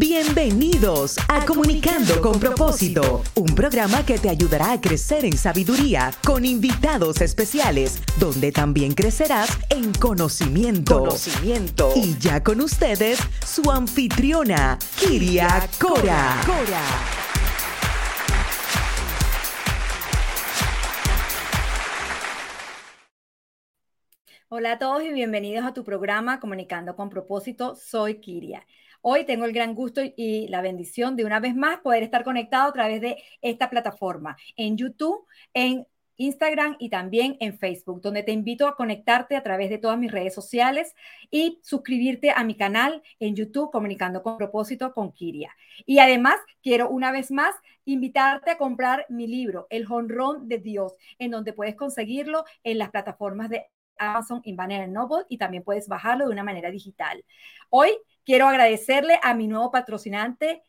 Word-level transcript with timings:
Bienvenidos 0.00 1.16
a 1.26 1.44
Comunicando 1.44 2.20
con 2.20 2.38
propósito, 2.38 3.24
un 3.34 3.52
programa 3.56 4.06
que 4.06 4.16
te 4.16 4.28
ayudará 4.28 4.70
a 4.70 4.80
crecer 4.80 5.24
en 5.24 5.36
sabiduría 5.36 6.12
con 6.24 6.44
invitados 6.44 7.20
especiales, 7.20 8.00
donde 8.16 8.52
también 8.52 8.94
crecerás 8.94 9.58
en 9.70 9.92
conocimiento. 9.92 11.00
Conocimiento. 11.00 11.90
Y 11.96 12.16
ya 12.16 12.44
con 12.44 12.60
ustedes, 12.60 13.18
su 13.44 13.72
anfitriona, 13.72 14.78
Kiria 15.00 15.68
Cora. 15.80 16.42
Cora. 16.46 16.82
Hola 24.50 24.72
a 24.72 24.78
todos 24.78 25.02
y 25.02 25.12
bienvenidos 25.12 25.66
a 25.66 25.74
tu 25.74 25.82
programa 25.82 26.38
Comunicando 26.38 26.94
con 26.94 27.10
propósito. 27.10 27.74
Soy 27.74 28.20
Kiria. 28.20 28.64
Hoy 29.10 29.24
tengo 29.24 29.46
el 29.46 29.54
gran 29.54 29.74
gusto 29.74 30.02
y 30.04 30.48
la 30.48 30.60
bendición 30.60 31.16
de 31.16 31.24
una 31.24 31.40
vez 31.40 31.56
más 31.56 31.78
poder 31.78 32.02
estar 32.02 32.24
conectado 32.24 32.68
a 32.68 32.72
través 32.74 33.00
de 33.00 33.16
esta 33.40 33.70
plataforma 33.70 34.36
en 34.54 34.76
YouTube, 34.76 35.24
en 35.54 35.86
Instagram 36.18 36.76
y 36.78 36.90
también 36.90 37.38
en 37.40 37.58
Facebook, 37.58 38.02
donde 38.02 38.22
te 38.22 38.32
invito 38.32 38.66
a 38.66 38.76
conectarte 38.76 39.34
a 39.34 39.42
través 39.42 39.70
de 39.70 39.78
todas 39.78 39.98
mis 39.98 40.12
redes 40.12 40.34
sociales 40.34 40.94
y 41.30 41.58
suscribirte 41.62 42.32
a 42.32 42.44
mi 42.44 42.54
canal 42.54 43.02
en 43.18 43.34
YouTube 43.34 43.70
Comunicando 43.70 44.22
con 44.22 44.36
propósito 44.36 44.92
con 44.92 45.10
Kiria. 45.10 45.56
Y 45.86 46.00
además 46.00 46.36
quiero 46.62 46.90
una 46.90 47.10
vez 47.10 47.30
más 47.30 47.54
invitarte 47.86 48.50
a 48.50 48.58
comprar 48.58 49.06
mi 49.08 49.26
libro, 49.26 49.68
El 49.70 49.90
Honrón 49.90 50.48
de 50.48 50.58
Dios, 50.58 50.92
en 51.18 51.30
donde 51.30 51.54
puedes 51.54 51.76
conseguirlo 51.76 52.44
en 52.62 52.76
las 52.76 52.90
plataformas 52.90 53.48
de 53.48 53.68
Amazon 53.96 54.42
y 54.44 54.54
Banner 54.54 54.86
Noble 54.86 55.24
y 55.30 55.38
también 55.38 55.64
puedes 55.64 55.88
bajarlo 55.88 56.26
de 56.26 56.32
una 56.32 56.44
manera 56.44 56.70
digital. 56.70 57.24
Hoy 57.70 57.88
Quiero 58.28 58.46
agradecerle 58.46 59.18
a 59.22 59.32
mi 59.32 59.48
nuevo 59.48 59.70
patrocinante 59.70 60.62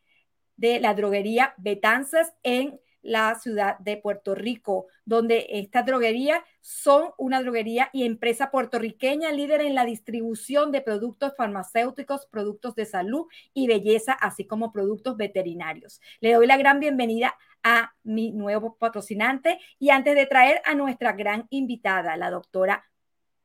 de 0.55 0.79
la 0.79 0.93
droguería 0.93 1.55
Betanzas 1.57 2.33
en 2.41 2.79
la 3.01 3.35
ciudad 3.35 3.77
de 3.79 3.97
Puerto 3.97 4.33
Rico, 4.33 4.87
donde 5.03 5.45
esta 5.49 5.83
droguería 5.83 6.41
son 6.61 7.09
una 7.17 7.41
droguería 7.41 7.89
y 7.91 8.05
empresa 8.05 8.49
puertorriqueña 8.49 9.33
líder 9.33 9.59
en 9.59 9.75
la 9.75 9.83
distribución 9.83 10.71
de 10.71 10.79
productos 10.79 11.33
farmacéuticos, 11.35 12.27
productos 12.27 12.75
de 12.75 12.85
salud 12.85 13.25
y 13.53 13.67
belleza, 13.67 14.13
así 14.13 14.47
como 14.47 14.71
productos 14.71 15.17
veterinarios. 15.17 15.99
Le 16.21 16.35
doy 16.35 16.47
la 16.47 16.55
gran 16.55 16.79
bienvenida 16.79 17.35
a 17.61 17.93
mi 18.03 18.31
nuevo 18.31 18.77
patrocinante 18.77 19.59
y 19.79 19.89
antes 19.89 20.15
de 20.15 20.27
traer 20.27 20.61
a 20.63 20.75
nuestra 20.75 21.11
gran 21.11 21.45
invitada, 21.49 22.15
la 22.15 22.31
doctora 22.31 22.85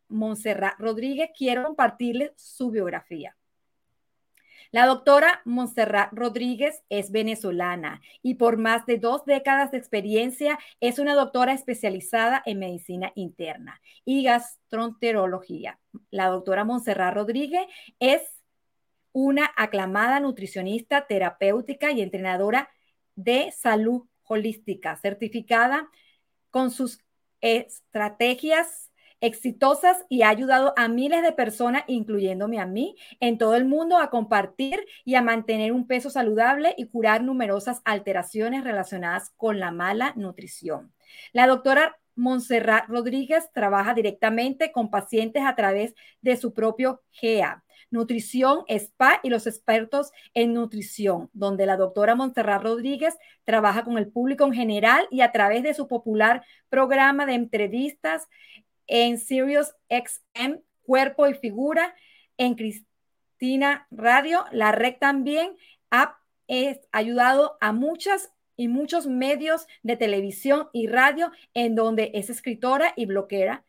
Montserrat 0.07 0.79
Rodríguez, 0.79 1.31
quiero 1.37 1.65
compartirles 1.65 2.31
su 2.37 2.71
biografía. 2.71 3.35
La 4.75 4.87
doctora 4.87 5.41
Montserrat 5.45 6.13
Rodríguez 6.13 6.83
es 6.89 7.13
venezolana 7.13 8.03
y 8.23 8.35
por 8.35 8.57
más 8.57 8.87
de 8.87 8.99
dos 8.99 9.25
décadas 9.25 9.71
de 9.71 9.79
experiencia 9.79 10.59
es 10.81 10.99
una 10.99 11.15
doctora 11.15 11.53
especializada 11.53 12.43
en 12.45 12.59
medicina 12.59 13.13
interna 13.15 13.81
y 14.05 14.25
gastroenterología. 14.25 15.79
La 16.11 16.27
doctora 16.27 16.65
Montserrat 16.65 17.15
Rodríguez 17.15 17.69
es 18.01 18.23
una 19.13 19.49
aclamada 19.57 20.19
nutricionista 20.19 21.07
terapéutica 21.07 21.93
y 21.93 22.03
entrenadora 22.03 22.69
de 23.15 23.53
salud 23.53 24.09
holística, 24.25 24.97
certificada 24.97 25.89
con 26.51 26.73
sus 26.73 26.99
estrategias 27.41 28.91
exitosas 29.21 30.05
y 30.09 30.23
ha 30.23 30.29
ayudado 30.29 30.75
a 30.77 30.89
miles 30.89 31.23
de 31.23 31.33
personas, 31.33 31.85
incluyéndome 31.87 32.61
a 32.61 32.67
mí, 32.67 32.97
en 33.21 33.39
todo 33.39 33.55
el 33.55 33.65
mundo 33.65 33.99
a 33.99 34.11
compartir 34.11 34.85
y 35.05 35.15
a 35.15 35.23
mantener 35.23 35.73
un 35.73 35.87
peso 35.87 36.11
saludable 36.11 36.75
y 36.77 36.89
curar 36.89 37.23
numerosas 37.23 37.81
alteraciones 37.85 38.65
relacionadas 38.65 39.31
con 39.37 39.59
la 39.59 39.71
mala 39.71 40.13
nutrición. 40.17 40.93
La 41.33 41.47
doctora 41.47 41.97
Montserrat 42.17 42.89
Rodríguez 42.89 43.51
trabaja 43.53 43.95
directamente 43.95 44.73
con 44.73 44.91
pacientes 44.91 45.43
a 45.45 45.57
través 45.57 45.95
de 46.21 46.37
su 46.37 46.53
propio 46.53 47.03
GEA, 47.11 47.65
Nutrición 47.91 48.65
Spa 48.67 49.21
y 49.23 49.31
los 49.31 49.47
expertos 49.47 50.11
en 50.35 50.53
nutrición, 50.53 51.31
donde 51.33 51.67
la 51.67 51.77
doctora 51.77 52.15
Montserrat 52.15 52.63
Rodríguez 52.63 53.17
trabaja 53.45 53.85
con 53.85 53.99
el 53.99 54.09
público 54.09 54.45
en 54.45 54.53
general 54.53 55.07
y 55.11 55.21
a 55.21 55.33
través 55.33 55.63
de 55.63 55.75
su 55.75 55.87
popular 55.87 56.45
programa 56.69 57.25
de 57.25 57.35
entrevistas 57.35 58.27
en 58.87 59.19
Sirius 59.19 59.75
XM, 59.89 60.61
Cuerpo 60.83 61.27
y 61.27 61.35
Figura, 61.35 61.95
en 62.37 62.55
Cristina 62.55 63.87
Radio, 63.91 64.45
la 64.53 64.73
REC 64.73 64.99
también 64.99 65.57
ha 65.91 66.19
ayudado 66.93 67.57
a 67.61 67.73
muchas 67.73 68.33
y 68.57 68.69
muchos 68.69 69.07
medios 69.07 69.67
de 69.83 69.97
televisión 69.97 70.69
y 70.73 70.87
radio 70.87 71.33
en 71.55 71.75
donde 71.75 72.11
es 72.15 72.31
escritora 72.31 72.93
y 72.97 73.07
bloquera 73.07 73.65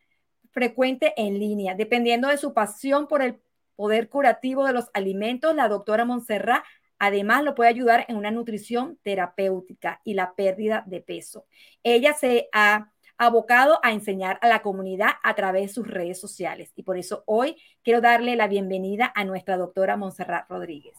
frecuente 0.52 1.12
en 1.16 1.38
línea. 1.38 1.74
Dependiendo 1.74 2.28
de 2.28 2.38
su 2.38 2.54
pasión 2.54 3.08
por 3.08 3.22
el 3.22 3.38
poder 3.74 4.08
curativo 4.08 4.64
de 4.64 4.72
los 4.72 4.86
alimentos, 4.94 5.54
la 5.54 5.68
doctora 5.68 6.04
Montserrat 6.04 6.64
además 6.98 7.44
lo 7.44 7.54
puede 7.54 7.70
ayudar 7.70 8.06
en 8.08 8.16
una 8.16 8.30
nutrición 8.30 8.98
terapéutica 9.02 10.00
y 10.04 10.14
la 10.14 10.34
pérdida 10.34 10.82
de 10.86 11.00
peso. 11.00 11.46
Ella 11.82 12.14
se 12.14 12.48
ha 12.52 12.90
abocado 13.18 13.78
a 13.82 13.92
enseñar 13.92 14.38
a 14.42 14.48
la 14.48 14.62
comunidad 14.62 15.10
a 15.22 15.34
través 15.34 15.62
de 15.62 15.74
sus 15.74 15.86
redes 15.86 16.20
sociales. 16.20 16.72
Y 16.76 16.82
por 16.82 16.98
eso 16.98 17.22
hoy 17.26 17.56
quiero 17.82 18.00
darle 18.00 18.36
la 18.36 18.46
bienvenida 18.46 19.12
a 19.14 19.24
nuestra 19.24 19.56
doctora 19.56 19.96
Montserrat 19.96 20.48
Rodríguez. 20.50 20.94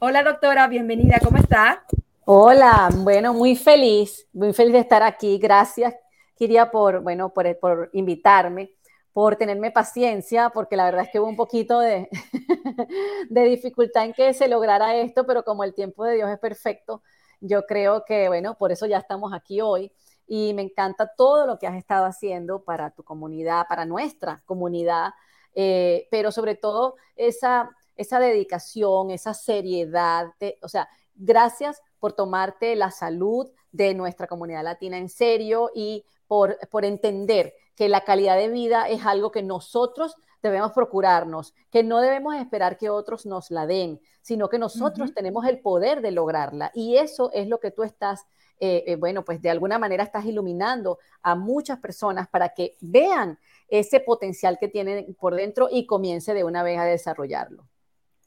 Hola 0.00 0.22
doctora, 0.22 0.68
bienvenida, 0.68 1.18
¿cómo 1.24 1.38
está? 1.38 1.84
Hola, 2.24 2.90
bueno, 2.98 3.32
muy 3.32 3.56
feliz, 3.56 4.28
muy 4.32 4.52
feliz 4.52 4.74
de 4.74 4.80
estar 4.80 5.02
aquí. 5.02 5.38
Gracias, 5.38 5.94
Kiria, 6.36 6.70
por, 6.70 7.00
bueno, 7.00 7.32
por, 7.32 7.58
por 7.58 7.90
invitarme, 7.94 8.70
por 9.12 9.36
tenerme 9.36 9.70
paciencia, 9.70 10.50
porque 10.50 10.76
la 10.76 10.84
verdad 10.84 11.04
es 11.04 11.10
que 11.10 11.18
hubo 11.18 11.28
un 11.28 11.36
poquito 11.36 11.80
de, 11.80 12.08
de 13.30 13.42
dificultad 13.44 14.04
en 14.04 14.12
que 14.12 14.34
se 14.34 14.46
lograra 14.46 14.94
esto, 14.96 15.26
pero 15.26 15.42
como 15.42 15.64
el 15.64 15.74
tiempo 15.74 16.04
de 16.04 16.16
Dios 16.16 16.30
es 16.30 16.38
perfecto, 16.38 17.02
yo 17.40 17.64
creo 17.66 18.04
que, 18.04 18.28
bueno, 18.28 18.56
por 18.56 18.72
eso 18.72 18.86
ya 18.86 18.98
estamos 18.98 19.32
aquí 19.32 19.60
hoy 19.60 19.90
y 20.28 20.52
me 20.54 20.62
encanta 20.62 21.10
todo 21.16 21.46
lo 21.46 21.58
que 21.58 21.66
has 21.66 21.76
estado 21.76 22.04
haciendo 22.04 22.62
para 22.62 22.90
tu 22.90 23.02
comunidad, 23.02 23.66
para 23.68 23.86
nuestra 23.86 24.42
comunidad, 24.44 25.14
eh, 25.54 26.06
pero 26.10 26.30
sobre 26.30 26.54
todo 26.54 26.96
esa, 27.16 27.70
esa 27.96 28.20
dedicación, 28.20 29.10
esa 29.10 29.34
seriedad, 29.34 30.26
o 30.62 30.68
sea, 30.68 30.88
gracias 31.14 31.82
por 31.98 32.12
tomarte 32.12 32.76
la 32.76 32.90
salud 32.90 33.50
de 33.72 33.94
nuestra 33.94 34.26
comunidad 34.26 34.62
latina 34.62 34.98
en 34.98 35.08
serio 35.08 35.70
y 35.74 36.04
por, 36.26 36.58
por 36.70 36.84
entender 36.84 37.54
que 37.74 37.88
la 37.88 38.04
calidad 38.04 38.36
de 38.36 38.48
vida 38.48 38.88
es 38.88 39.06
algo 39.06 39.32
que 39.32 39.42
nosotros 39.42 40.14
debemos 40.42 40.72
procurarnos, 40.72 41.54
que 41.70 41.82
no 41.82 42.00
debemos 42.00 42.36
esperar 42.36 42.76
que 42.76 42.90
otros 42.90 43.26
nos 43.26 43.50
la 43.50 43.66
den, 43.66 44.00
sino 44.20 44.48
que 44.48 44.58
nosotros 44.58 45.14
tenemos 45.14 45.46
el 45.46 45.60
poder 45.60 46.00
de 46.00 46.12
lograrla. 46.12 46.70
Y 46.74 46.96
eso 46.96 47.30
es 47.32 47.48
lo 47.48 47.58
que 47.60 47.70
tú 47.70 47.82
estás 47.82 48.26
eh, 48.60 48.84
eh, 48.86 48.96
bueno, 48.96 49.24
pues 49.24 49.40
de 49.40 49.50
alguna 49.50 49.78
manera 49.78 50.04
estás 50.04 50.24
iluminando 50.24 50.98
a 51.22 51.34
muchas 51.34 51.78
personas 51.78 52.28
para 52.28 52.50
que 52.50 52.76
vean 52.80 53.38
ese 53.68 54.00
potencial 54.00 54.58
que 54.58 54.68
tienen 54.68 55.14
por 55.14 55.34
dentro 55.34 55.68
y 55.70 55.86
comience 55.86 56.34
de 56.34 56.44
una 56.44 56.62
vez 56.62 56.78
a 56.78 56.84
desarrollarlo. 56.84 57.66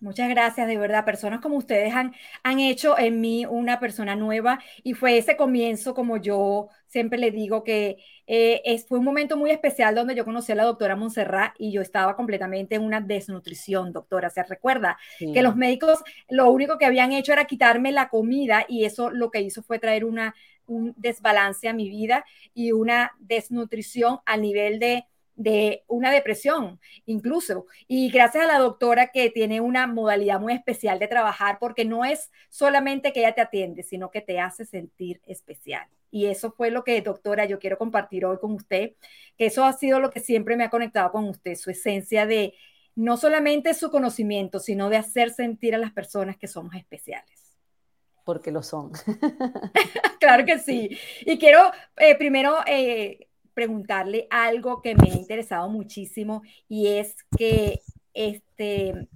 Muchas 0.02 0.30
gracias, 0.30 0.68
de 0.68 0.78
verdad. 0.78 1.06
Personas 1.06 1.42
como 1.42 1.58
ustedes 1.58 1.94
han, 1.94 2.16
han 2.42 2.60
hecho 2.60 2.98
en 2.98 3.22
mí 3.22 3.46
una 3.46 3.80
persona 3.80 4.16
nueva 4.16 4.58
y 4.82 4.96
fue 4.96 5.20
ese 5.20 5.38
comienzo, 5.38 5.94
como 5.94 6.18
yo 6.18 6.70
siempre 6.88 7.20
le 7.20 7.30
digo, 7.30 7.64
que 7.64 7.98
eh, 8.26 8.64
es, 8.66 8.88
fue 8.88 8.98
un 8.98 9.06
momento 9.06 9.38
muy 9.38 9.52
especial 9.52 9.94
donde 9.94 10.16
yo 10.16 10.26
conocí 10.26 10.52
a 10.52 10.56
la 10.56 10.64
doctora 10.64 10.96
Montserrat 10.96 11.54
y 11.60 11.72
yo 11.72 11.84
estaba 11.84 12.16
completamente 12.16 12.74
en 12.74 12.82
una 12.82 13.00
desnutrición, 13.00 13.94
doctora. 13.94 14.32
¿Se 14.32 14.42
recuerda? 14.42 14.98
Que 15.20 15.44
los 15.44 15.56
médicos 15.56 16.00
lo 16.28 16.50
único 16.50 16.80
que 16.80 16.86
habían 16.86 17.12
hecho 17.12 17.32
era 17.32 17.46
quitarme 17.46 17.92
la 17.92 18.10
comida 18.10 18.66
y 18.68 18.86
eso 18.86 19.12
lo 19.12 19.30
que 19.30 19.42
hizo 19.42 19.62
fue 19.62 19.78
traer 19.78 20.04
una, 20.04 20.34
un 20.66 20.96
desbalance 20.98 21.70
a 21.70 21.74
mi 21.74 21.90
vida 21.90 22.26
y 22.56 22.72
una 22.72 23.12
desnutrición 23.20 24.18
a 24.26 24.36
nivel 24.36 24.80
de 24.80 25.06
de 25.36 25.84
una 25.88 26.12
depresión 26.12 26.80
incluso. 27.06 27.66
Y 27.88 28.10
gracias 28.10 28.44
a 28.44 28.48
la 28.48 28.60
doctora 28.60 29.08
que 29.08 29.30
tiene 29.30 29.62
una 29.62 29.88
modalidad 29.88 30.40
muy 30.40 30.54
especial 30.54 31.00
de 31.00 31.08
trabajar, 31.08 31.58
porque 31.60 31.86
no 31.86 32.06
es 32.06 32.32
solamente 32.50 33.14
que 33.14 33.22
ella 33.22 33.34
te 33.34 33.42
atiende, 33.42 33.84
sino 33.84 34.12
que 34.12 34.22
te 34.22 34.40
hace 34.40 34.66
sentir 34.66 35.22
especial. 35.26 35.88
Y 36.12 36.26
eso 36.28 36.52
fue 36.52 36.72
lo 36.72 36.84
que, 36.84 37.02
doctora, 37.02 37.46
yo 37.46 37.60
quiero 37.60 37.78
compartir 37.78 38.26
hoy 38.26 38.38
con 38.40 38.54
usted, 38.54 38.94
que 39.38 39.46
eso 39.46 39.64
ha 39.64 39.74
sido 39.74 40.00
lo 40.00 40.10
que 40.10 40.20
siempre 40.20 40.58
me 40.58 40.66
ha 40.66 40.70
conectado 40.70 41.12
con 41.12 41.28
usted, 41.30 41.56
su 41.56 41.72
esencia 41.72 42.26
de 42.26 42.54
no 42.96 43.16
solamente 43.16 43.74
su 43.74 43.90
conocimiento, 43.90 44.60
sino 44.60 44.90
de 44.90 44.98
hacer 44.98 45.32
sentir 45.32 45.74
a 45.74 45.78
las 45.78 45.94
personas 45.94 46.38
que 46.38 46.48
somos 46.48 46.76
especiales 46.76 47.42
porque 48.24 48.52
lo 48.52 48.64
son. 48.64 48.92
claro 50.20 50.46
que 50.46 50.60
sí. 50.60 50.98
Y 51.26 51.38
quiero 51.38 51.72
eh, 51.98 52.16
primero 52.16 52.58
eh, 52.66 53.28
preguntarle 53.54 54.28
algo 54.30 54.82
que 54.82 54.96
me 54.96 55.12
ha 55.12 55.16
interesado 55.16 55.70
muchísimo 55.70 56.42
y 56.68 56.88
es 56.88 57.16
que 57.38 57.82
este 58.14 59.08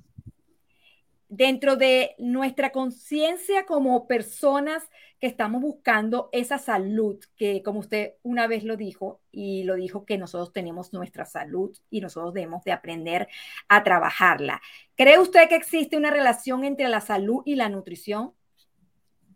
dentro 1.27 1.75
de 1.75 2.15
nuestra 2.17 2.71
conciencia 2.71 3.65
como 3.65 4.07
personas 4.07 4.83
que 5.19 5.27
estamos 5.27 5.61
buscando 5.61 6.29
esa 6.31 6.57
salud, 6.57 7.19
que 7.35 7.61
como 7.63 7.79
usted 7.79 8.13
una 8.23 8.47
vez 8.47 8.63
lo 8.63 8.77
dijo, 8.77 9.21
y 9.31 9.63
lo 9.63 9.75
dijo 9.75 10.05
que 10.05 10.17
nosotros 10.17 10.53
tenemos 10.53 10.93
nuestra 10.93 11.25
salud 11.25 11.75
y 11.89 12.01
nosotros 12.01 12.33
debemos 12.33 12.63
de 12.63 12.71
aprender 12.71 13.27
a 13.67 13.83
trabajarla. 13.83 14.61
¿Cree 14.95 15.19
usted 15.19 15.49
que 15.49 15.55
existe 15.55 15.97
una 15.97 16.11
relación 16.11 16.63
entre 16.63 16.87
la 16.89 17.01
salud 17.01 17.41
y 17.45 17.55
la 17.55 17.69
nutrición? 17.69 18.33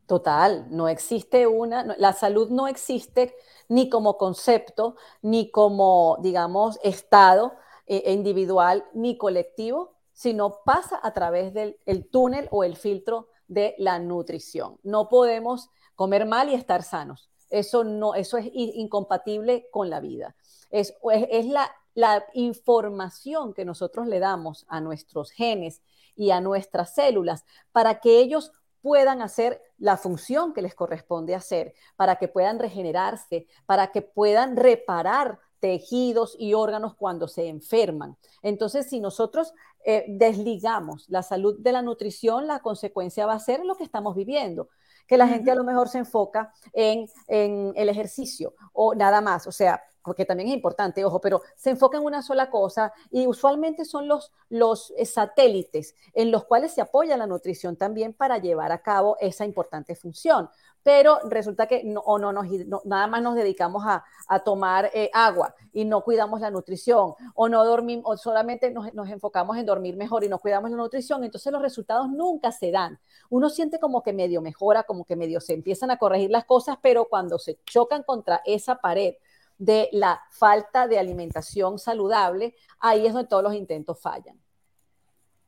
Total, 0.10 0.66
no 0.72 0.90
existe 0.90 1.46
una, 1.46 1.84
la 2.00 2.14
salud 2.14 2.50
no 2.50 2.68
existe 2.68 3.36
ni 3.68 3.92
como 3.92 4.18
concepto, 4.18 4.96
ni 5.22 5.52
como, 5.52 6.18
digamos, 6.20 6.80
estado 6.82 7.54
eh, 7.86 8.12
individual, 8.12 8.84
ni 8.96 9.20
colectivo, 9.20 9.94
sino 10.12 10.64
pasa 10.66 11.00
a 11.04 11.14
través 11.14 11.54
del 11.54 12.10
túnel 12.10 12.48
o 12.50 12.64
el 12.64 12.76
filtro 12.76 13.28
de 13.48 13.76
la 13.78 14.00
nutrición. 14.00 14.80
No 14.82 15.10
podemos 15.10 15.70
comer 15.94 16.26
mal 16.26 16.50
y 16.50 16.56
estar 16.56 16.82
sanos. 16.82 17.30
Eso, 17.52 17.84
no, 17.84 18.16
eso 18.16 18.40
es 18.40 18.50
incompatible 18.52 19.68
con 19.70 19.92
la 19.92 20.00
vida. 20.00 20.36
Es, 20.72 20.96
es, 21.30 21.46
la, 21.46 21.70
la 21.94 22.26
información 22.34 23.54
que 23.54 23.64
nosotros 23.64 24.08
le 24.08 24.18
damos 24.18 24.66
a 24.70 24.82
nuestros 24.82 25.30
genes 25.30 25.84
y 26.16 26.32
a 26.32 26.42
nuestras 26.42 26.96
células 26.96 27.46
para 27.72 28.00
que 28.00 28.18
ellos 28.18 28.54
puedan 28.82 29.22
hacer 29.22 29.62
la 29.78 29.98
función 29.98 30.54
que 30.54 30.62
les 30.62 30.76
corresponde 30.76 31.36
hacer, 31.36 31.74
para 31.96 32.18
que 32.18 32.28
puedan 32.28 32.60
regenerarse, 32.60 33.48
para 33.66 33.92
que 33.92 34.02
puedan 34.02 34.56
reparar 34.56 35.40
tejidos 35.60 36.36
y 36.40 36.54
órganos 36.54 36.96
cuando 36.96 37.28
se 37.28 37.48
enferman. 37.48 38.18
Entonces, 38.42 38.88
si 38.90 39.00
nosotros 39.00 39.54
eh, 39.86 40.06
desligamos 40.08 41.06
la 41.10 41.24
salud 41.24 41.58
de 41.60 41.72
la 41.72 41.82
nutrición, 41.82 42.48
la 42.48 42.60
consecuencia 42.60 43.26
va 43.26 43.34
a 43.34 43.40
ser 43.40 43.66
lo 43.66 43.76
que 43.76 43.84
estamos 43.84 44.16
viviendo, 44.16 44.70
que 45.08 45.18
la 45.18 45.28
gente 45.28 45.52
a 45.52 45.56
lo 45.56 45.64
mejor 45.64 45.90
se 45.90 46.00
enfoca 46.00 46.54
en, 46.72 47.10
en 47.28 47.74
el 47.76 47.90
ejercicio 47.90 48.54
o 48.74 48.96
nada 48.96 49.22
más, 49.22 49.48
o 49.48 49.52
sea, 49.52 49.82
porque 50.04 50.26
también 50.26 50.50
es 50.50 50.56
importante, 50.56 51.04
ojo, 51.06 51.22
pero 51.22 51.42
se 51.56 51.72
enfoca 51.72 51.98
en 51.98 52.06
una 52.06 52.22
sola 52.22 52.50
cosa 52.50 52.94
y 53.12 53.28
usualmente 53.28 53.86
son 53.86 54.08
los, 54.08 54.32
los 54.50 54.94
eh, 54.98 55.06
satélites 55.06 55.96
en 56.14 56.32
los 56.32 56.46
cuales 56.46 56.74
se 56.74 56.82
apoya 56.82 57.18
la 57.18 57.28
nutrición 57.28 57.76
también 57.76 58.14
para 58.14 58.38
llevar 58.38 58.72
a 58.72 58.82
cabo 58.82 59.18
esa 59.20 59.46
importante 59.46 59.96
función 59.96 60.50
pero 60.84 61.20
resulta 61.26 61.68
que 61.68 61.84
no, 61.84 62.00
o 62.02 62.18
no, 62.18 62.32
nos, 62.32 62.48
nada 62.86 63.08
más 63.08 63.22
nos 63.22 63.36
dedicamos 63.36 63.84
a, 63.86 64.04
tomar 64.44 64.90
eh, 64.94 65.10
agua 65.14 65.54
y 65.74 65.86
no 65.86 66.02
cuidamos 66.04 66.40
la 66.40 66.52
nutrición, 66.52 67.14
o 67.36 67.50
no 67.50 67.66
dormimos, 67.66 68.06
o 68.08 68.18
solamente 68.18 68.72
nos, 68.72 68.94
nos, 68.94 69.10
enfocamos 69.10 69.58
en 69.58 69.66
dormir 69.66 69.98
mejor 69.98 70.24
y 70.24 70.30
no 70.30 70.40
cuidamos 70.40 70.72
la 70.72 70.78
nutrición, 70.78 71.24
entonces 71.24 71.52
los 71.52 71.62
resultados 71.62 72.10
nunca 72.10 72.52
se 72.52 72.72
dan. 72.72 73.00
Uno 73.30 73.50
siente 73.50 73.80
como 73.80 74.02
que 74.02 74.14
medio 74.14 74.42
mejora, 74.42 74.84
como 74.84 75.04
que 75.04 75.16
medio 75.16 75.42
se 75.42 75.54
empiezan 75.54 75.92
a 75.92 75.98
corregir 75.98 76.30
las 76.30 76.46
cosas, 76.46 76.78
pero 76.82 77.06
cuando 77.06 77.38
se 77.38 77.60
chocan 77.66 78.04
contra 78.04 78.42
esa 78.46 78.76
pared 78.76 79.16
de 79.60 79.90
la 79.92 80.20
falta 80.32 80.88
de 80.88 80.98
alimentación 80.98 81.78
saludable, 81.78 82.56
ahí 82.80 83.06
es 83.06 83.14
donde 83.14 83.30
todos 83.30 83.44
los 83.44 83.54
intentos 83.54 84.02
fallan. 84.02 84.42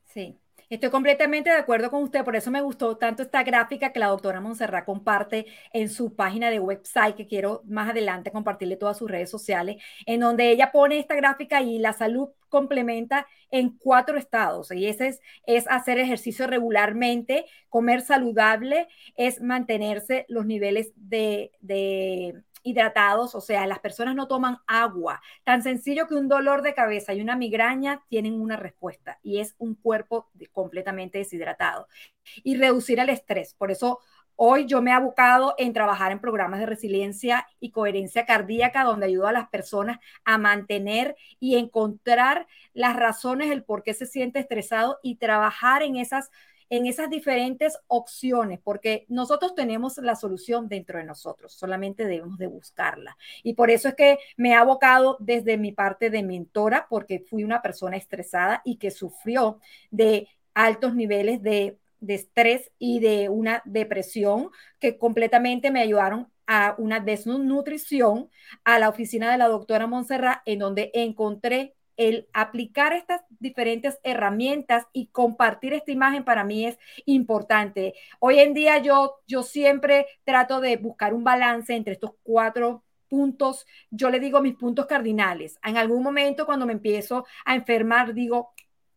Sí, 0.06 0.40
Estoy 0.72 0.90
completamente 0.90 1.50
de 1.50 1.58
acuerdo 1.58 1.92
con 1.92 2.02
usted, 2.02 2.24
por 2.24 2.38
eso 2.38 2.50
me 2.50 2.62
gustó 2.62 2.96
tanto 2.96 3.24
esta 3.24 3.44
gráfica 3.44 3.92
que 3.92 4.00
la 4.00 4.08
doctora 4.08 4.40
Monserrat 4.40 4.86
comparte 4.86 5.48
en 5.74 5.90
su 5.90 6.16
página 6.16 6.50
de 6.50 6.62
website, 6.62 7.18
que 7.18 7.28
quiero 7.28 7.62
más 7.66 7.90
adelante 7.90 8.32
compartirle 8.32 8.78
todas 8.78 8.98
sus 8.98 9.12
redes 9.12 9.30
sociales, 9.30 9.84
en 10.06 10.22
donde 10.22 10.50
ella 10.50 10.72
pone 10.72 10.98
esta 10.98 11.16
gráfica 11.16 11.62
y 11.62 11.78
la 11.78 11.92
salud 11.92 12.30
complementa 12.48 13.28
en 13.50 13.78
cuatro 13.78 14.18
estados. 14.18 14.72
Y 14.72 14.88
ese 14.88 15.08
es, 15.10 15.20
es 15.46 15.66
hacer 15.68 16.00
ejercicio 16.00 16.48
regularmente, 16.48 17.48
comer 17.68 18.00
saludable, 18.00 18.88
es 19.18 19.42
mantenerse 19.42 20.26
los 20.30 20.46
niveles 20.46 20.94
de, 20.96 21.52
de 21.60 22.44
hidratados, 22.64 23.36
o 23.36 23.42
sea, 23.42 23.66
las 23.68 23.80
personas 23.80 24.16
no 24.16 24.28
toman 24.28 24.58
agua. 24.68 25.22
Tan 25.44 25.64
sencillo 25.64 26.08
que 26.08 26.16
un 26.16 26.28
dolor 26.28 26.62
de 26.62 26.74
cabeza 26.74 27.14
y 27.14 27.22
una 27.22 27.36
migraña 27.36 28.04
tienen 28.08 28.40
una 28.40 28.58
respuesta 28.58 29.20
y 29.24 29.40
es 29.40 29.56
un 29.58 29.76
cuerpo 29.76 30.30
completamente 30.52 31.18
deshidratado. 31.18 31.88
Y 32.44 32.58
reducir 32.58 33.00
el 33.00 33.10
estrés. 33.10 33.54
Por 33.56 33.72
eso 33.72 34.00
hoy 34.36 34.66
yo 34.66 34.82
me 34.82 34.92
he 34.92 34.94
abocado 34.94 35.54
en 35.58 35.74
trabajar 35.74 36.12
en 36.12 36.20
programas 36.20 36.60
de 36.60 36.66
resiliencia 36.66 37.48
y 37.60 37.72
coherencia 37.72 38.26
cardíaca, 38.26 38.84
donde 38.84 39.06
ayudo 39.06 39.28
a 39.28 39.32
las 39.32 39.50
personas 39.50 40.00
a 40.26 40.38
mantener 40.38 41.16
y 41.40 41.58
encontrar 41.58 42.48
las 42.74 42.96
razones, 42.96 43.52
el 43.52 43.64
por 43.64 43.84
qué 43.84 43.94
se 43.94 44.06
siente 44.06 44.40
estresado 44.40 45.00
y 45.04 45.18
trabajar 45.18 45.84
en 45.84 45.96
esas 45.96 46.32
en 46.72 46.86
esas 46.86 47.10
diferentes 47.10 47.78
opciones, 47.88 48.60
porque 48.64 49.06
nosotros 49.10 49.54
tenemos 49.56 49.98
la 49.98 50.16
solución 50.16 50.70
dentro 50.70 51.00
de 51.00 51.04
nosotros, 51.04 51.52
solamente 51.52 52.06
debemos 52.06 52.38
de 52.38 52.48
buscarla. 52.48 53.18
Y 53.44 53.56
por 53.56 53.70
eso 53.70 53.90
es 53.90 53.96
que 53.96 54.20
me 54.38 54.52
he 54.52 54.54
abocado 54.54 55.18
desde 55.20 55.58
mi 55.58 55.74
parte 55.74 56.10
de 56.10 56.24
mentora, 56.24 56.88
porque 56.90 57.20
fui 57.20 57.44
una 57.44 57.62
persona 57.62 57.98
estresada 57.98 58.62
y 58.64 58.78
que 58.78 58.90
sufrió 58.90 59.60
de 59.92 60.30
altos 60.54 60.96
niveles 60.96 61.44
de, 61.44 61.78
de 62.00 62.14
estrés 62.14 62.72
y 62.80 63.02
de 63.02 63.28
una 63.28 63.62
depresión 63.66 64.50
que 64.80 64.98
completamente 64.98 65.72
me 65.72 65.82
ayudaron 65.82 66.32
a 66.48 66.76
una 66.78 67.02
desnutrición 67.02 68.30
a 68.64 68.80
la 68.80 68.88
oficina 68.88 69.30
de 69.30 69.38
la 69.38 69.50
doctora 69.50 69.88
Montserrat, 69.88 70.40
en 70.46 70.60
donde 70.60 70.90
encontré 70.94 71.76
el 71.98 72.28
aplicar 72.34 72.94
estas 72.94 73.22
diferentes 73.40 74.00
herramientas 74.04 74.86
y 74.94 75.08
compartir 75.08 75.74
esta 75.74 75.92
imagen 75.92 76.24
para 76.24 76.44
mí 76.44 76.66
es 76.66 76.78
importante. 77.06 77.94
Hoy 78.20 78.40
en 78.40 78.54
día 78.54 78.78
yo, 78.80 79.20
yo 79.28 79.44
siempre 79.44 80.08
trato 80.24 80.62
de 80.62 80.78
buscar 80.78 81.14
un 81.14 81.24
balance 81.24 81.74
entre 81.76 81.94
estos 81.94 82.12
cuatro 82.24 82.84
puntos, 83.08 83.66
yo 83.90 84.10
le 84.10 84.22
digo 84.22 84.42
mis 84.42 84.56
puntos 84.56 84.86
cardinales. 84.86 85.60
En 85.64 85.78
algún 85.78 86.02
momento 86.02 86.46
cuando 86.46 86.66
me 86.66 86.74
empiezo 86.74 87.26
a 87.44 87.56
enfermar, 87.56 88.14
digo, 88.14 88.54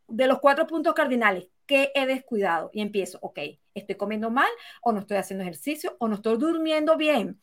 de 0.06 0.28
los 0.28 0.38
cuatro 0.38 0.66
puntos 0.66 0.94
cardinales, 0.94 1.48
¿qué 1.66 1.90
he 1.94 2.06
descuidado? 2.06 2.70
Y 2.72 2.80
empiezo, 2.80 3.18
ok, 3.22 3.40
estoy 3.74 3.96
comiendo 3.96 4.30
mal 4.30 4.50
o 4.82 4.92
no 4.92 5.00
estoy 5.00 5.16
haciendo 5.16 5.42
ejercicio 5.42 5.96
o 5.98 6.06
no 6.06 6.14
estoy 6.14 6.38
durmiendo 6.38 6.96
bien. 6.96 7.40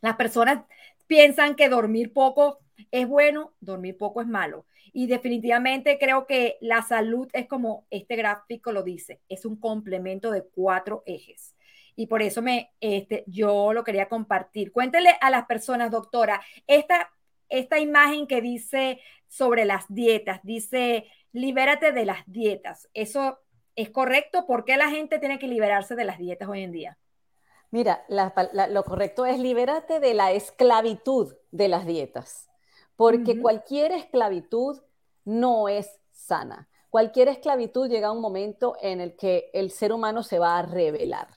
Las 0.00 0.16
personas 0.16 0.64
piensan 1.06 1.56
que 1.56 1.68
dormir 1.68 2.12
poco 2.12 2.60
es 2.90 3.08
bueno, 3.08 3.54
dormir 3.60 3.96
poco 3.96 4.20
es 4.20 4.26
malo. 4.26 4.66
Y 4.92 5.06
definitivamente 5.06 5.98
creo 5.98 6.26
que 6.26 6.56
la 6.60 6.82
salud 6.82 7.28
es 7.32 7.46
como 7.46 7.86
este 7.90 8.16
gráfico 8.16 8.72
lo 8.72 8.82
dice, 8.82 9.20
es 9.28 9.44
un 9.44 9.56
complemento 9.56 10.30
de 10.30 10.44
cuatro 10.44 11.02
ejes. 11.06 11.54
Y 11.94 12.06
por 12.06 12.22
eso 12.22 12.42
me, 12.42 12.72
este, 12.80 13.24
yo 13.26 13.72
lo 13.72 13.84
quería 13.84 14.08
compartir. 14.08 14.72
Cuéntele 14.72 15.16
a 15.20 15.30
las 15.30 15.46
personas, 15.46 15.90
doctora, 15.90 16.40
esta, 16.66 17.10
esta 17.48 17.78
imagen 17.80 18.26
que 18.26 18.40
dice 18.40 19.00
sobre 19.26 19.64
las 19.64 19.84
dietas, 19.88 20.40
dice, 20.44 21.06
libérate 21.32 21.92
de 21.92 22.04
las 22.04 22.22
dietas. 22.26 22.88
¿Eso 22.94 23.40
es 23.74 23.90
correcto? 23.90 24.46
¿Por 24.46 24.64
qué 24.64 24.76
la 24.76 24.90
gente 24.90 25.18
tiene 25.18 25.38
que 25.38 25.48
liberarse 25.48 25.96
de 25.96 26.04
las 26.04 26.18
dietas 26.18 26.48
hoy 26.48 26.62
en 26.62 26.72
día? 26.72 26.98
Mira, 27.70 28.04
lo 28.08 28.84
correcto 28.84 29.26
es 29.26 29.38
libérate 29.38 30.00
de 30.00 30.14
la 30.14 30.32
esclavitud 30.32 31.34
de 31.50 31.68
las 31.68 31.84
dietas 31.84 32.47
porque 32.98 33.40
cualquier 33.40 33.92
esclavitud 33.92 34.80
no 35.24 35.68
es 35.68 36.00
sana. 36.10 36.68
Cualquier 36.90 37.28
esclavitud 37.28 37.88
llega 37.88 38.08
a 38.08 38.12
un 38.12 38.20
momento 38.20 38.74
en 38.82 39.00
el 39.00 39.14
que 39.14 39.50
el 39.54 39.70
ser 39.70 39.92
humano 39.92 40.24
se 40.24 40.40
va 40.40 40.58
a 40.58 40.62
revelar. 40.62 41.28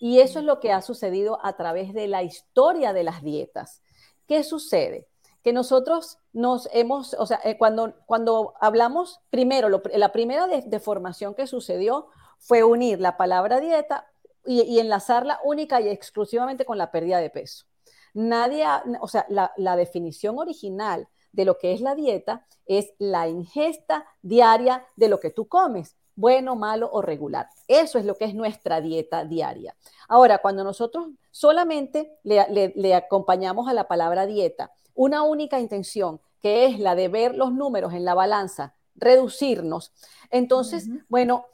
Y 0.00 0.18
eso 0.18 0.40
es 0.40 0.44
lo 0.44 0.58
que 0.58 0.72
ha 0.72 0.82
sucedido 0.82 1.38
a 1.44 1.56
través 1.56 1.94
de 1.94 2.08
la 2.08 2.24
historia 2.24 2.92
de 2.92 3.04
las 3.04 3.22
dietas. 3.22 3.80
¿Qué 4.26 4.42
sucede? 4.42 5.06
Que 5.44 5.52
nosotros 5.52 6.18
nos 6.32 6.68
hemos, 6.72 7.14
o 7.14 7.26
sea, 7.26 7.40
eh, 7.44 7.56
cuando, 7.58 7.94
cuando 8.06 8.54
hablamos, 8.60 9.20
primero, 9.30 9.68
la 9.68 10.10
primera 10.10 10.48
deformación 10.48 11.36
que 11.36 11.46
sucedió 11.46 12.08
fue 12.40 12.64
unir 12.64 13.00
la 13.00 13.16
palabra 13.16 13.60
dieta 13.60 14.10
y, 14.44 14.80
enlazarla 14.80 15.38
única 15.44 15.80
y 15.80 15.88
exclusivamente 15.90 16.64
con 16.64 16.76
la 16.76 16.90
pérdida 16.90 17.18
de 17.18 17.30
peso. 17.30 17.66
Nadie, 18.14 18.64
o 19.00 19.08
sea, 19.08 19.26
la, 19.28 19.76
definición 19.76 20.38
original 20.38 21.08
de 21.32 21.44
lo 21.44 21.58
que 21.58 21.72
es 21.72 21.80
la 21.80 21.96
dieta 21.96 22.46
es 22.64 22.92
la 22.98 23.28
ingesta 23.28 24.06
diaria 24.22 24.86
de 24.94 25.08
lo 25.08 25.18
que 25.18 25.30
tú 25.30 25.48
comes, 25.48 25.96
bueno, 26.14 26.54
malo 26.54 26.88
o 26.92 27.02
regular. 27.02 27.48
Eso 27.66 27.98
es 27.98 28.04
lo 28.04 28.14
que 28.14 28.24
es 28.24 28.34
nuestra 28.34 28.80
dieta 28.80 29.24
diaria. 29.24 29.76
Ahora, 30.08 30.38
cuando 30.38 30.62
nosotros 30.62 31.08
solamente 31.32 32.16
le, 32.22 32.94
acompañamos 32.94 33.68
a 33.68 33.72
la 33.72 33.88
palabra 33.88 34.26
dieta 34.26 34.70
una 34.94 35.22
única 35.22 35.58
intención, 35.58 36.20
que 36.40 36.66
es 36.66 36.78
la 36.78 36.94
de 36.94 37.08
ver 37.08 37.34
los 37.34 37.52
números 37.52 37.94
en 37.94 38.04
la 38.04 38.14
balanza, 38.14 38.74
reducirnos, 38.94 39.92
entonces, 40.30 40.88
bueno, 41.08 41.46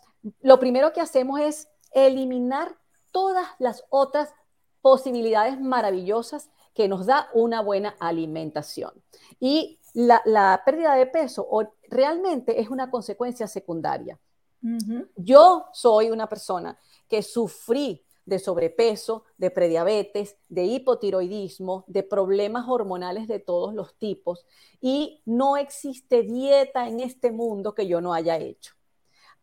lo 0.43 0.61
primero 0.61 0.93
que 0.93 1.00
hacemos 1.00 1.40
es 1.40 1.69
eliminar 1.93 2.76
todas 3.12 3.47
las 3.59 3.85
otras 3.88 4.35
posibilidades 4.81 5.61
maravillosas 5.61 6.51
que 6.75 6.89
nos 6.89 7.07
da 7.07 7.29
una 7.35 7.61
buena 7.61 7.97
alimentación. 8.01 8.93
Y 9.39 9.81
la, 9.95 10.63
pérdida 10.65 10.95
de 10.95 11.07
peso 11.07 11.49
realmente 11.89 12.61
es 12.61 12.69
una 12.69 12.91
consecuencia 12.91 13.47
secundaria. 13.47 14.19
Yo 15.17 15.67
soy 15.73 16.11
una 16.11 16.29
persona 16.29 16.79
que 17.09 17.23
sufrí 17.23 18.05
de 18.27 18.39
sobrepeso, 18.39 19.25
de 19.39 19.51
prediabetes, 19.51 20.37
de 20.49 20.65
hipotiroidismo, 20.65 21.85
de 21.89 22.03
problemas 22.03 22.69
hormonales 22.69 23.27
de 23.27 23.41
todos 23.41 23.75
los 23.75 23.97
tipos 23.97 24.47
y 24.81 25.23
no 25.25 25.57
existe 25.57 26.23
dieta 26.23 26.87
en 26.87 27.01
este 27.01 27.33
mundo 27.33 27.75
que 27.75 27.87
yo 27.87 28.01
no 28.01 28.13
haya 28.13 28.37
hecho. 28.37 28.75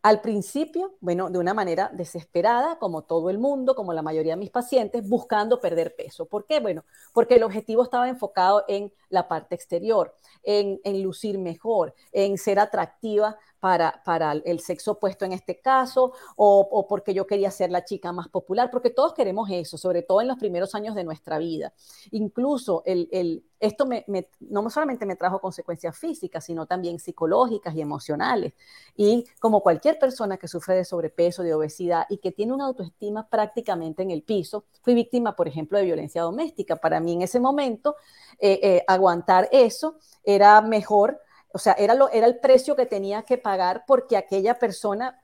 Al 0.02 0.20
principio, 0.20 0.94
bueno, 1.00 1.28
de 1.28 1.38
una 1.38 1.54
manera 1.54 1.90
desesperada, 1.92 2.78
como 2.78 3.02
todo 3.02 3.30
el 3.30 3.38
mundo, 3.38 3.74
como 3.74 3.92
la 3.92 4.00
mayoría 4.02 4.34
de 4.34 4.40
mis 4.40 4.50
pacientes, 4.50 5.06
buscando 5.06 5.60
perder 5.60 5.96
peso. 5.96 6.26
¿Por 6.26 6.46
qué? 6.46 6.60
Bueno, 6.60 6.84
porque 7.12 7.34
el 7.34 7.42
objetivo 7.42 7.82
estaba 7.82 8.08
enfocado 8.08 8.64
en 8.68 8.92
la 9.08 9.26
parte 9.26 9.56
exterior, 9.56 10.14
en, 10.44 10.80
en 10.84 11.02
lucir 11.02 11.38
mejor, 11.38 11.94
en 12.12 12.38
ser 12.38 12.60
atractiva 12.60 13.36
para, 13.60 14.02
para 14.04 14.32
el 14.32 14.60
sexo 14.60 14.92
opuesto 14.92 15.24
en 15.24 15.32
este 15.32 15.60
caso, 15.60 16.12
o, 16.36 16.86
porque 16.88 17.14
yo 17.14 17.26
quería 17.26 17.50
ser 17.50 17.70
la 17.70 17.84
chica 17.84 18.12
más 18.12 18.28
popular, 18.28 18.70
porque 18.70 18.90
todos 18.90 19.14
queremos 19.14 19.48
eso, 19.50 19.78
sobre 19.78 20.02
todo 20.02 20.20
en 20.20 20.28
los 20.28 20.38
primeros 20.38 20.74
años 20.74 20.94
de 20.94 21.04
nuestra 21.04 21.38
vida. 21.38 21.72
Incluso 22.10 22.82
el, 22.84 23.08
el 23.12 23.44
esto 23.60 23.86
me, 23.86 24.04
no 24.40 24.70
solamente 24.70 25.04
me 25.04 25.16
trajo 25.16 25.40
consecuencias 25.40 25.96
físicas, 25.98 26.44
sino 26.44 26.66
también 26.66 26.98
psicológicas 26.98 27.74
y 27.74 27.80
emocionales. 27.80 28.54
Y 28.96 29.24
como 29.40 29.62
cualquier 29.62 29.98
persona 29.98 30.36
que 30.36 30.48
sufre 30.48 30.76
de 30.76 30.84
sobrepeso, 30.84 31.42
de 31.42 31.54
obesidad 31.54 32.06
y 32.08 32.18
que 32.18 32.30
tiene 32.30 32.52
una 32.52 32.66
autoestima 32.66 33.28
prácticamente 33.28 34.02
en 34.02 34.10
el 34.10 34.22
piso, 34.22 34.64
fui 34.82 34.94
víctima, 34.94 35.34
por 35.34 35.48
ejemplo, 35.48 35.78
de 35.78 35.84
violencia 35.84 36.22
doméstica. 36.22 36.76
Para 36.76 37.00
mí 37.00 37.14
en 37.14 37.22
ese 37.22 37.40
momento, 37.40 37.96
eh, 38.38 38.60
eh, 38.62 38.84
aguantar 38.86 39.48
eso 39.50 39.96
era 40.22 40.60
mejor 40.60 41.20
o 41.52 41.58
sea, 41.58 41.72
era, 41.74 41.94
lo, 41.94 42.10
era 42.10 42.26
el 42.26 42.38
precio 42.38 42.76
que 42.76 42.86
tenía 42.86 43.22
que 43.22 43.38
pagar 43.38 43.84
porque 43.86 44.16
aquella 44.16 44.58
persona 44.58 45.18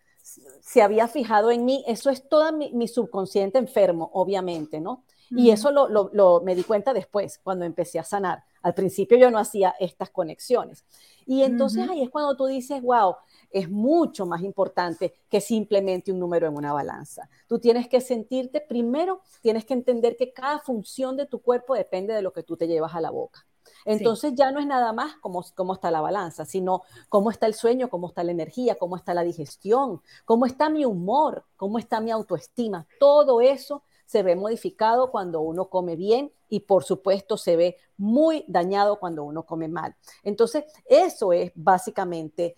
se 0.60 0.80
había 0.80 1.06
fijado 1.06 1.50
en 1.50 1.64
mí. 1.64 1.84
Eso 1.86 2.10
es 2.10 2.28
todo 2.28 2.50
mi, 2.52 2.88
subconsciente 2.88 3.58
enfermo, 3.58 4.10
obviamente, 4.14 4.80
¿no? 4.80 5.04
Y 5.30 5.50
eso 5.50 5.72
lo, 5.72 5.88
lo, 5.88 6.42
me 6.42 6.54
di 6.54 6.62
cuenta 6.62 6.92
después, 6.92 7.40
cuando 7.42 7.64
empecé 7.64 7.98
a 7.98 8.04
sanar. 8.04 8.44
Al 8.62 8.72
principio 8.72 9.18
yo 9.18 9.30
no 9.30 9.38
hacía 9.38 9.74
estas 9.80 10.10
conexiones. 10.10 10.84
Y 11.26 11.42
entonces 11.42 11.88
ahí 11.88 12.02
es 12.02 12.10
cuando 12.10 12.36
tú 12.36 12.46
dices, 12.46 12.80
wow, 12.82 13.16
es 13.50 13.68
mucho 13.68 14.26
más 14.26 14.42
importante 14.42 15.14
que 15.28 15.40
simplemente 15.40 16.12
un 16.12 16.20
número 16.20 16.46
en 16.46 16.56
una 16.56 16.72
balanza. 16.72 17.28
Tú 17.48 17.58
tienes 17.58 17.88
que 17.88 18.00
sentirte, 18.00 18.60
primero, 18.60 19.22
tienes 19.42 19.64
que 19.64 19.74
entender 19.74 20.16
que 20.16 20.32
cada 20.32 20.60
función 20.60 21.16
de 21.16 21.26
tu 21.26 21.40
cuerpo 21.40 21.74
depende 21.74 22.14
de 22.14 22.22
lo 22.22 22.32
que 22.32 22.42
tú 22.42 22.56
te 22.56 22.68
llevas 22.68 22.94
a 22.94 23.00
la 23.00 23.10
boca. 23.10 23.44
Entonces 23.84 24.34
ya 24.34 24.50
no 24.50 24.60
es 24.60 24.66
nada 24.66 24.92
más 24.92 25.16
cómo, 25.20 25.44
cómo 25.54 25.74
está 25.74 25.90
la 25.90 26.00
balanza, 26.00 26.44
sino 26.44 26.82
cómo 27.08 27.30
está 27.30 27.46
el 27.46 27.54
sueño, 27.54 27.90
cómo 27.90 28.08
está 28.08 28.24
la 28.24 28.32
energía, 28.32 28.76
cómo 28.76 28.96
está 28.96 29.14
la 29.14 29.22
digestión, 29.22 30.00
cómo 30.24 30.46
está 30.46 30.70
mi 30.70 30.84
humor, 30.84 31.44
cómo 31.56 31.78
está 31.78 32.00
mi 32.00 32.10
autoestima. 32.10 32.86
Todo 32.98 33.40
eso 33.40 33.82
se 34.06 34.22
ve 34.22 34.36
modificado 34.36 35.10
cuando 35.10 35.40
uno 35.40 35.68
come 35.68 35.96
bien 35.96 36.32
y 36.48 36.60
por 36.60 36.84
supuesto 36.84 37.36
se 37.36 37.56
ve 37.56 37.76
muy 37.96 38.44
dañado 38.48 38.98
cuando 39.00 39.24
uno 39.24 39.44
come 39.44 39.68
mal. 39.68 39.96
Entonces, 40.22 40.64
eso 40.84 41.32
es 41.32 41.52
básicamente 41.54 42.54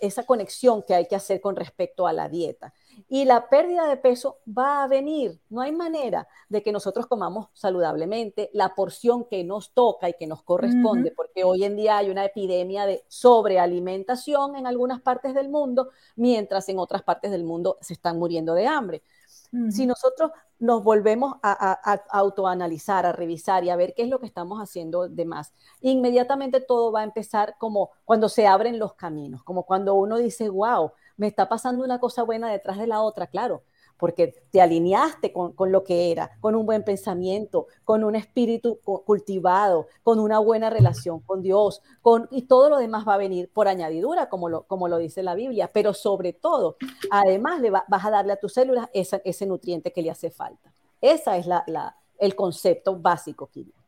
esa 0.00 0.24
conexión 0.24 0.82
que 0.82 0.94
hay 0.94 1.06
que 1.06 1.16
hacer 1.16 1.40
con 1.40 1.56
respecto 1.56 2.06
a 2.06 2.12
la 2.12 2.28
dieta. 2.28 2.72
Y 3.08 3.24
la 3.24 3.48
pérdida 3.48 3.86
de 3.86 3.96
peso 3.96 4.38
va 4.46 4.82
a 4.82 4.88
venir. 4.88 5.40
No 5.48 5.60
hay 5.60 5.72
manera 5.72 6.26
de 6.48 6.62
que 6.62 6.72
nosotros 6.72 7.06
comamos 7.06 7.48
saludablemente 7.52 8.50
la 8.52 8.74
porción 8.74 9.24
que 9.24 9.44
nos 9.44 9.72
toca 9.72 10.08
y 10.08 10.14
que 10.14 10.26
nos 10.26 10.42
corresponde, 10.42 11.12
porque 11.12 11.44
hoy 11.44 11.64
en 11.64 11.76
día 11.76 11.98
hay 11.98 12.10
una 12.10 12.24
epidemia 12.24 12.86
de 12.86 13.04
sobrealimentación 13.08 14.56
en 14.56 14.66
algunas 14.66 15.00
partes 15.00 15.34
del 15.34 15.48
mundo, 15.48 15.90
mientras 16.16 16.68
en 16.68 16.78
otras 16.78 17.02
partes 17.02 17.30
del 17.30 17.44
mundo 17.44 17.78
se 17.80 17.92
están 17.92 18.18
muriendo 18.18 18.54
de 18.54 18.66
hambre. 18.66 19.02
Si 19.68 19.86
nosotros 19.86 20.30
nos 20.58 20.82
volvemos 20.82 21.34
a, 21.42 21.72
autoanalizar, 22.10 23.04
a 23.04 23.12
revisar 23.12 23.64
y 23.64 23.70
a 23.70 23.76
ver 23.76 23.92
qué 23.94 24.04
es 24.04 24.08
lo 24.08 24.18
que 24.18 24.26
estamos 24.26 24.60
haciendo 24.60 25.08
de 25.08 25.24
más, 25.26 25.52
inmediatamente 25.82 26.60
todo 26.60 26.90
va 26.90 27.00
a 27.00 27.04
empezar 27.04 27.56
como 27.58 27.90
cuando 28.06 28.30
se 28.30 28.46
abren 28.46 28.78
los 28.78 28.94
caminos, 28.94 29.42
como 29.42 29.64
cuando 29.64 29.94
uno 29.94 30.16
dice, 30.16 30.48
wow, 30.48 30.92
me 31.16 31.26
está 31.26 31.48
pasando 31.48 31.84
una 31.84 31.98
cosa 31.98 32.22
buena 32.22 32.50
detrás 32.50 32.78
de 32.78 32.86
la 32.86 33.02
otra, 33.02 33.26
claro, 33.26 33.62
porque 34.02 34.34
te 34.50 34.60
alineaste 34.60 35.32
con, 35.32 35.54
lo 35.70 35.84
que 35.84 36.10
era, 36.10 36.32
con 36.40 36.56
un 36.56 36.66
buen 36.66 36.82
pensamiento, 36.82 37.68
con 37.84 38.02
un 38.02 38.16
espíritu 38.16 38.80
cultivado, 38.82 39.86
con 40.02 40.18
una 40.18 40.40
buena 40.40 40.70
relación 40.70 41.20
con 41.20 41.40
Dios, 41.40 41.82
con, 42.00 42.26
y 42.32 42.42
todo 42.42 42.68
lo 42.68 42.78
demás 42.78 43.06
va 43.06 43.14
a 43.14 43.18
venir 43.18 43.48
por 43.52 43.68
añadidura, 43.68 44.28
como 44.28 44.48
lo, 44.48 44.64
como 44.64 44.88
lo 44.88 44.98
dice 44.98 45.22
la 45.22 45.36
Biblia, 45.36 45.70
pero 45.72 45.94
sobre 45.94 46.32
todo, 46.32 46.76
además 47.10 47.60
le 47.60 47.70
vas 47.70 47.84
a 47.88 48.10
darle 48.10 48.32
a 48.32 48.40
tus 48.40 48.54
células 48.54 48.88
ese 48.92 49.46
nutriente 49.46 49.92
que 49.92 50.02
le 50.02 50.10
hace 50.10 50.32
falta. 50.32 50.72
Ese 51.00 51.36
es 51.36 51.46
la, 51.46 51.96
el 52.18 52.34
concepto 52.34 52.96
básico, 52.96 53.46
Kirill. 53.46 53.81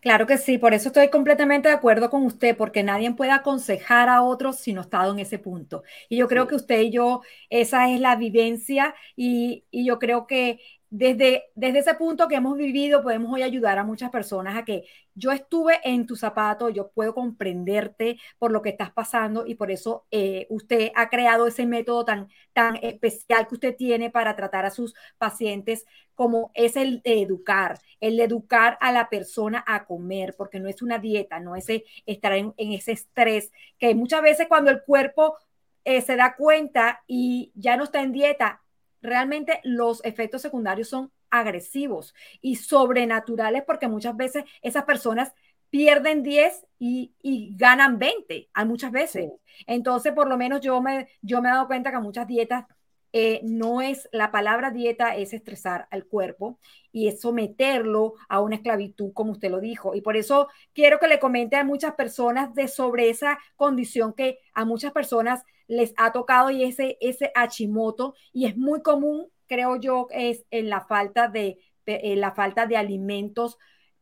Claro 0.00 0.26
que 0.26 0.38
sí, 0.38 0.58
por 0.58 0.74
eso 0.74 0.88
estoy 0.88 1.08
completamente 1.10 1.68
de 1.68 1.74
acuerdo 1.74 2.10
con 2.10 2.24
usted, 2.24 2.56
porque 2.56 2.82
nadie 2.82 3.10
puede 3.14 3.30
aconsejar 3.32 4.08
a 4.08 4.22
otros 4.22 4.56
si 4.58 4.72
no 4.72 4.80
ha 4.80 4.84
estado 4.84 5.12
en 5.12 5.18
ese 5.20 5.38
punto. 5.38 5.82
Y 6.08 6.16
yo 6.18 6.28
creo 6.28 6.46
que 6.46 6.54
usted 6.56 6.80
y 6.80 6.90
yo, 6.90 7.22
esa 7.50 7.90
es 7.90 8.00
la 8.00 8.16
vivencia 8.16 8.94
y, 9.16 9.64
y 9.70 9.86
yo 9.86 9.98
creo 9.98 10.26
que 10.26 10.60
desde, 10.90 11.50
desde 11.54 11.80
ese 11.80 11.94
punto 11.94 12.28
que 12.28 12.36
hemos 12.36 12.56
vivido, 12.56 13.02
podemos 13.02 13.32
hoy 13.32 13.42
ayudar 13.42 13.78
a 13.78 13.84
muchas 13.84 14.10
personas 14.10 14.56
a 14.56 14.64
que 14.64 14.84
yo 15.14 15.32
estuve 15.32 15.80
en 15.84 16.06
tu 16.06 16.16
zapato, 16.16 16.70
yo 16.70 16.90
puedo 16.90 17.14
comprenderte 17.14 18.18
por 18.38 18.52
lo 18.52 18.62
que 18.62 18.70
estás 18.70 18.90
pasando 18.92 19.46
y 19.46 19.54
por 19.54 19.70
eso 19.70 20.06
eh, 20.10 20.46
usted 20.48 20.90
ha 20.94 21.10
creado 21.10 21.46
ese 21.46 21.66
método 21.66 22.04
tan, 22.04 22.28
tan 22.52 22.76
especial 22.76 23.46
que 23.46 23.54
usted 23.56 23.76
tiene 23.76 24.10
para 24.10 24.34
tratar 24.34 24.64
a 24.64 24.70
sus 24.70 24.94
pacientes, 25.18 25.84
como 26.14 26.50
es 26.54 26.76
el 26.76 27.02
de 27.02 27.22
educar, 27.22 27.78
el 28.00 28.16
de 28.16 28.24
educar 28.24 28.78
a 28.80 28.90
la 28.90 29.10
persona 29.10 29.62
a 29.66 29.84
comer, 29.84 30.34
porque 30.38 30.58
no 30.58 30.68
es 30.68 30.80
una 30.82 30.98
dieta, 30.98 31.38
no 31.38 31.54
es 31.54 31.66
estar 32.06 32.32
en, 32.32 32.54
ese 32.56 32.92
estrés, 32.92 33.52
que 33.78 33.94
muchas 33.94 34.22
veces 34.22 34.46
cuando 34.48 34.70
el 34.70 34.82
cuerpo 34.82 35.36
eh, 35.84 36.00
se 36.00 36.16
da 36.16 36.34
cuenta 36.34 37.02
y 37.06 37.52
ya 37.54 37.76
no 37.76 37.84
está 37.84 38.02
en 38.02 38.12
dieta, 38.12 38.62
realmente 39.02 39.60
los 39.64 40.04
efectos 40.04 40.42
secundarios 40.42 40.88
son 40.88 41.12
agresivos 41.30 42.14
y 42.40 42.56
sobrenaturales 42.56 43.62
porque 43.66 43.88
muchas 43.88 44.16
veces 44.16 44.44
esas 44.62 44.84
personas 44.84 45.32
pierden 45.70 46.22
10 46.22 46.66
y, 46.78 47.54
ganan 47.56 47.98
20, 47.98 48.48
hay 48.52 48.64
muchas 48.64 48.92
veces. 48.92 49.30
Entonces, 49.66 50.12
por 50.12 50.28
lo 50.28 50.36
menos 50.36 50.60
yo 50.60 50.80
me, 50.80 51.08
yo 51.20 51.42
me 51.42 51.48
he 51.48 51.52
dado 51.52 51.66
cuenta 51.66 51.90
que 51.90 51.98
muchas 51.98 52.26
dietas 52.26 52.64
eh, 53.12 53.40
no 53.42 53.80
es, 53.80 54.08
la 54.12 54.30
palabra 54.30 54.70
dieta 54.70 55.16
es 55.16 55.32
estresar 55.32 55.88
al 55.90 56.04
cuerpo 56.04 56.58
y 56.92 57.08
es 57.08 57.20
someterlo 57.20 58.14
a 58.28 58.40
una 58.40 58.56
esclavitud, 58.56 59.12
como 59.14 59.32
usted 59.32 59.50
lo 59.50 59.60
dijo. 59.60 59.94
Y 59.94 60.02
por 60.02 60.16
eso 60.16 60.48
quiero 60.74 60.98
que 60.98 61.08
le 61.08 61.18
comente 61.18 61.56
a 61.56 61.64
muchas 61.64 61.94
personas 61.94 62.54
de 62.54 62.68
sobre 62.68 63.08
esa 63.08 63.38
condición 63.56 64.12
que 64.12 64.38
a 64.52 64.64
muchas 64.64 64.92
personas 64.92 65.44
les 65.68 65.94
ha 65.96 66.12
tocado 66.12 66.50
y 66.50 66.64
ese, 66.64 66.96
ese 67.00 67.30
Hashimoto, 67.34 68.14
y 68.32 68.46
es 68.46 68.56
muy 68.56 68.82
común, 68.82 69.30
creo 69.46 69.76
yo, 69.76 70.08
es 70.10 70.44
en 70.50 70.68
la 70.68 70.80
falta 70.80 71.28
de, 71.28 71.58
la 71.86 72.32
falta 72.32 72.66
de 72.66 72.76
alimentos 72.76 73.58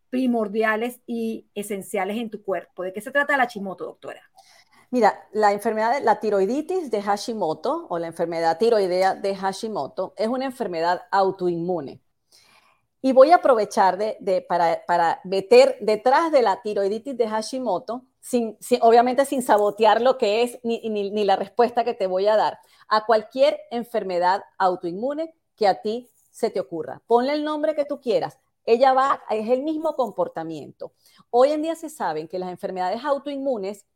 primordiales 0.08 1.00
y 1.06 1.46
esenciales 1.54 2.16
en 2.16 2.30
tu 2.30 2.42
cuerpo. 2.42 2.84
¿De 2.84 2.92
qué 2.92 3.00
se 3.00 3.10
trata 3.10 3.34
el 3.34 3.40
Hashimoto, 3.40 3.84
doctora? 3.84 4.22
Mira, 4.90 5.28
la 5.32 5.52
enfermedad 5.52 5.92
de 5.92 6.00
la 6.00 6.20
tiroiditis 6.20 6.90
de 6.90 7.02
Hashimoto 7.02 7.86
o 7.88 7.98
la 7.98 8.06
enfermedad 8.06 8.56
tiroidea 8.56 9.14
de 9.14 9.34
Hashimoto 9.34 10.14
es 10.16 10.28
una 10.28 10.46
enfermedad 10.46 11.02
autoinmune. 11.10 12.00
Y 13.02 13.12
voy 13.12 13.32
a 13.32 13.36
aprovechar 13.36 13.98
de, 13.98 14.46
para, 14.48 14.84
para, 14.86 15.20
meter 15.24 15.76
detrás 15.80 16.32
de 16.32 16.42
la 16.42 16.62
tiroiditis 16.62 17.16
de 17.16 17.28
Hashimoto 17.28 18.04
obviamente 18.80 19.24
sin 19.24 19.42
sabotear 19.42 20.00
lo 20.00 20.18
que 20.18 20.42
es 20.42 20.58
ni, 20.62 20.80
ni, 20.88 21.24
la 21.24 21.36
respuesta 21.36 21.84
que 21.84 21.94
te 21.94 22.06
voy 22.06 22.26
a 22.26 22.36
dar, 22.36 22.58
a 22.88 23.06
cualquier 23.06 23.60
enfermedad 23.70 24.42
autoinmune 24.58 25.34
que 25.54 25.68
a 25.68 25.80
ti 25.80 26.10
se 26.30 26.50
te 26.50 26.60
ocurra. 26.60 27.02
Ponle 27.06 27.32
el 27.32 27.44
nombre 27.44 27.74
que 27.74 27.84
tú 27.84 28.00
quieras. 28.00 28.38
Ella 28.64 28.92
va, 28.92 29.22
es 29.30 29.48
el 29.48 29.62
mismo 29.62 29.94
comportamiento. 29.94 30.92
Hoy 31.30 31.52
en 31.52 31.62
día 31.62 31.76
se 31.76 31.88
saben 31.88 32.26
que 32.26 32.38
las 32.38 32.50
enfermedades 32.50 33.04
autoinmunes, 33.04 33.86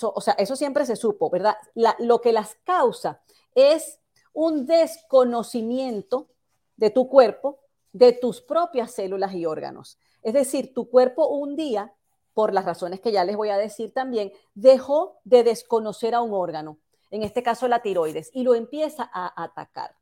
o 0.00 0.20
sea, 0.20 0.34
eso 0.34 0.54
siempre 0.54 0.86
se 0.86 0.94
supo, 0.94 1.28
¿verdad? 1.28 1.56
lo 1.98 2.20
que 2.20 2.32
las 2.32 2.54
causa 2.64 3.20
es 3.54 3.98
un 4.32 4.66
desconocimiento 4.66 6.28
de 6.76 6.90
tu 6.90 7.08
cuerpo, 7.08 7.58
de 7.92 8.12
tus 8.12 8.42
propias 8.42 8.92
células 8.92 9.34
y 9.34 9.44
órganos. 9.44 9.98
Es 10.22 10.34
decir, 10.34 10.72
tu 10.72 10.88
cuerpo 10.88 11.26
un 11.28 11.56
día 11.56 11.95
por 12.36 12.52
las 12.52 12.66
razones 12.66 13.00
que 13.00 13.12
ya 13.12 13.24
les 13.24 13.34
voy 13.34 13.48
a 13.48 13.56
decir 13.56 13.94
también, 13.94 14.30
dejó 14.54 15.20
de 15.24 15.42
desconocer 15.42 16.14
a 16.14 16.20
un 16.20 16.34
órgano, 16.34 16.78
en 17.10 17.22
este 17.22 17.42
caso 17.42 17.66
la 17.66 17.80
tiroides, 17.80 18.28
y 18.34 18.42
lo 18.42 18.54
empieza 18.54 19.08
a 19.10 19.42
atacar. 19.42 19.96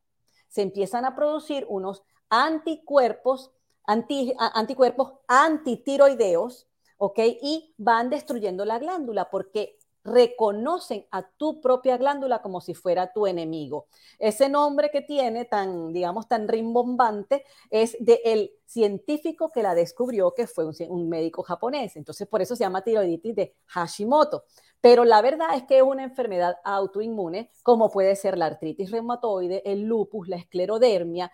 Se 0.49 0.63
empiezan 0.63 1.05
a 1.05 1.15
producir 1.15 1.65
unos 1.69 2.03
anticuerpos, 2.29 3.53
anticuerpos 3.87 5.13
antitiroideos, 5.29 6.67
¿ok? 6.97 7.21
Y 7.41 7.73
van 7.79 8.11
destruyendo 8.11 8.65
la 8.65 8.81
glándula 8.81 9.31
porque 9.31 9.79
reconocen 10.05 11.07
a 11.11 11.23
tu 11.23 11.61
propia 11.61 11.97
glándula 11.97 12.43
como 12.43 12.61
si 12.61 12.75
fuera 12.75 13.13
tu 13.13 13.27
enemigo. 13.27 13.87
Ese 14.19 14.49
nombre 14.49 14.91
que 14.91 15.01
tiene 15.01 15.47
tan, 15.47 15.93
digamos, 15.93 16.29
tan 16.29 16.47
rimbombante 16.47 17.45
es 17.71 17.97
del 17.99 18.21
el 18.25 18.53
científico 18.67 19.51
que 19.51 19.63
la 19.63 19.75
descubrió, 19.75 20.35
que 20.35 20.47
fue 20.47 20.65
un, 20.67 20.75
un, 20.89 21.09
médico 21.09 21.43
japonés. 21.43 21.97
Entonces, 21.97 22.27
por 22.27 22.43
eso 22.43 22.57
se 22.57 22.65
llama 22.65 22.83
tiroiditis 22.83 23.35
de 23.35 23.55
Hashimoto. 23.67 24.45
Pero 24.81 25.05
la 25.05 25.23
verdad 25.23 25.55
es 25.55 25.63
que 25.63 25.79
es 25.79 25.83
una 25.83 26.03
enfermedad 26.05 26.57
autoinmune, 26.65 27.51
como 27.63 27.89
puede 27.89 28.17
ser 28.17 28.37
la 28.37 28.47
artritis 28.47 28.91
reumatoide, 28.91 29.63
el 29.65 29.85
lupus, 29.85 30.29
la 30.29 30.37
esclerodermia, 30.37 31.33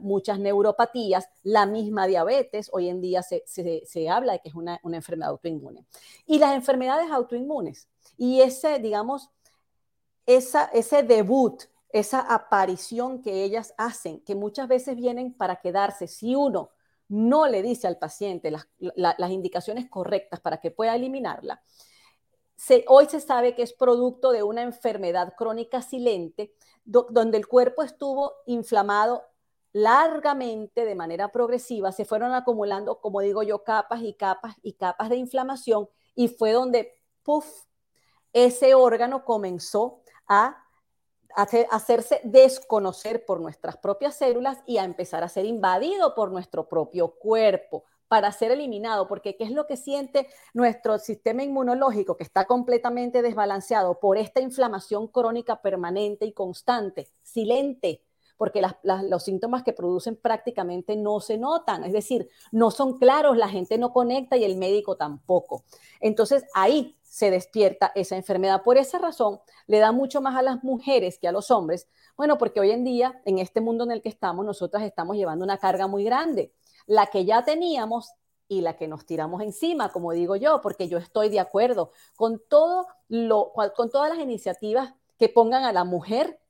muchas 0.00 0.40
neuropatías, 0.40 1.28
la 1.42 1.66
misma 1.66 2.06
diabetes. 2.06 2.68
Hoy 2.72 2.88
en 2.88 3.00
día 3.00 3.22
se, 3.22 3.44
se, 3.46 3.82
se 3.84 4.08
habla 4.08 4.32
de 4.32 4.40
que 4.40 4.48
es 4.48 4.54
una, 4.54 4.80
una 4.82 4.96
enfermedad 4.96 5.30
autoinmune. 5.30 5.86
Y 6.26 6.38
las 6.38 6.54
enfermedades 6.54 7.10
autoinmunes 7.12 7.89
y 8.16 8.40
ese, 8.40 8.78
digamos, 8.78 9.30
esa, 10.26 10.64
ese 10.66 11.02
debut, 11.02 11.62
esa 11.90 12.20
aparición 12.20 13.22
que 13.22 13.42
ellas 13.42 13.74
hacen, 13.76 14.20
que 14.20 14.34
muchas 14.34 14.68
veces 14.68 14.96
vienen 14.96 15.32
para 15.32 15.56
quedarse, 15.56 16.06
si 16.06 16.34
uno 16.34 16.70
no 17.08 17.46
le 17.46 17.62
dice 17.62 17.88
al 17.88 17.98
paciente 17.98 18.50
las, 18.50 18.68
la, 18.78 19.14
las 19.18 19.30
indicaciones 19.30 19.88
correctas 19.90 20.40
para 20.40 20.60
que 20.60 20.70
pueda 20.70 20.94
eliminarla, 20.94 21.62
hoy 22.86 23.06
se 23.06 23.20
sabe 23.20 23.54
que 23.54 23.62
es 23.62 23.72
producto 23.72 24.32
de 24.32 24.42
una 24.42 24.62
enfermedad 24.62 25.34
crónica 25.36 25.82
silente, 25.82 26.54
do, 26.84 27.06
donde 27.10 27.38
el 27.38 27.46
cuerpo 27.46 27.82
estuvo 27.82 28.34
inflamado 28.46 29.24
largamente, 29.72 30.84
de 30.84 30.94
manera 30.94 31.30
progresiva, 31.30 31.92
se 31.92 32.04
fueron 32.04 32.34
acumulando, 32.34 33.00
como 33.00 33.20
digo 33.20 33.42
yo, 33.42 33.62
capas 33.62 34.02
y 34.02 34.14
capas 34.14 34.56
y 34.62 34.74
capas 34.74 35.08
de 35.08 35.16
inflamación, 35.16 35.88
y 36.14 36.28
fue 36.28 36.52
donde, 36.52 36.92
puff, 37.22 37.46
ese 38.32 38.74
órgano 38.74 39.24
comenzó 39.24 40.02
a 40.26 40.64
hacerse 41.34 42.20
desconocer 42.24 43.24
por 43.24 43.40
nuestras 43.40 43.76
propias 43.76 44.16
células 44.16 44.58
y 44.66 44.78
a 44.78 44.84
empezar 44.84 45.22
a 45.22 45.28
ser 45.28 45.44
invadido 45.44 46.14
por 46.14 46.30
nuestro 46.30 46.68
propio 46.68 47.14
cuerpo 47.18 47.84
para 48.08 48.32
ser 48.32 48.50
eliminado, 48.50 49.06
porque 49.06 49.36
¿qué 49.36 49.44
es 49.44 49.52
lo 49.52 49.68
que 49.68 49.76
siente 49.76 50.26
nuestro 50.52 50.98
sistema 50.98 51.44
inmunológico 51.44 52.16
que 52.16 52.24
está 52.24 52.44
completamente 52.44 53.22
desbalanceado 53.22 54.00
por 54.00 54.18
esta 54.18 54.40
inflamación 54.40 55.06
crónica 55.06 55.62
permanente 55.62 56.26
y 56.26 56.32
constante? 56.32 57.06
Silente, 57.22 58.02
porque 58.40 58.62
las, 58.62 58.76
las, 58.82 59.04
los 59.04 59.22
síntomas 59.22 59.62
que 59.62 59.74
producen 59.74 60.16
prácticamente 60.16 60.96
no 60.96 61.20
se 61.20 61.36
notan, 61.36 61.84
es 61.84 61.92
decir, 61.92 62.30
no 62.52 62.70
son 62.70 62.96
claros, 62.98 63.36
la 63.36 63.50
gente 63.50 63.76
no 63.76 63.92
conecta 63.92 64.38
y 64.38 64.44
el 64.44 64.56
médico 64.56 64.96
tampoco. 64.96 65.64
Entonces 66.00 66.46
ahí 66.54 66.96
se 67.02 67.30
despierta 67.30 67.92
esa 67.94 68.16
enfermedad. 68.16 68.62
Por 68.62 68.78
esa 68.78 68.96
razón, 68.96 69.40
le 69.66 69.78
da 69.78 69.92
mucho 69.92 70.22
más 70.22 70.36
a 70.36 70.42
las 70.42 70.64
mujeres 70.64 71.18
que 71.18 71.28
a 71.28 71.32
los 71.32 71.50
hombres. 71.50 71.86
Bueno, 72.16 72.38
porque 72.38 72.60
hoy 72.60 72.70
en 72.70 72.82
día, 72.82 73.20
en 73.26 73.38
este 73.38 73.60
mundo 73.60 73.84
en 73.84 73.90
el 73.90 74.00
que 74.00 74.08
estamos, 74.08 74.46
nosotras 74.46 74.84
estamos 74.84 75.18
llevando 75.18 75.44
una 75.44 75.58
carga 75.58 75.86
muy 75.86 76.02
grande 76.02 76.54
la 76.86 77.08
que 77.08 77.26
ya 77.26 77.44
teníamos 77.44 78.14
y 78.48 78.62
la 78.62 78.78
que 78.78 78.88
nos 78.88 79.04
tiramos 79.04 79.42
encima, 79.42 79.90
como 79.90 80.12
digo 80.12 80.34
yo, 80.34 80.62
porque 80.62 80.88
yo 80.88 80.96
estoy 80.96 81.28
de 81.28 81.40
acuerdo 81.40 81.90
con 82.16 82.40
todo 82.48 82.86
lo, 83.08 83.52
con 83.76 83.90
todas 83.90 84.08
las 84.08 84.18
iniciativas 84.18 84.94
que 85.18 85.28
pongan 85.28 85.64
a 85.64 85.74
la 85.74 85.84
mujer 85.84 86.40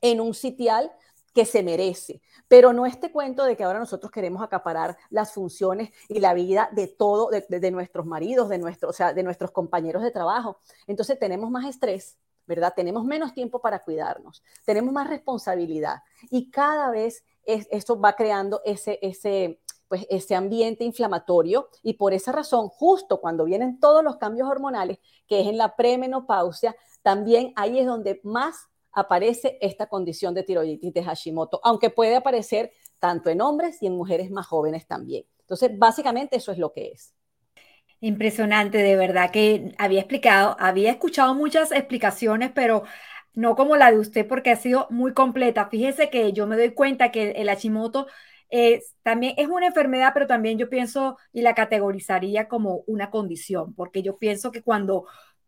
en 0.00 0.20
un 0.20 0.34
sitial 0.34 0.92
que 1.36 1.44
se 1.44 1.62
merece. 1.62 2.22
Pero 2.48 2.72
no 2.72 2.86
este 2.86 3.12
cuento 3.12 3.44
de 3.44 3.58
que 3.58 3.64
ahora 3.64 3.78
nosotros 3.78 4.10
queremos 4.10 4.42
acaparar 4.42 4.96
las 5.10 5.34
funciones 5.34 5.90
y 6.08 6.18
la 6.18 6.32
vida 6.32 6.70
de 6.72 6.88
todo, 6.88 7.28
de, 7.28 7.70
nuestros 7.70 8.06
maridos, 8.06 8.48
de, 8.48 8.56
nuestro, 8.56 8.88
o 8.88 8.92
sea, 8.94 9.12
de 9.12 9.22
nuestros 9.22 9.50
compañeros 9.50 10.02
de 10.02 10.10
trabajo. 10.10 10.60
Entonces 10.86 11.18
tenemos 11.18 11.50
más 11.50 11.66
estrés, 11.66 12.16
¿verdad? 12.46 12.72
Tenemos 12.74 13.04
menos 13.04 13.34
tiempo 13.34 13.60
para 13.60 13.80
cuidarnos, 13.80 14.42
tenemos 14.64 14.94
más 14.94 15.10
responsabilidad 15.10 15.98
y 16.30 16.50
cada 16.50 16.90
vez 16.90 17.22
es, 17.44 17.68
esto 17.70 18.00
va 18.00 18.14
creando 18.14 18.62
ese, 18.64 18.98
ese, 19.02 19.60
pues 19.88 20.06
ese 20.08 20.34
ambiente 20.34 20.84
inflamatorio 20.84 21.68
y 21.82 21.94
por 21.94 22.14
esa 22.14 22.32
razón, 22.32 22.68
justo 22.70 23.20
cuando 23.20 23.44
vienen 23.44 23.78
todos 23.78 24.02
los 24.02 24.16
cambios 24.16 24.48
hormonales, 24.48 25.00
que 25.26 25.42
es 25.42 25.48
en 25.48 25.58
la 25.58 25.76
premenopausia, 25.76 26.74
también 27.02 27.52
ahí 27.56 27.78
es 27.78 27.84
donde 27.84 28.22
más 28.24 28.70
aparece 28.96 29.58
esta 29.60 29.86
condición 29.88 30.34
de 30.34 30.42
tiroiditis 30.42 30.92
de 30.92 31.04
Hashimoto, 31.04 31.60
aunque 31.62 31.90
puede 31.90 32.16
aparecer 32.16 32.72
tanto 32.98 33.30
en 33.30 33.42
hombres 33.42 33.80
y 33.82 33.86
en 33.86 33.92
mujeres 33.94 34.30
más 34.30 34.46
jóvenes 34.46 34.86
también. 34.86 35.24
Entonces, 35.40 35.70
básicamente 35.78 36.36
eso 36.36 36.50
es 36.50 36.58
lo 36.58 36.72
que 36.72 36.88
es. 36.88 37.14
Impresionante, 38.00 38.78
de 38.78 38.96
verdad 38.96 39.30
que 39.30 39.74
había 39.78 40.00
explicado, 40.00 40.56
había 40.58 40.90
escuchado 40.90 41.34
muchas 41.34 41.72
explicaciones, 41.72 42.50
pero 42.54 42.84
no 43.34 43.54
como 43.54 43.76
la 43.76 43.90
de 43.90 43.98
usted 43.98 44.26
porque 44.26 44.50
ha 44.50 44.56
sido 44.56 44.86
muy 44.90 45.12
completa. 45.12 45.68
Fíjese 45.68 46.10
que 46.10 46.32
yo 46.32 46.46
me 46.46 46.56
doy 46.56 46.72
cuenta 46.72 47.12
que 47.12 47.32
el 47.32 47.48
Hashimoto 47.48 48.06
es, 48.48 48.94
también 49.02 49.34
es 49.36 49.48
una 49.48 49.66
enfermedad, 49.66 50.12
pero 50.14 50.26
también 50.26 50.58
yo 50.58 50.70
pienso 50.70 51.18
y 51.32 51.42
la 51.42 51.54
categorizaría 51.54 52.48
como 52.48 52.82
una 52.86 53.10
condición, 53.10 53.74
porque 53.74 54.02
yo 54.02 54.16
pienso 54.16 54.52
que 54.52 54.62
cuando, 54.62 55.06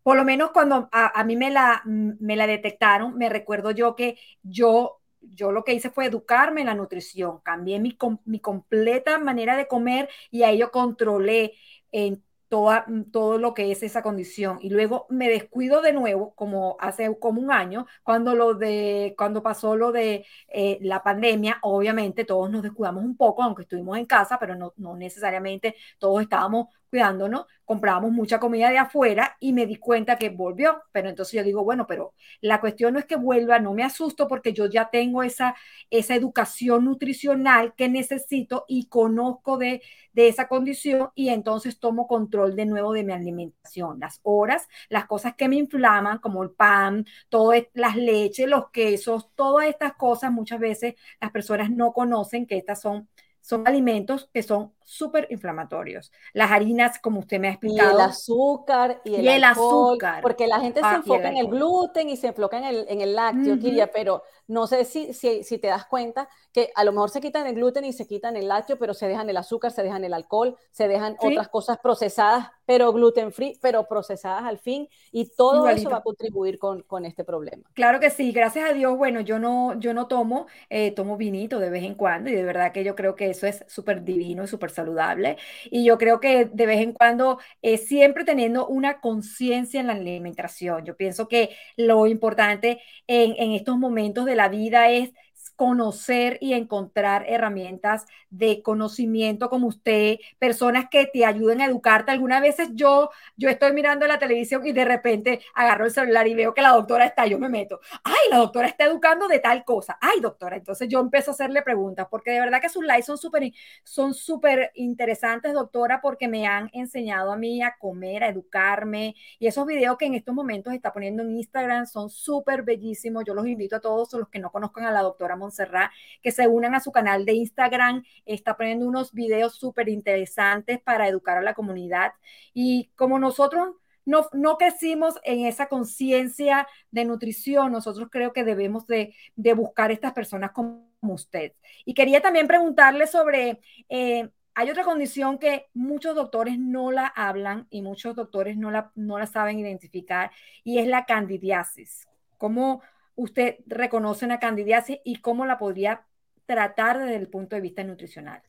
por 0.08 0.16
lo 0.16 0.24
menos 0.24 0.52
cuando 0.52 0.88
a, 0.90 1.22
mí 1.24 1.36
me 1.36 1.50
la, 1.50 1.82
me 1.84 2.34
la 2.34 2.46
detectaron, 2.46 3.18
me 3.18 3.28
recuerdo 3.28 3.72
yo 3.72 3.94
que 3.94 4.18
yo 4.42 5.02
yo 5.20 5.52
lo 5.52 5.64
que 5.64 5.74
hice 5.74 5.90
fue 5.90 6.06
educarme 6.06 6.62
en 6.62 6.68
la 6.68 6.74
nutrición, 6.74 7.40
cambié 7.44 7.78
mi, 7.78 7.98
mi 8.24 8.40
completa 8.40 9.18
manera 9.18 9.54
de 9.54 9.68
comer 9.68 10.08
y 10.30 10.44
ahí 10.44 10.56
yo 10.56 10.70
controlé 10.70 11.52
en 11.92 12.24
toda, 12.48 12.86
todo 13.12 13.38
lo 13.38 13.54
que 13.54 13.70
es 13.70 13.82
esa 13.82 14.02
condición. 14.02 14.58
Y 14.60 14.70
luego 14.70 15.06
me 15.10 15.28
descuido 15.28 15.82
de 15.82 15.92
nuevo, 15.92 16.34
como 16.34 16.76
hace 16.80 17.16
como 17.18 17.40
un 17.40 17.52
año, 17.52 17.86
cuando, 18.02 18.34
lo 18.34 18.54
de, 18.54 19.14
cuando 19.16 19.42
pasó 19.42 19.76
lo 19.76 19.92
de 19.92 20.24
eh, 20.48 20.78
la 20.82 21.02
pandemia, 21.02 21.58
obviamente 21.62 22.24
todos 22.24 22.50
nos 22.50 22.62
descuidamos 22.62 23.04
un 23.04 23.16
poco, 23.16 23.42
aunque 23.42 23.62
estuvimos 23.62 23.98
en 23.98 24.06
casa, 24.06 24.38
pero 24.38 24.54
no, 24.54 24.72
no 24.76 24.96
necesariamente 24.96 25.76
todos 25.98 26.22
estábamos 26.22 26.68
cuidándonos, 26.90 27.46
comprábamos 27.64 28.12
mucha 28.12 28.40
comida 28.40 28.70
de 28.70 28.78
afuera 28.78 29.36
y 29.40 29.52
me 29.52 29.66
di 29.66 29.76
cuenta 29.76 30.16
que 30.16 30.30
volvió. 30.30 30.82
Pero 30.92 31.08
entonces 31.08 31.34
yo 31.34 31.44
digo, 31.44 31.64
bueno, 31.64 31.86
pero 31.86 32.14
la 32.40 32.60
cuestión 32.60 32.94
no 32.94 32.98
es 32.98 33.06
que 33.06 33.16
vuelva, 33.16 33.58
no 33.58 33.74
me 33.74 33.84
asusto 33.84 34.26
porque 34.28 34.52
yo 34.52 34.66
ya 34.66 34.88
tengo 34.90 35.22
esa, 35.22 35.54
esa 35.90 36.14
educación 36.14 36.84
nutricional 36.84 37.74
que 37.76 37.88
necesito 37.88 38.64
y 38.68 38.86
conozco 38.88 39.58
de, 39.58 39.82
de 40.12 40.28
esa 40.28 40.48
condición 40.48 41.10
y 41.14 41.28
entonces 41.28 41.78
tomo 41.78 42.06
control 42.08 42.37
de 42.46 42.66
nuevo 42.66 42.92
de 42.92 43.04
mi 43.04 43.12
alimentación. 43.12 43.98
Las 44.00 44.20
horas, 44.22 44.68
las 44.88 45.06
cosas 45.06 45.34
que 45.34 45.48
me 45.48 45.56
inflaman, 45.56 46.18
como 46.18 46.42
el 46.42 46.50
pan, 46.50 47.06
todas 47.28 47.64
las 47.74 47.96
leches, 47.96 48.48
los 48.48 48.70
quesos, 48.70 49.30
todas 49.34 49.66
estas 49.68 49.94
cosas, 49.94 50.32
muchas 50.32 50.60
veces 50.60 50.94
las 51.20 51.30
personas 51.30 51.70
no 51.70 51.92
conocen 51.92 52.46
que 52.46 52.56
estas 52.58 52.80
son 52.80 53.08
son 53.40 53.66
alimentos 53.66 54.28
que 54.32 54.42
son 54.42 54.74
súper 54.88 55.26
inflamatorios. 55.28 56.10
Las 56.32 56.50
harinas, 56.50 56.98
como 56.98 57.20
usted 57.20 57.38
me 57.38 57.48
ha 57.48 57.50
explicado. 57.50 57.90
Y 57.90 57.94
el 57.94 58.00
azúcar 58.00 59.02
y 59.04 59.16
el, 59.16 59.24
y 59.24 59.28
el 59.28 59.44
alcohol, 59.44 59.92
azúcar. 59.92 60.22
Porque 60.22 60.46
la 60.46 60.60
gente 60.60 60.80
ah, 60.82 60.90
se 60.90 60.96
enfoca 60.96 61.28
el 61.28 61.36
en 61.36 61.36
el 61.36 61.48
gluten 61.48 62.08
y 62.08 62.16
se 62.16 62.28
enfoca 62.28 62.56
en 62.56 62.64
el, 62.64 62.86
en 62.88 63.02
el 63.02 63.14
lácteo, 63.14 63.54
uh 63.54 63.56
-huh. 63.56 63.60
Kiria, 63.60 63.92
pero 63.92 64.22
no 64.48 64.66
sé 64.66 64.86
si, 64.86 65.12
si, 65.12 65.44
si, 65.44 65.58
te 65.58 65.68
das 65.68 65.84
cuenta 65.84 66.28
que 66.52 66.70
a 66.74 66.82
lo 66.82 66.92
mejor 66.92 67.10
se 67.10 67.20
quitan 67.20 67.46
el 67.46 67.54
gluten 67.54 67.84
y 67.84 67.92
se 67.92 68.06
quitan 68.06 68.34
el 68.34 68.48
lácteo, 68.48 68.78
pero 68.78 68.94
se 68.94 69.06
dejan 69.06 69.28
el 69.28 69.36
azúcar, 69.36 69.72
se 69.72 69.82
dejan 69.82 70.04
el 70.04 70.14
alcohol, 70.14 70.56
se 70.70 70.88
dejan 70.88 71.16
¿Sí? 71.20 71.28
otras 71.28 71.48
cosas 71.48 71.78
procesadas, 71.82 72.48
pero 72.64 72.90
gluten 72.94 73.30
free, 73.30 73.58
pero 73.60 73.86
procesadas 73.86 74.44
al 74.44 74.58
fin, 74.58 74.88
y 75.12 75.26
todo 75.36 75.56
Igualito. 75.56 75.80
eso 75.80 75.90
va 75.90 75.98
a 75.98 76.02
contribuir 76.02 76.58
con, 76.58 76.82
con, 76.82 77.04
este 77.04 77.24
problema. 77.24 77.68
Claro 77.74 78.00
que 78.00 78.08
sí, 78.08 78.32
gracias 78.32 78.70
a 78.70 78.72
Dios, 78.72 78.96
bueno, 78.96 79.20
yo 79.20 79.38
no, 79.38 79.78
yo 79.78 79.92
no 79.92 80.06
tomo, 80.06 80.46
eh, 80.70 80.92
tomo 80.92 81.18
vinito 81.18 81.58
de 81.58 81.68
vez 81.68 81.84
en 81.84 81.94
cuando, 81.94 82.30
y 82.30 82.34
de 82.34 82.42
verdad 82.42 82.72
que 82.72 82.84
yo 82.84 82.94
creo 82.94 83.14
que 83.14 83.28
eso 83.28 83.46
es 83.46 83.64
súper 83.68 84.02
divino 84.02 84.44
y 84.44 84.48
súper 84.48 84.70
saludable, 84.78 85.36
y 85.70 85.84
yo 85.84 85.98
creo 85.98 86.20
que 86.20 86.46
de 86.46 86.66
vez 86.66 86.80
en 86.80 86.92
cuando, 86.92 87.38
eh, 87.62 87.78
siempre 87.78 88.24
teniendo 88.24 88.66
una 88.68 89.00
conciencia 89.00 89.80
en 89.80 89.86
la 89.88 89.94
alimentación, 89.94 90.84
yo 90.84 90.96
pienso 90.96 91.28
que 91.28 91.50
lo 91.76 92.06
importante 92.06 92.80
en, 93.06 93.34
en 93.38 93.52
estos 93.52 93.78
momentos 93.78 94.24
de 94.26 94.36
la 94.36 94.48
vida 94.48 94.90
es 94.90 95.10
conocer 95.58 96.38
y 96.40 96.52
encontrar 96.52 97.24
herramientas 97.26 98.06
de 98.30 98.62
conocimiento 98.62 99.50
como 99.50 99.66
usted, 99.66 100.18
personas 100.38 100.86
que 100.88 101.06
te 101.06 101.24
ayuden 101.24 101.60
a 101.60 101.64
educarte. 101.64 102.12
Algunas 102.12 102.40
veces 102.40 102.68
yo, 102.74 103.10
yo 103.36 103.48
estoy 103.48 103.72
mirando 103.72 104.06
la 104.06 104.20
televisión 104.20 104.64
y 104.64 104.70
de 104.70 104.84
repente 104.84 105.40
agarro 105.54 105.86
el 105.86 105.90
celular 105.90 106.28
y 106.28 106.34
veo 106.36 106.54
que 106.54 106.62
la 106.62 106.70
doctora 106.70 107.06
está, 107.06 107.26
yo 107.26 107.40
me 107.40 107.48
meto, 107.48 107.80
ay, 108.04 108.30
la 108.30 108.36
doctora 108.36 108.68
está 108.68 108.84
educando 108.84 109.26
de 109.26 109.40
tal 109.40 109.64
cosa, 109.64 109.98
ay, 110.00 110.20
doctora, 110.20 110.56
entonces 110.58 110.88
yo 110.88 111.00
empiezo 111.00 111.32
a 111.32 111.34
hacerle 111.34 111.62
preguntas, 111.62 112.06
porque 112.08 112.30
de 112.30 112.38
verdad 112.38 112.60
que 112.60 112.68
sus 112.68 112.84
lives 112.84 113.06
son 113.06 113.18
súper 113.18 113.52
son 113.82 114.14
súper 114.14 114.70
interesantes, 114.76 115.52
doctora, 115.54 116.00
porque 116.00 116.28
me 116.28 116.46
han 116.46 116.70
enseñado 116.72 117.32
a 117.32 117.36
mí 117.36 117.62
a 117.62 117.74
comer, 117.80 118.22
a 118.22 118.28
educarme, 118.28 119.16
y 119.40 119.48
esos 119.48 119.66
videos 119.66 119.96
que 119.98 120.06
en 120.06 120.14
estos 120.14 120.36
momentos 120.36 120.72
está 120.72 120.92
poniendo 120.92 121.24
en 121.24 121.36
Instagram 121.36 121.86
son 121.86 122.10
súper 122.10 122.62
bellísimos, 122.62 123.24
yo 123.26 123.34
los 123.34 123.48
invito 123.48 123.74
a 123.74 123.80
todos 123.80 124.12
los 124.12 124.28
que 124.28 124.38
no 124.38 124.52
conozcan 124.52 124.84
a 124.84 124.92
la 124.92 125.02
doctora 125.02 125.34
Montserrat, 125.48 125.90
que 126.22 126.30
se 126.30 126.46
unan 126.46 126.74
a 126.74 126.80
su 126.80 126.92
canal 126.92 127.24
de 127.24 127.32
Instagram, 127.32 128.04
está 128.26 128.56
poniendo 128.56 128.86
unos 128.86 129.12
videos 129.12 129.54
súper 129.54 129.88
interesantes 129.88 130.80
para 130.80 131.08
educar 131.08 131.38
a 131.38 131.42
la 131.42 131.54
comunidad. 131.54 132.12
Y 132.54 132.90
como 132.96 133.18
nosotros 133.18 133.74
no, 134.08 134.26
no 134.32 134.56
crecimos 134.56 135.16
en 135.22 135.44
esa 135.44 135.68
conciencia 135.68 136.66
de 136.90 137.04
nutrición. 137.04 137.72
Nosotros 137.72 138.08
creo 138.10 138.32
que 138.32 138.42
debemos 138.42 138.86
de, 138.86 139.14
de 139.36 139.52
buscar 139.52 139.92
estas 139.92 140.14
personas 140.14 140.52
como 140.52 140.88
usted. 141.02 141.52
Y 141.84 141.92
quería 141.92 142.22
también 142.22 142.46
preguntarle 142.46 143.06
sobre, 143.06 143.60
eh, 143.90 144.30
hay 144.54 144.70
otra 144.70 144.82
condición 144.84 145.38
que 145.38 145.66
muchos 145.74 146.16
doctores 146.16 146.58
no 146.58 146.90
la 146.90 147.06
hablan 147.06 147.66
y 147.70 147.82
muchos 147.82 148.16
doctores 148.16 148.56
no 148.56 148.70
la, 148.70 148.90
no 148.94 149.18
la 149.18 149.26
saben 149.26 149.58
identificar 149.58 150.30
y 150.64 150.78
es 150.78 150.86
la 150.86 151.04
candidiasis. 151.04 152.08
¿Cómo 152.38 152.82
usted 153.18 153.56
reconoce 153.66 154.24
una 154.24 154.38
candidiasis 154.38 155.00
y 155.04 155.20
cómo 155.20 155.44
la 155.44 155.58
podría 155.58 156.06
tratar 156.46 156.98
desde 157.00 157.16
el 157.16 157.28
punto 157.28 157.56
de 157.56 157.62
vista 157.62 157.82
nutricional? 157.82 158.42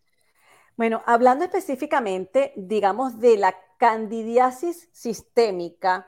Bueno, 0.78 1.02
hablando 1.06 1.44
específicamente, 1.44 2.54
digamos, 2.56 3.20
de 3.20 3.36
la 3.38 3.56
candidiasis 3.78 4.88
sistémica 4.94 6.08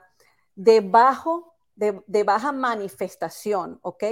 de, 0.55 0.81
bajo, 0.81 1.55
de, 1.75 2.23
baja 2.23 2.51
manifestación, 2.51 3.79
¿ok? 3.81 4.03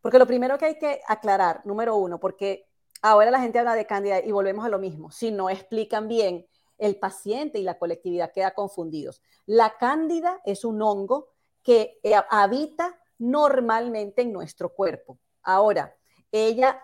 Porque 0.00 0.18
lo 0.18 0.26
primero 0.26 0.58
que 0.58 0.66
hay 0.66 0.78
que 0.78 1.00
aclarar, 1.06 1.64
número 1.64 1.96
uno, 1.96 2.18
porque 2.18 2.66
ahora 3.02 3.30
la 3.30 3.40
gente 3.40 3.60
habla 3.60 3.76
de 3.76 3.86
cándida 3.86 4.20
y 4.20 4.32
volvemos 4.32 4.66
a 4.66 4.68
lo 4.68 4.80
mismo, 4.80 5.12
si 5.12 5.30
no 5.30 5.48
explican 5.48 6.08
bien, 6.08 6.46
el 6.76 6.96
paciente 6.96 7.60
y 7.60 7.62
la 7.62 7.78
colectividad 7.78 8.32
queda 8.32 8.52
confundidos. 8.52 9.22
La 9.46 9.76
cándida 9.78 10.40
es 10.44 10.64
un 10.64 10.82
hongo 10.82 11.28
que 11.62 12.00
eh, 12.02 12.14
habita 12.28 12.98
normalmente 13.22 14.22
en 14.22 14.32
nuestro 14.32 14.74
cuerpo. 14.74 15.18
Ahora, 15.42 15.96
ella 16.30 16.82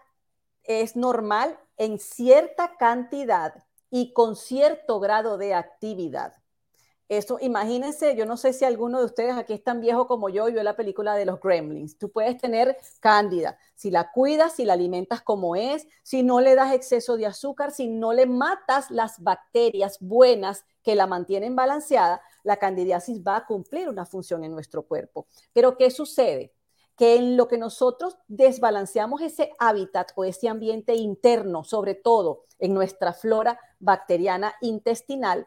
es 0.63 0.97
normal 0.97 1.59
en 1.77 1.99
cierta 1.99 2.77
cantidad 2.77 3.65
y 3.91 4.13
con 4.13 4.37
cierto 4.37 5.01
grado 5.01 5.39
de 5.39 5.55
actividad. 5.55 6.35
Eso, 7.09 7.39
imagínense, 7.41 8.15
yo 8.17 8.27
no 8.27 8.37
sé 8.37 8.53
si 8.53 8.67
alguno 8.67 8.99
de 8.99 9.07
ustedes 9.07 9.35
aquí 9.35 9.55
es 9.55 9.65
tan 9.65 9.81
viejo 9.81 10.07
como 10.07 10.29
yo 10.29 10.47
y 10.47 10.53
vio 10.53 10.63
la 10.63 10.77
película 10.77 11.15
de 11.15 11.25
los 11.25 11.41
Gremlins. 11.41 11.97
Tú 11.97 12.11
puedes 12.11 12.37
tener 12.37 12.77
cándida 13.01 13.59
si 13.75 13.91
la 13.91 14.13
cuidas, 14.13 14.57
si 14.57 14.67
la 14.67 14.75
alimentas 14.75 15.23
como 15.23 15.57
es, 15.57 15.87
si 16.03 16.23
no 16.23 16.41
le 16.43 16.55
das 16.55 16.75
exceso 16.75 17.17
de 17.17 17.25
azúcar, 17.25 17.71
si 17.71 17.89
no 17.89 18.13
le 18.13 18.27
matas 18.27 18.91
las 18.91 19.23
bacterias 19.23 19.97
buenas 20.01 20.67
que 20.83 20.95
la 20.95 21.07
mantienen 21.07 21.57
balanceada, 21.57 22.21
la 22.43 22.59
candidiasis 22.59 23.23
va 23.27 23.37
a 23.37 23.47
cumplir 23.47 23.89
una 23.89 24.05
función 24.05 24.45
en 24.45 24.53
nuestro 24.53 24.83
cuerpo. 24.83 25.27
Pero 25.55 25.79
¿qué 25.79 25.91
sucede? 25.91 26.53
Que 26.95 27.17
en 27.17 27.39
lo 27.39 27.49
que 27.49 27.57
nosotros 27.57 28.19
desbalanceamos 28.27 29.23
ese 29.23 29.53
hábitat 29.59 30.11
o 30.15 30.25
ese 30.25 30.49
ambiente 30.49 30.95
interno, 30.95 31.65
sobre 31.65 31.95
todo 31.95 32.45
en 32.59 32.75
nuestra 32.75 33.15
flora 33.15 33.59
bacteriana 33.79 34.55
intestinal, 34.61 35.47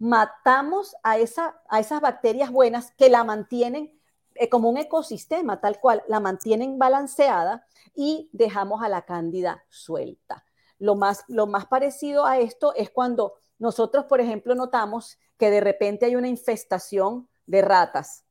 matamos 0.00 0.96
a, 1.02 1.18
esa, 1.18 1.60
a 1.68 1.78
esas 1.78 2.00
bacterias 2.00 2.50
buenas 2.50 2.90
que 2.92 3.10
la 3.10 3.22
mantienen 3.22 4.00
eh, 4.34 4.48
como 4.48 4.70
un 4.70 4.78
ecosistema, 4.78 5.60
tal 5.60 5.78
cual, 5.78 6.02
la 6.08 6.20
mantienen 6.20 6.78
balanceada 6.78 7.66
y 7.94 8.30
dejamos 8.32 8.82
a 8.82 8.88
la 8.88 9.02
cándida 9.02 9.62
suelta. 9.68 10.44
Lo 10.78 10.94
más, 10.94 11.24
lo 11.28 11.46
más 11.46 11.66
parecido 11.66 12.24
a 12.24 12.38
esto 12.38 12.74
es 12.74 12.88
cuando 12.90 13.34
nosotros, 13.58 14.06
por 14.06 14.22
ejemplo, 14.22 14.54
notamos 14.54 15.18
que 15.36 15.50
de 15.50 15.60
repente 15.60 16.06
hay 16.06 16.16
una 16.16 16.28
infestación 16.28 17.28
de 17.44 17.60
ratas 17.60 18.24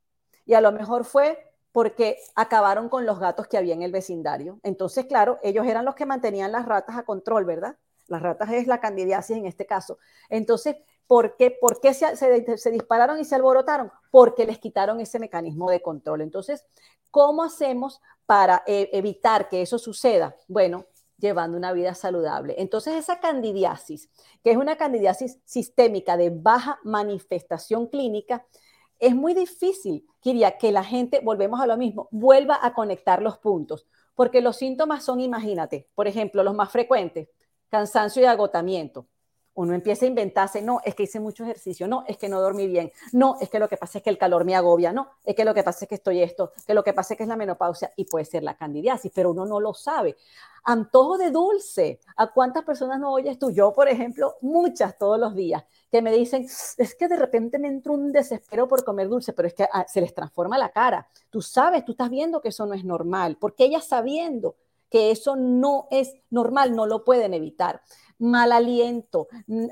y 0.46 0.56
a 0.56 0.62
lo 0.62 0.72
mejor 0.72 1.06
fue 1.06 1.54
porque 1.72 2.18
acabaron 2.36 2.90
con 2.90 3.06
los 3.06 3.20
gatos 3.20 3.48
que 3.48 3.58
había 3.60 3.76
en 3.76 3.84
el 3.84 3.92
vecindario. 3.92 4.60
Entonces, 4.64 5.06
claro, 5.06 5.38
ellos 5.44 5.68
eran 5.68 5.86
los 5.86 5.94
que 5.94 6.08
mantenían 6.08 6.52
las 6.52 6.66
ratas 6.66 6.98
a 6.98 7.04
control, 7.04 7.46
¿verdad? 7.46 7.78
Las 8.08 8.24
ratas 8.24 8.50
es 8.54 8.66
la 8.66 8.80
candidiasis 8.80 9.38
en 9.38 9.46
este 9.46 9.68
caso. 9.68 10.00
Entonces, 10.30 10.78
¿Por 11.10 11.38
qué, 11.38 11.58
se, 11.96 12.72
dispararon 12.72 13.20
y 13.20 13.26
se 13.26 13.34
alborotaron? 13.34 13.92
Porque 14.12 14.46
les 14.46 14.60
quitaron 14.60 15.00
ese 15.00 15.18
mecanismo 15.18 15.68
de 15.72 15.82
control. 15.82 16.22
Entonces, 16.22 16.64
¿cómo 17.10 17.42
hacemos 17.42 18.00
para 18.28 18.62
eh, 18.68 18.92
evitar 18.94 19.50
que 19.50 19.64
eso 19.64 19.80
suceda? 19.80 20.36
Bueno, 20.48 20.86
llevando 21.18 21.58
una 21.58 21.74
vida 21.74 21.96
saludable. 21.96 22.54
Entonces, 22.60 22.94
esa 22.94 23.20
candidiasis, 23.20 24.12
que 24.44 24.52
es 24.52 24.58
una 24.58 24.78
candidiasis 24.78 25.40
sistémica 25.46 26.16
de 26.16 26.30
baja 26.30 26.78
manifestación 26.84 27.88
clínica, 27.88 28.46
es 29.00 29.16
muy 29.16 29.34
difícil, 29.34 30.06
quería 30.22 30.60
que 30.60 30.72
la 30.72 30.84
gente, 30.84 31.22
volvemos 31.24 31.60
a 31.60 31.66
lo 31.66 31.76
mismo, 31.76 32.08
vuelva 32.12 32.60
a 32.62 32.76
conectar 32.76 33.24
los 33.24 33.40
puntos, 33.40 33.88
porque 34.14 34.42
los 34.42 34.58
síntomas 34.58 35.06
son, 35.06 35.22
imagínate, 35.22 35.90
por 35.96 36.08
ejemplo, 36.08 36.44
los 36.44 36.54
más 36.54 36.72
frecuentes, 36.72 37.30
cansancio 37.68 38.22
y 38.22 38.26
agotamiento 38.26 39.08
uno 39.60 39.74
empieza 39.74 40.06
a 40.06 40.08
inventarse, 40.08 40.62
no, 40.62 40.80
es 40.86 40.96
que 40.96 41.04
hice 41.04 41.20
mucho 41.20 41.44
ejercicio, 41.44 41.86
no, 41.86 42.06
es 42.08 42.18
que 42.18 42.30
no 42.30 42.40
dormí 42.40 42.66
bien, 42.66 42.94
no, 43.12 43.36
es 43.42 43.50
que 43.50 43.60
lo 43.60 43.68
que 43.68 43.76
pasa 43.76 43.98
es 43.98 44.04
que 44.06 44.10
el 44.10 44.18
calor 44.18 44.46
me 44.46 44.56
agobia, 44.56 44.94
no, 44.94 45.10
es 45.26 45.36
que 45.36 45.44
lo 45.44 45.54
que 45.54 45.64
pasa 45.64 45.84
es 45.84 45.90
que 45.90 45.96
estoy 45.96 46.24
esto, 46.24 46.54
que 46.66 46.74
lo 46.74 46.82
que 46.82 46.94
pasa 46.94 47.14
es 47.14 47.18
que 47.18 47.24
es 47.24 47.30
la 47.30 47.36
menopausia 47.36 47.92
y 47.98 48.06
puede 48.06 48.24
ser 48.24 48.42
la 48.44 48.56
candidiasis, 48.56 49.12
pero 49.14 49.32
uno 49.32 49.46
no 49.46 49.60
lo 49.60 49.74
sabe. 49.74 50.16
Antojo 50.64 51.18
de 51.18 51.30
dulce, 51.32 52.00
¿a 52.16 52.28
cuántas 52.28 52.64
personas 52.64 53.02
no 53.02 53.12
oyes 53.12 53.38
tú? 53.38 53.52
Yo, 53.52 53.74
por 53.74 53.90
ejemplo, 53.90 54.38
muchas 54.40 54.98
todos 54.98 55.20
los 55.20 55.36
días, 55.36 55.66
que 55.92 56.02
me 56.02 56.14
dicen, 56.14 56.46
es 56.78 56.96
que 56.96 57.08
de 57.10 57.18
repente 57.18 57.60
me 57.60 57.68
entra 57.68 57.92
un 57.92 58.14
desespero 58.14 58.66
por 58.66 58.86
comer 58.86 59.10
dulce, 59.10 59.34
pero 59.34 59.50
es 59.50 59.54
que 59.54 59.68
ah, 59.74 59.86
se 59.90 60.00
les 60.00 60.14
transforma 60.14 60.58
la 60.58 60.70
cara. 60.70 61.06
Tú 61.30 61.42
sabes, 61.42 61.84
tú 61.84 61.92
estás 61.92 62.10
viendo 62.10 62.40
que 62.40 62.48
eso 62.48 62.66
no 62.66 62.76
es 62.76 62.86
normal, 62.86 63.36
porque 63.38 63.66
ellas 63.66 63.86
sabiendo 63.86 64.56
que 64.90 65.12
eso 65.12 65.36
no 65.36 65.88
es 65.92 66.16
normal, 66.30 66.76
no 66.76 66.88
lo 66.88 67.04
pueden 67.04 67.34
evitar 67.34 67.82
mal 68.20 68.52
aliento. 68.52 69.28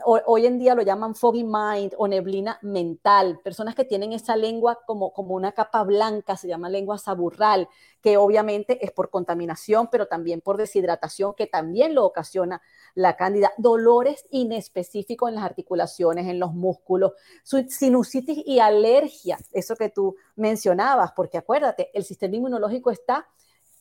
Hoy 0.05 0.45
en 0.45 0.57
día 0.57 0.73
lo 0.73 0.81
llaman 0.81 1.15
foggy 1.15 1.43
mind 1.43 1.93
o 1.97 2.07
neblina 2.07 2.57
mental. 2.61 3.39
Personas 3.43 3.75
que 3.75 3.83
tienen 3.85 4.13
esa 4.13 4.35
lengua 4.35 4.79
como, 4.85 5.11
como 5.13 5.35
una 5.35 5.51
capa 5.51 5.83
blanca, 5.83 6.37
se 6.37 6.47
llama 6.47 6.69
lengua 6.69 6.97
saburral, 6.97 7.67
que 8.01 8.17
obviamente 8.17 8.83
es 8.83 8.91
por 8.91 9.09
contaminación, 9.09 9.89
pero 9.91 10.07
también 10.07 10.41
por 10.41 10.57
deshidratación, 10.57 11.33
que 11.35 11.47
también 11.47 11.93
lo 11.93 12.05
ocasiona 12.05 12.61
la 12.95 13.17
cándida. 13.17 13.51
Dolores 13.57 14.25
inespecíficos 14.31 15.29
en 15.29 15.35
las 15.35 15.43
articulaciones, 15.43 16.27
en 16.27 16.39
los 16.39 16.53
músculos, 16.53 17.11
sinusitis 17.43 18.41
y 18.45 18.59
alergia, 18.59 19.37
eso 19.51 19.75
que 19.75 19.89
tú 19.89 20.15
mencionabas, 20.35 21.11
porque 21.11 21.37
acuérdate, 21.37 21.91
el 21.93 22.05
sistema 22.05 22.37
inmunológico 22.37 22.91
está 22.91 23.27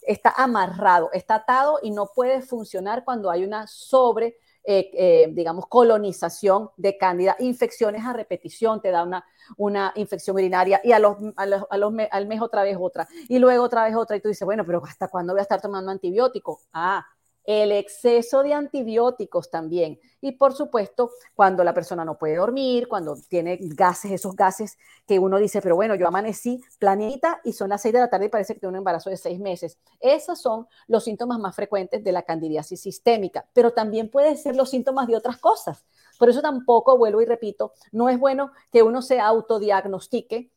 está 0.06 0.32
amarrado, 0.36 1.10
está 1.12 1.34
atado 1.36 1.80
y 1.82 1.90
no 1.90 2.12
puede 2.14 2.40
funcionar 2.40 3.04
cuando 3.04 3.28
hay 3.28 3.44
una 3.44 3.66
sobre 3.66 4.38
eh, 4.66 4.90
eh, 4.94 5.28
digamos, 5.32 5.66
colonización 5.68 6.70
de 6.76 6.98
cándida, 6.98 7.36
infecciones 7.38 8.04
a 8.04 8.12
repetición, 8.12 8.80
te 8.80 8.90
da 8.90 9.04
una, 9.04 9.24
una 9.56 9.92
infección 9.96 10.36
urinaria 10.36 10.80
y 10.82 10.92
a 10.92 10.98
los, 10.98 11.16
a 11.36 11.46
los, 11.46 11.64
al 12.10 12.26
mes 12.26 12.40
otra 12.40 12.62
vez 12.62 12.76
otra 12.78 13.06
y 13.28 13.38
luego 13.38 13.64
otra 13.64 13.84
vez 13.84 13.94
otra 13.94 14.16
y 14.16 14.20
tú 14.20 14.28
dices, 14.28 14.44
bueno, 14.44 14.64
pero 14.66 14.82
¿hasta 14.84 15.08
cuándo 15.08 15.32
voy 15.32 15.40
a 15.40 15.42
estar 15.42 15.60
tomando 15.60 15.90
antibióticos? 15.90 16.66
Ah, 16.72 17.06
el 17.46 17.72
exceso 17.72 18.42
de 18.42 18.52
antibióticos 18.54 19.50
también. 19.50 20.00
Y 20.20 20.32
por 20.32 20.54
supuesto, 20.54 21.10
cuando 21.34 21.62
la 21.62 21.72
persona 21.72 22.04
no 22.04 22.18
puede 22.18 22.36
dormir, 22.36 22.88
cuando 22.88 23.16
tiene 23.28 23.58
gases, 23.60 24.10
esos 24.10 24.34
gases 24.34 24.76
que 25.06 25.18
uno 25.18 25.38
dice, 25.38 25.62
pero 25.62 25.76
bueno, 25.76 25.94
yo 25.94 26.08
amanecí 26.08 26.60
planita 26.78 27.40
y 27.44 27.52
son 27.52 27.70
las 27.70 27.82
seis 27.82 27.94
de 27.94 28.00
la 28.00 28.10
tarde 28.10 28.26
y 28.26 28.28
parece 28.28 28.54
que 28.54 28.60
tengo 28.60 28.70
un 28.70 28.76
embarazo 28.76 29.10
de 29.10 29.16
seis 29.16 29.38
meses. 29.38 29.78
Esos 30.00 30.40
son 30.40 30.66
los 30.88 31.04
síntomas 31.04 31.38
más 31.38 31.54
frecuentes 31.54 32.02
de 32.02 32.12
la 32.12 32.22
candidiasis 32.22 32.80
sistémica, 32.80 33.46
pero 33.52 33.72
también 33.72 34.10
pueden 34.10 34.36
ser 34.36 34.56
los 34.56 34.70
síntomas 34.70 35.06
de 35.06 35.16
otras 35.16 35.38
cosas. 35.38 35.84
Por 36.18 36.28
eso 36.28 36.42
tampoco, 36.42 36.98
vuelvo 36.98 37.20
y 37.20 37.26
repito, 37.26 37.72
no 37.92 38.08
es 38.08 38.18
bueno 38.18 38.50
que 38.72 38.82
uno 38.82 39.02
se 39.02 39.20
autodiagnostique 39.20 40.50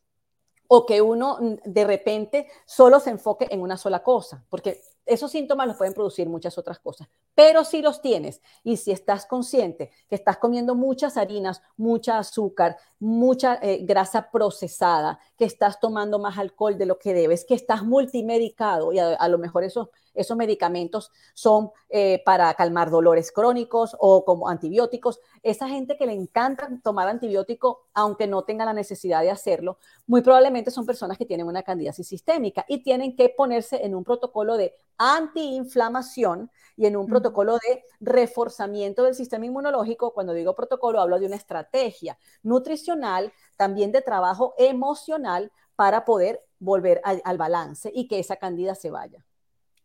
o 0.72 0.86
que 0.86 1.02
uno 1.02 1.38
de 1.64 1.84
repente 1.84 2.48
solo 2.64 3.00
se 3.00 3.10
enfoque 3.10 3.48
en 3.50 3.60
una 3.60 3.76
sola 3.76 4.02
cosa, 4.02 4.44
porque 4.48 4.80
esos 5.10 5.30
síntomas 5.30 5.66
los 5.66 5.76
pueden 5.76 5.92
producir 5.92 6.28
muchas 6.28 6.56
otras 6.56 6.78
cosas, 6.78 7.08
pero 7.34 7.64
si 7.64 7.82
los 7.82 8.00
tienes 8.00 8.40
y 8.62 8.76
si 8.76 8.92
estás 8.92 9.26
consciente 9.26 9.90
que 10.08 10.14
estás 10.14 10.38
comiendo 10.38 10.74
muchas 10.74 11.16
harinas, 11.16 11.62
mucha 11.76 12.18
azúcar, 12.18 12.76
mucha 12.98 13.58
eh, 13.62 13.80
grasa 13.82 14.30
procesada, 14.30 15.18
que 15.36 15.44
estás 15.44 15.80
tomando 15.80 16.18
más 16.18 16.38
alcohol 16.38 16.78
de 16.78 16.86
lo 16.86 16.98
que 16.98 17.14
debes, 17.14 17.44
que 17.44 17.54
estás 17.54 17.82
multimedicado 17.82 18.92
y 18.92 18.98
a, 18.98 19.28
lo 19.28 19.38
mejor 19.38 19.64
esos, 19.64 19.88
esos 20.14 20.36
medicamentos 20.36 21.10
son 21.34 21.70
eh, 21.88 22.22
para 22.24 22.52
calmar 22.54 22.90
dolores 22.90 23.32
crónicos 23.32 23.96
o 23.98 24.24
como 24.24 24.48
antibióticos, 24.48 25.20
esa 25.42 25.68
gente 25.68 25.96
que 25.96 26.06
le 26.06 26.12
encanta 26.12 26.68
tomar 26.82 27.08
antibiótico 27.08 27.86
aunque 27.94 28.26
no 28.26 28.42
tenga 28.42 28.64
la 28.64 28.72
necesidad 28.72 29.22
de 29.22 29.30
hacerlo, 29.30 29.78
muy 30.06 30.22
probablemente 30.22 30.70
son 30.70 30.86
personas 30.86 31.18
que 31.18 31.26
tienen 31.26 31.46
una 31.46 31.62
candidiasis 31.62 32.06
sistémica 32.06 32.64
y 32.68 32.82
tienen 32.82 33.16
que 33.16 33.28
ponerse 33.28 33.84
en 33.84 33.94
un 33.94 34.04
protocolo 34.04 34.56
de 34.56 34.74
antiinflamación 34.98 36.50
y 36.76 36.86
en 36.86 36.96
un 36.96 37.06
protocolo 37.06 37.54
de 37.54 37.84
reforzamiento 38.00 39.04
del 39.04 39.14
sistema 39.14 39.46
inmunológico. 39.46 40.12
Cuando 40.12 40.32
digo 40.32 40.54
protocolo, 40.54 41.00
hablo 41.00 41.18
de 41.18 41.26
una 41.26 41.36
estrategia 41.36 42.18
nutricional, 42.42 43.32
también 43.56 43.92
de 43.92 44.02
trabajo 44.02 44.54
emocional 44.58 45.52
para 45.76 46.04
poder 46.04 46.44
volver 46.58 47.00
al, 47.04 47.38
balance 47.38 47.90
y 47.94 48.06
que 48.06 48.18
esa 48.18 48.36
candida 48.36 48.74
se 48.74 48.90
vaya. 48.90 49.24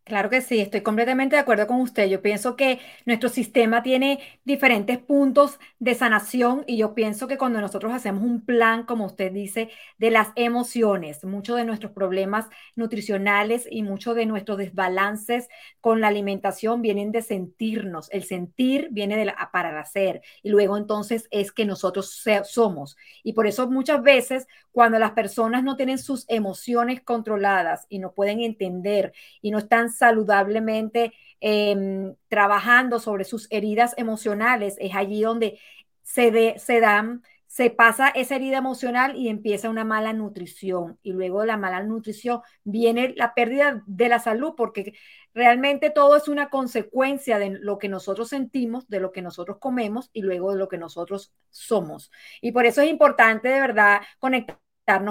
Claro 0.05 0.29
que 0.29 0.41
sí, 0.41 0.59
estoy 0.61 0.81
completamente 0.81 1.35
de 1.35 1.41
acuerdo 1.41 1.65
con 1.65 1.81
usted. 1.81 2.05
Yo 2.07 2.21
pienso 2.21 2.55
que 2.55 2.79
nuestro 3.07 3.27
sistema 3.27 3.81
tiene 3.81 4.19
diferentes 4.43 4.99
puntos 4.99 5.59
de 5.79 5.95
sanación 5.95 6.63
y 6.67 6.77
yo 6.77 6.93
pienso 6.93 7.27
que 7.27 7.39
cuando 7.39 7.59
nosotros 7.59 7.91
hacemos 7.91 8.21
un 8.21 8.45
plan, 8.45 8.83
como 8.85 9.07
usted 9.07 9.31
dice, 9.31 9.71
de 9.97 10.11
las 10.11 10.27
emociones, 10.35 11.23
muchos 11.23 11.57
de 11.57 11.65
nuestros 11.65 11.91
problemas 11.91 12.45
nutricionales 12.75 13.67
y 13.67 13.81
muchos 13.81 14.15
de 14.15 14.27
nuestros 14.27 14.59
desbalances 14.59 15.47
con 15.81 16.01
la 16.01 16.09
alimentación 16.09 16.83
vienen 16.83 17.11
de 17.11 17.23
sentirnos. 17.23 18.07
El 18.11 18.25
sentir 18.25 18.89
viene 18.91 19.17
de 19.17 19.33
para 19.51 19.71
el 19.71 19.77
hacer 19.77 20.21
y 20.43 20.49
luego 20.49 20.77
entonces 20.77 21.27
es 21.31 21.51
que 21.51 21.65
nosotros 21.65 22.23
somos. 22.43 22.95
Y 23.23 23.33
por 23.33 23.47
eso 23.47 23.67
muchas 23.71 24.03
veces 24.03 24.45
cuando 24.75 24.99
las 24.99 25.11
personas 25.11 25.63
no 25.63 25.77
tienen 25.77 25.97
sus 25.97 26.25
emociones 26.27 27.01
controladas 27.01 27.85
y 27.87 27.99
no 27.99 28.11
pueden 28.11 28.41
entender 28.41 29.13
y 29.41 29.51
no 29.51 29.59
están 29.59 29.89
saludablemente 29.89 31.13
em, 31.39 32.13
trabajando 32.27 32.99
sobre 32.99 33.23
sus 33.23 33.47
heridas 33.51 33.93
emocionales, 33.95 34.75
es 34.81 34.93
allí 34.93 35.21
donde 35.21 35.59
se, 36.03 36.59
se 36.59 36.81
dan, 36.81 37.23
se 37.47 37.69
pasa 37.69 38.09
esa 38.09 38.35
herida 38.35 38.57
emocional 38.57 39.15
y 39.15 39.29
empieza 39.29 39.69
una 39.69 39.85
mala 39.85 40.11
nutrición. 40.11 40.99
Y 41.03 41.13
luego 41.13 41.39
de 41.39 41.47
la 41.47 41.55
mala 41.55 41.81
nutrición 41.81 42.41
viene 42.65 43.13
la 43.15 43.33
pérdida 43.33 43.81
de 43.85 44.09
la 44.09 44.19
salud, 44.19 44.55
porque 44.57 44.93
realmente 45.33 45.89
todo 45.89 46.17
es 46.17 46.27
una 46.27 46.49
consecuencia 46.49 47.39
de 47.39 47.51
lo 47.51 47.77
que 47.77 47.87
nosotros 47.87 48.27
sentimos, 48.27 48.89
de 48.89 48.99
lo 48.99 49.13
que 49.13 49.21
nosotros 49.21 49.57
comemos 49.59 50.09
y 50.11 50.21
luego 50.21 50.51
de 50.51 50.59
lo 50.59 50.67
que 50.67 50.77
nosotros 50.77 51.33
somos. 51.49 52.11
Y 52.41 52.51
por 52.51 52.65
eso 52.65 52.81
es 52.81 52.89
importante 52.89 53.47
de 53.47 53.61
verdad 53.61 54.01
conectar 54.19 54.64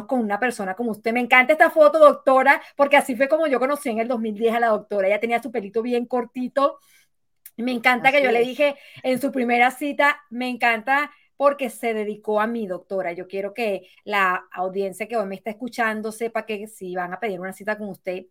con 0.07 0.21
una 0.21 0.39
persona 0.39 0.75
como 0.75 0.93
usted. 0.93 1.13
Me 1.13 1.21
encanta 1.21 1.53
esta 1.53 1.71
foto, 1.71 1.99
doctora, 1.99 2.63
porque 2.77 2.97
así 2.97 3.17
fue 3.17 3.29
como 3.29 3.47
yo 3.47 3.59
conocí 3.59 3.91
en 3.91 3.99
el 3.99 4.09
2010 4.09 4.55
a 4.55 4.61
la 4.61 4.69
doctora. 4.69 5.09
Ella 5.09 5.21
tenía 5.21 5.43
su 5.43 5.51
pelito 5.51 5.83
bien 5.83 6.07
cortito. 6.07 6.79
Me 7.57 7.73
encanta 7.73 8.11
que 8.11 8.23
yo 8.23 8.31
le 8.31 8.41
dije 8.41 8.77
en 9.03 9.21
su 9.21 9.31
primera 9.31 9.71
cita, 9.71 10.23
me 10.31 10.49
encanta 10.49 11.13
porque 11.37 11.71
se 11.71 11.95
dedicó 11.95 12.41
a 12.41 12.47
mí, 12.47 12.67
doctora. 12.67 13.13
Yo 13.13 13.27
quiero 13.27 13.55
que 13.55 13.89
la 14.05 14.47
audiencia 14.53 15.07
que 15.07 15.17
hoy 15.17 15.27
me 15.27 15.35
está 15.35 15.51
escuchando 15.51 16.13
sepa 16.13 16.47
que 16.47 16.67
si 16.69 16.95
van 16.95 17.13
a 17.13 17.21
pedir 17.21 17.41
una 17.41 17.53
cita 17.53 17.77
con 17.77 17.89
usted, 17.89 18.27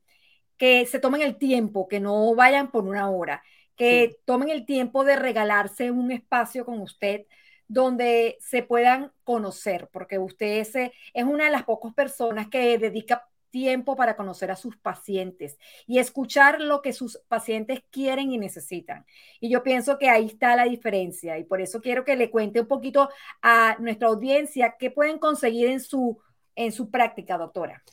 que 0.58 0.86
se 0.86 1.00
tomen 1.00 1.22
el 1.22 1.38
tiempo, 1.38 1.88
que 1.88 2.00
no 2.00 2.36
vayan 2.36 2.72
por 2.72 2.86
una 2.86 3.10
hora, 3.10 3.44
que 3.76 4.18
tomen 4.26 4.50
el 4.50 4.66
tiempo 4.66 5.04
de 5.04 5.16
regalarse 5.16 5.92
un 5.92 6.12
espacio 6.12 6.66
con 6.66 6.80
usted 6.80 7.26
donde 7.68 8.38
se 8.40 8.64
puedan 8.64 9.12
conocer, 9.24 9.90
porque 9.92 10.20
usted 10.20 10.60
es, 10.60 10.76
es 10.76 11.24
una 11.24 11.46
de 11.46 11.52
las 11.52 11.64
pocas 11.64 11.94
personas 11.94 12.48
que 12.50 12.78
dedica 12.78 13.28
tiempo 13.54 13.96
para 13.96 14.16
conocer 14.16 14.50
a 14.50 14.56
sus 14.56 14.78
pacientes 14.78 15.60
y 15.86 16.00
escuchar 16.00 16.60
lo 16.60 16.82
que 16.82 16.92
sus 16.92 17.20
pacientes 17.28 17.84
quieren 17.92 18.32
y 18.32 18.40
necesitan. 18.40 19.06
Y 19.40 19.50
yo 19.52 19.62
pienso 19.62 20.00
que 20.00 20.10
ahí 20.10 20.26
está 20.26 20.56
la 20.56 20.64
diferencia 20.64 21.38
y 21.38 21.44
por 21.44 21.62
eso 21.62 21.80
quiero 21.80 22.04
que 22.04 22.16
le 22.16 22.32
cuente 22.32 22.62
un 22.62 22.68
poquito 22.68 23.10
a 23.44 23.78
nuestra 23.80 24.08
audiencia 24.08 24.76
qué 24.80 24.90
pueden 24.90 25.20
conseguir 25.20 25.68
en 25.68 25.82
su, 25.82 26.18
en 26.56 26.72
su 26.72 26.90
práctica, 26.90 27.38
doctora. 27.38 27.84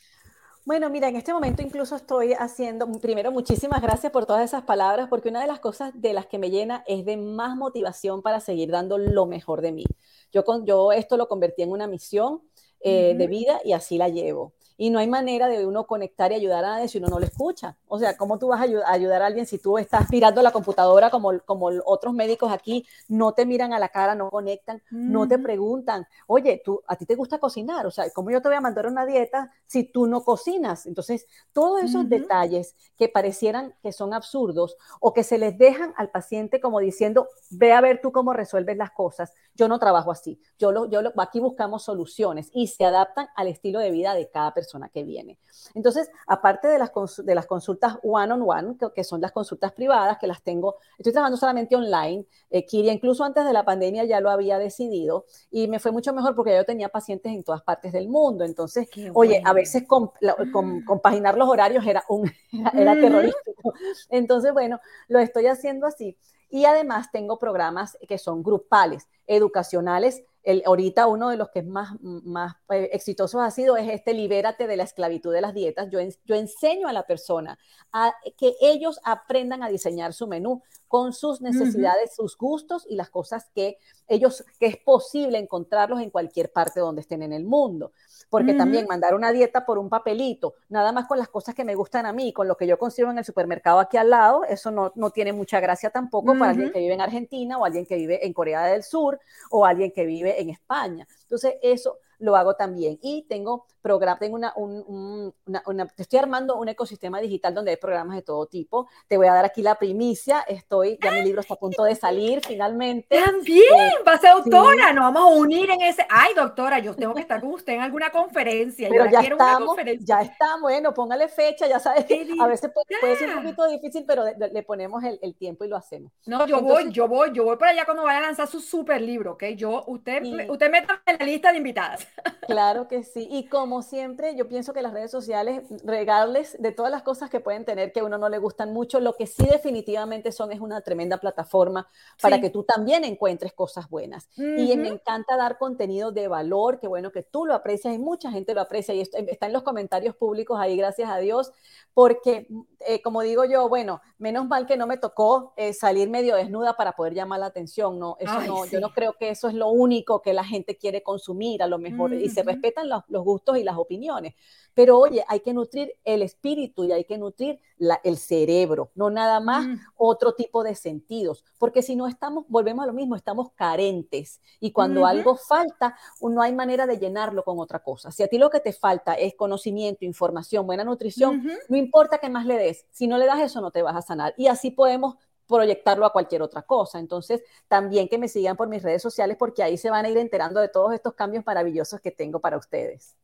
Bueno, 0.66 0.90
mira, 0.90 1.08
en 1.08 1.16
este 1.16 1.32
momento 1.32 1.62
incluso 1.62 1.96
estoy 1.96 2.34
haciendo, 2.34 2.86
primero, 3.00 3.32
muchísimas 3.32 3.80
gracias 3.80 4.12
por 4.12 4.26
todas 4.26 4.44
esas 4.44 4.62
palabras, 4.62 5.08
porque 5.08 5.30
una 5.30 5.40
de 5.40 5.46
las 5.46 5.58
cosas 5.58 5.90
de 5.94 6.12
las 6.12 6.26
que 6.26 6.38
me 6.38 6.50
llena 6.50 6.84
es 6.86 7.04
de 7.06 7.16
más 7.16 7.56
motivación 7.56 8.22
para 8.22 8.40
seguir 8.40 8.70
dando 8.70 8.98
lo 8.98 9.26
mejor 9.26 9.62
de 9.62 9.72
mí. 9.72 9.84
Yo, 10.32 10.44
con, 10.44 10.66
yo 10.66 10.92
esto 10.92 11.16
lo 11.16 11.28
convertí 11.28 11.62
en 11.62 11.70
una 11.72 11.86
misión 11.86 12.42
eh, 12.80 13.14
de 13.16 13.26
vida 13.26 13.60
y 13.64 13.72
así 13.72 13.96
la 13.98 14.08
llevo 14.08 14.52
y 14.80 14.88
no 14.88 14.98
hay 14.98 15.08
manera 15.08 15.46
de 15.46 15.66
uno 15.66 15.86
conectar 15.86 16.32
y 16.32 16.36
ayudar 16.36 16.64
a 16.64 16.68
nadie 16.68 16.88
si 16.88 16.96
uno 16.96 17.08
no 17.08 17.18
lo 17.18 17.26
escucha. 17.26 17.76
O 17.86 17.98
sea, 17.98 18.16
¿cómo 18.16 18.38
tú 18.38 18.48
vas 18.48 18.62
a 18.62 18.90
ayudar 18.90 19.20
a 19.20 19.26
alguien 19.26 19.44
si 19.44 19.58
tú 19.58 19.76
estás 19.76 20.10
mirando 20.10 20.40
la 20.40 20.52
computadora 20.52 21.10
como, 21.10 21.38
como 21.40 21.68
otros 21.84 22.14
médicos 22.14 22.50
aquí, 22.50 22.86
no 23.06 23.34
te 23.34 23.44
miran 23.44 23.74
a 23.74 23.78
la 23.78 23.90
cara, 23.90 24.14
no 24.14 24.30
conectan, 24.30 24.82
no 24.90 25.28
te 25.28 25.38
preguntan, 25.38 26.06
oye, 26.26 26.62
tú, 26.64 26.80
a 26.86 26.96
ti 26.96 27.04
te 27.04 27.14
gusta 27.14 27.38
cocinar, 27.38 27.86
o 27.86 27.90
sea, 27.90 28.08
¿cómo 28.14 28.30
yo 28.30 28.40
te 28.40 28.48
voy 28.48 28.56
a 28.56 28.62
mandar 28.62 28.86
una 28.86 29.04
dieta 29.04 29.52
si 29.66 29.84
tú 29.84 30.06
no 30.06 30.24
cocinas? 30.24 30.86
Entonces, 30.86 31.26
todos 31.52 31.82
esos 31.82 32.08
detalles 32.08 32.74
que 32.96 33.10
parecieran 33.10 33.74
que 33.82 33.92
son 33.92 34.14
absurdos 34.14 34.78
o 34.98 35.12
que 35.12 35.24
se 35.24 35.36
les 35.36 35.58
dejan 35.58 35.92
al 35.98 36.08
paciente 36.08 36.58
como 36.58 36.80
diciendo, 36.80 37.28
ve 37.50 37.74
a 37.74 37.82
ver 37.82 38.00
tú 38.00 38.12
cómo 38.12 38.32
resuelves 38.32 38.78
las 38.78 38.92
cosas, 38.92 39.34
yo 39.54 39.68
no 39.68 39.78
trabajo 39.78 40.10
así, 40.10 40.40
yo, 40.58 40.72
lo, 40.72 40.88
yo 40.88 41.02
lo, 41.02 41.12
aquí 41.18 41.38
buscamos 41.38 41.82
soluciones 41.82 42.48
y 42.54 42.68
se 42.68 42.86
adaptan 42.86 43.28
al 43.36 43.48
estilo 43.48 43.78
de 43.78 43.90
vida 43.90 44.14
de 44.14 44.30
cada 44.30 44.54
persona 44.54 44.69
que 44.92 45.04
viene. 45.04 45.38
Entonces, 45.74 46.10
aparte 46.26 46.68
de 46.68 46.78
las, 46.78 46.92
de 47.24 47.34
las 47.34 47.46
consultas 47.46 47.98
one-on-one, 48.02 48.76
que, 48.94 49.04
son 49.04 49.20
las 49.20 49.32
consultas 49.32 49.72
privadas, 49.72 50.18
que 50.18 50.26
las 50.26 50.42
tengo, 50.42 50.76
estoy 50.98 51.12
trabajando 51.12 51.36
solamente 51.36 51.76
online. 51.76 52.26
Eh, 52.50 52.64
Kiria, 52.64 52.92
incluso 52.92 53.24
antes 53.24 53.44
de 53.44 53.52
la 53.52 53.64
pandemia 53.64 54.04
ya 54.04 54.20
lo 54.20 54.30
había 54.30 54.58
decidido 54.58 55.26
y 55.50 55.68
me 55.68 55.78
fue 55.78 55.92
mucho 55.92 56.12
mejor 56.12 56.34
porque 56.34 56.54
yo 56.54 56.64
tenía 56.64 56.88
pacientes 56.88 57.32
en 57.32 57.42
todas 57.42 57.62
partes 57.62 57.92
del 57.92 58.08
mundo. 58.08 58.44
Entonces, 58.44 58.88
oye, 59.14 59.42
a 59.44 59.52
veces 59.52 59.84
mm. 59.88 60.84
compaginar 60.84 61.36
los 61.36 61.48
horarios 61.48 61.86
era, 61.86 62.04
un, 62.08 62.30
era 62.74 62.94
terrorífico. 62.94 63.74
Entonces, 64.08 64.52
bueno, 64.52 64.80
lo 65.08 65.18
estoy 65.18 65.46
haciendo 65.46 65.86
así. 65.86 66.16
Y 66.50 66.64
además 66.64 67.10
tengo 67.12 67.38
programas 67.38 67.96
que 68.08 68.18
son 68.18 68.42
grupales, 68.42 69.08
educacionales, 69.26 70.24
el, 70.42 70.62
ahorita 70.64 71.06
uno 71.06 71.28
de 71.28 71.36
los 71.36 71.50
que 71.50 71.60
es 71.60 71.66
más, 71.66 71.92
más 72.00 72.56
eh, 72.70 72.90
exitosos 72.92 73.40
ha 73.40 73.50
sido 73.50 73.76
es 73.76 73.88
este 73.88 74.14
libérate 74.14 74.66
de 74.66 74.76
la 74.76 74.84
esclavitud 74.84 75.32
de 75.32 75.40
las 75.40 75.54
dietas. 75.54 75.88
Yo, 75.90 75.98
yo 76.24 76.34
enseño 76.34 76.88
a 76.88 76.92
la 76.92 77.06
persona 77.06 77.58
a 77.92 78.12
que 78.36 78.54
ellos 78.60 79.00
aprendan 79.04 79.62
a 79.62 79.68
diseñar 79.68 80.12
su 80.12 80.26
menú 80.26 80.62
con 80.90 81.12
sus 81.12 81.40
necesidades, 81.40 82.16
sus 82.16 82.36
gustos 82.36 82.84
y 82.88 82.96
las 82.96 83.10
cosas 83.10 83.48
que 83.54 83.78
ellos, 84.08 84.44
que 84.58 84.66
es 84.66 84.76
posible 84.76 85.38
encontrarlos 85.38 86.00
en 86.00 86.10
cualquier 86.10 86.50
parte 86.50 86.80
donde 86.80 87.02
estén 87.02 87.22
en 87.22 87.32
el 87.32 87.44
mundo. 87.44 87.92
Porque 88.28 88.54
también 88.54 88.86
mandar 88.88 89.14
una 89.14 89.30
dieta 89.30 89.64
por 89.64 89.78
un 89.78 89.88
papelito, 89.88 90.54
nada 90.68 90.90
más 90.90 91.06
con 91.06 91.16
las 91.16 91.28
cosas 91.28 91.54
que 91.54 91.64
me 91.64 91.76
gustan 91.76 92.06
a 92.06 92.12
mí, 92.12 92.32
con 92.32 92.48
lo 92.48 92.56
que 92.56 92.66
yo 92.66 92.76
consigo 92.76 93.08
en 93.08 93.18
el 93.18 93.24
supermercado 93.24 93.78
aquí 93.78 93.98
al 93.98 94.10
lado, 94.10 94.42
eso 94.42 94.72
no, 94.72 94.90
no 94.96 95.10
tiene 95.10 95.32
mucha 95.32 95.60
gracia 95.60 95.90
tampoco 95.90 96.36
para 96.36 96.50
alguien 96.50 96.72
que 96.72 96.80
vive 96.80 96.94
en 96.94 97.00
Argentina 97.00 97.56
o 97.56 97.64
alguien 97.64 97.86
que 97.86 97.94
vive 97.94 98.26
en 98.26 98.32
Corea 98.32 98.64
del 98.64 98.82
Sur 98.82 99.20
o 99.48 99.64
alguien 99.64 99.92
que 99.92 100.04
vive 100.04 100.40
en 100.40 100.50
España. 100.50 101.06
Entonces, 101.22 101.54
eso 101.62 101.98
lo 102.18 102.34
hago 102.34 102.54
también. 102.54 102.98
Y 103.00 103.22
tengo 103.28 103.66
programa, 103.80 104.18
tengo 104.18 104.36
una, 104.36 104.52
una, 104.56 105.88
estoy 105.96 106.18
armando 106.18 106.56
un 106.56 106.68
ecosistema 106.68 107.20
digital 107.20 107.54
donde 107.54 107.72
hay 107.72 107.76
programas 107.76 108.16
de 108.16 108.22
todo 108.22 108.46
tipo. 108.46 108.88
Te 109.08 109.16
voy 109.16 109.26
a 109.26 109.34
dar 109.34 109.44
aquí 109.44 109.62
la 109.62 109.74
primicia. 109.74 110.40
Estoy, 110.42 110.98
ya 111.02 111.12
mi 111.12 111.22
libro 111.22 111.40
está 111.40 111.54
a 111.54 111.58
punto 111.58 111.84
de 111.84 111.94
salir 111.94 112.40
finalmente. 112.46 113.20
También, 113.20 113.64
eh, 113.78 113.92
va 114.06 114.14
a 114.14 114.18
ser 114.18 114.34
doctora, 114.34 114.92
nos 114.92 115.12
vamos 115.12 115.22
a 115.22 115.36
unir 115.36 115.70
en 115.70 115.80
ese. 115.82 116.06
Ay, 116.08 116.34
doctora, 116.34 116.78
yo 116.78 116.94
tengo 116.94 117.14
que 117.14 117.20
estar 117.20 117.40
con 117.40 117.52
usted 117.52 117.74
en 117.74 117.80
alguna 117.80 118.10
conferencia. 118.10 118.88
Pero 118.88 119.06
ya 119.10 119.20
estamos, 119.20 119.76
ya 120.00 120.22
está, 120.22 120.56
bueno, 120.60 120.92
póngale 120.94 121.28
fecha, 121.28 121.66
ya 121.66 121.78
sabes 121.78 122.04
que 122.04 122.26
a 122.38 122.46
veces 122.46 122.70
puede, 122.72 123.16
ser 123.16 123.36
un 123.36 123.42
poquito 123.42 123.66
difícil, 123.66 124.04
pero 124.06 124.24
le 124.24 124.62
ponemos 124.62 125.02
el, 125.04 125.18
el, 125.22 125.34
tiempo 125.34 125.64
y 125.64 125.68
lo 125.68 125.76
hacemos. 125.76 126.12
No, 126.26 126.46
yo 126.46 126.60
voy, 126.60 126.90
yo 126.90 127.08
voy, 127.08 127.30
yo 127.32 127.44
voy 127.44 127.56
para 127.56 127.72
allá 127.72 127.84
cuando 127.84 128.04
vaya 128.04 128.18
a 128.18 128.22
lanzar 128.22 128.46
su 128.46 128.60
super 128.60 129.00
libro, 129.00 129.32
¿ok? 129.32 129.44
Yo, 129.56 129.84
usted, 129.86 130.22
usted 130.48 130.70
meta 130.70 131.02
en 131.06 131.16
la 131.18 131.24
lista 131.24 131.50
de 131.50 131.58
invitadas. 131.58 132.06
Claro 132.46 132.88
que 132.88 133.04
sí. 133.04 133.28
Y 133.30 133.46
como 133.46 133.69
siempre, 133.82 134.34
yo 134.36 134.48
pienso 134.48 134.72
que 134.72 134.82
las 134.82 134.92
redes 134.92 135.10
sociales, 135.10 135.62
regarles 135.84 136.60
de 136.60 136.72
todas 136.72 136.90
las 136.90 137.02
cosas 137.02 137.30
que 137.30 137.40
pueden 137.40 137.64
tener 137.64 137.92
que 137.92 138.00
a 138.00 138.04
uno 138.04 138.18
no 138.18 138.28
le 138.28 138.38
gustan 138.38 138.72
mucho, 138.72 139.00
lo 139.00 139.14
que 139.14 139.26
sí 139.26 139.46
definitivamente 139.46 140.32
son 140.32 140.52
es 140.52 140.60
una 140.60 140.80
tremenda 140.80 141.18
plataforma 141.18 141.88
para 142.20 142.40
que 142.40 142.50
tú 142.50 142.64
también 142.64 143.04
encuentres 143.04 143.52
cosas 143.52 143.88
buenas. 143.88 144.28
Y 144.36 144.76
me 144.76 144.88
encanta 144.88 145.36
dar 145.36 145.58
contenido 145.58 146.12
de 146.12 146.28
valor, 146.28 146.80
que 146.80 146.88
bueno 146.88 147.12
que 147.12 147.22
tú 147.22 147.46
lo 147.46 147.54
aprecias 147.54 147.94
y 147.94 147.98
mucha 147.98 148.30
gente 148.30 148.54
lo 148.54 148.60
aprecia 148.60 148.94
y 148.94 149.00
está 149.00 149.46
en 149.46 149.52
los 149.52 149.62
comentarios 149.62 150.16
públicos 150.16 150.58
ahí, 150.60 150.76
gracias 150.76 151.08
a 151.08 151.18
Dios, 151.18 151.52
porque 151.94 152.48
eh, 152.86 153.02
como 153.02 153.22
digo 153.22 153.44
yo, 153.44 153.68
bueno, 153.68 154.00
menos 154.18 154.46
mal 154.48 154.66
que 154.66 154.76
no 154.76 154.86
me 154.86 154.96
tocó 154.96 155.52
eh, 155.56 155.72
salir 155.72 156.08
medio 156.08 156.36
desnuda 156.36 156.76
para 156.76 156.92
poder 156.92 157.14
llamar 157.14 157.40
la 157.40 157.46
atención, 157.46 157.98
no, 157.98 158.16
eso 158.18 158.40
no, 158.40 158.66
yo 158.66 158.80
no 158.80 158.90
creo 158.90 159.14
que 159.18 159.30
eso 159.30 159.48
es 159.48 159.54
lo 159.54 159.68
único 159.68 160.22
que 160.22 160.32
la 160.32 160.44
gente 160.44 160.76
quiere 160.76 161.02
consumir, 161.02 161.62
a 161.62 161.66
lo 161.66 161.78
mejor, 161.78 162.12
y 162.14 162.28
se 162.28 162.42
respetan 162.42 162.88
los, 162.88 163.02
gustos 163.24 163.58
y 163.58 163.64
las 163.64 163.76
opiniones. 163.76 164.34
Pero 164.74 164.98
oye, 164.98 165.24
hay 165.28 165.40
que 165.40 165.52
nutrir 165.52 165.94
el 166.04 166.22
espíritu 166.22 166.84
y 166.84 166.92
hay 166.92 167.04
que 167.04 167.18
nutrir 167.18 167.60
el 168.04 168.18
cerebro, 168.18 168.90
no 168.94 169.10
nada 169.10 169.40
más 169.40 169.66
mm. 169.66 169.76
otro 169.96 170.34
tipo 170.34 170.62
de 170.62 170.74
sentidos, 170.74 171.44
porque 171.58 171.82
si 171.82 171.96
no 171.96 172.06
estamos, 172.06 172.44
volvemos 172.48 172.84
a 172.84 172.86
lo 172.86 172.92
mismo, 172.92 173.16
estamos 173.16 173.52
carentes 173.54 174.40
y 174.60 174.70
cuando 174.72 175.06
algo 175.06 175.36
falta, 175.36 175.96
no 176.20 176.42
hay 176.42 176.54
manera 176.54 176.86
de 176.86 176.98
llenarlo 176.98 177.42
con 177.42 177.58
otra 177.58 177.82
cosa. 177.82 178.10
Si 178.10 178.22
a 178.22 178.28
ti 178.28 178.38
lo 178.38 178.50
que 178.50 178.60
te 178.60 178.72
falta 178.72 179.14
es 179.14 179.34
conocimiento, 179.34 180.04
información, 180.04 180.66
buena 180.66 180.84
nutrición, 180.84 181.46
no 181.68 181.76
importa 181.76 182.18
qué 182.18 182.28
más 182.28 182.46
le 182.46 182.56
des, 182.56 182.69
si 182.90 183.06
no 183.06 183.18
le 183.18 183.26
das 183.26 183.40
eso 183.40 183.60
no 183.60 183.70
te 183.70 183.82
vas 183.82 183.96
a 183.96 184.02
sanar. 184.02 184.34
Y 184.36 184.46
así 184.48 184.70
podemos 184.70 185.16
proyectarlo 185.46 186.06
a 186.06 186.12
cualquier 186.12 186.42
otra 186.42 186.62
cosa. 186.62 186.98
Entonces, 186.98 187.42
también 187.68 188.08
que 188.08 188.18
me 188.18 188.28
sigan 188.28 188.56
por 188.56 188.68
mis 188.68 188.82
redes 188.82 189.02
sociales 189.02 189.36
porque 189.38 189.62
ahí 189.62 189.76
se 189.76 189.90
van 189.90 190.04
a 190.04 190.08
ir 190.08 190.16
enterando 190.16 190.60
de 190.60 190.68
todos 190.68 190.94
estos 190.94 191.14
cambios 191.14 191.44
maravillosos 191.44 192.00
que 192.00 192.10
tengo 192.10 192.40
para 192.40 192.56
ustedes. 192.56 193.16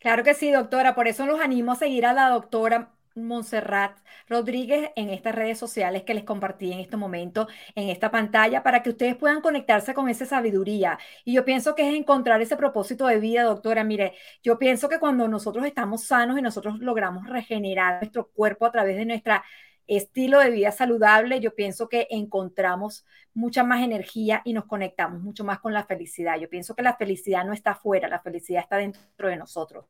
Claro 0.00 0.24
que 0.24 0.34
sí, 0.34 0.50
doctora. 0.50 0.94
Por 0.94 1.06
eso 1.06 1.24
los 1.26 1.40
animo 1.40 1.72
a 1.72 1.76
seguir 1.76 2.04
a 2.06 2.12
la 2.12 2.28
doctora 2.30 2.92
Montserrat 3.14 3.98
Rodríguez 4.28 4.90
en 4.96 5.10
estas 5.10 5.34
redes 5.34 5.58
sociales 5.58 6.02
que 6.02 6.14
les 6.14 6.24
compartí 6.24 6.72
en 6.72 6.80
este 6.80 6.96
momento, 6.96 7.48
en 7.74 7.88
esta 7.88 8.10
pantalla, 8.10 8.62
para 8.62 8.82
que 8.82 8.90
ustedes 8.90 9.16
puedan 9.16 9.40
conectarse 9.40 9.94
con 9.94 10.08
esa 10.08 10.26
sabiduría. 10.26 10.98
Y 11.24 11.34
yo 11.34 11.44
pienso 11.44 11.74
que 11.74 11.88
es 11.88 11.94
encontrar 11.94 12.40
ese 12.40 12.56
propósito 12.56 13.06
de 13.06 13.18
vida, 13.18 13.42
doctora. 13.44 13.84
Mire, 13.84 14.14
yo 14.42 14.58
pienso 14.58 14.88
que 14.88 14.98
cuando 14.98 15.28
nosotros 15.28 15.66
estamos 15.66 16.04
sanos 16.04 16.38
y 16.38 16.42
nosotros 16.42 16.78
logramos 16.80 17.28
regenerar 17.28 18.00
nuestro 18.00 18.28
cuerpo 18.28 18.66
a 18.66 18.72
través 18.72 18.96
de 18.96 19.06
nuestra 19.06 19.44
estilo 19.86 20.38
de 20.38 20.50
vida 20.50 20.72
saludable, 20.72 21.40
yo 21.40 21.54
pienso 21.54 21.88
que 21.88 22.06
encontramos 22.10 23.04
mucha 23.34 23.64
más 23.64 23.82
energía 23.82 24.42
y 24.44 24.52
nos 24.52 24.66
conectamos 24.66 25.20
mucho 25.22 25.44
más 25.44 25.60
con 25.60 25.72
la 25.72 25.84
felicidad. 25.84 26.38
Yo 26.38 26.48
pienso 26.48 26.74
que 26.74 26.82
la 26.82 26.96
felicidad 26.96 27.44
no 27.44 27.52
está 27.52 27.72
afuera, 27.72 28.08
la 28.08 28.20
felicidad 28.20 28.62
está 28.62 28.76
dentro 28.76 29.28
de 29.28 29.36
nosotros. 29.36 29.86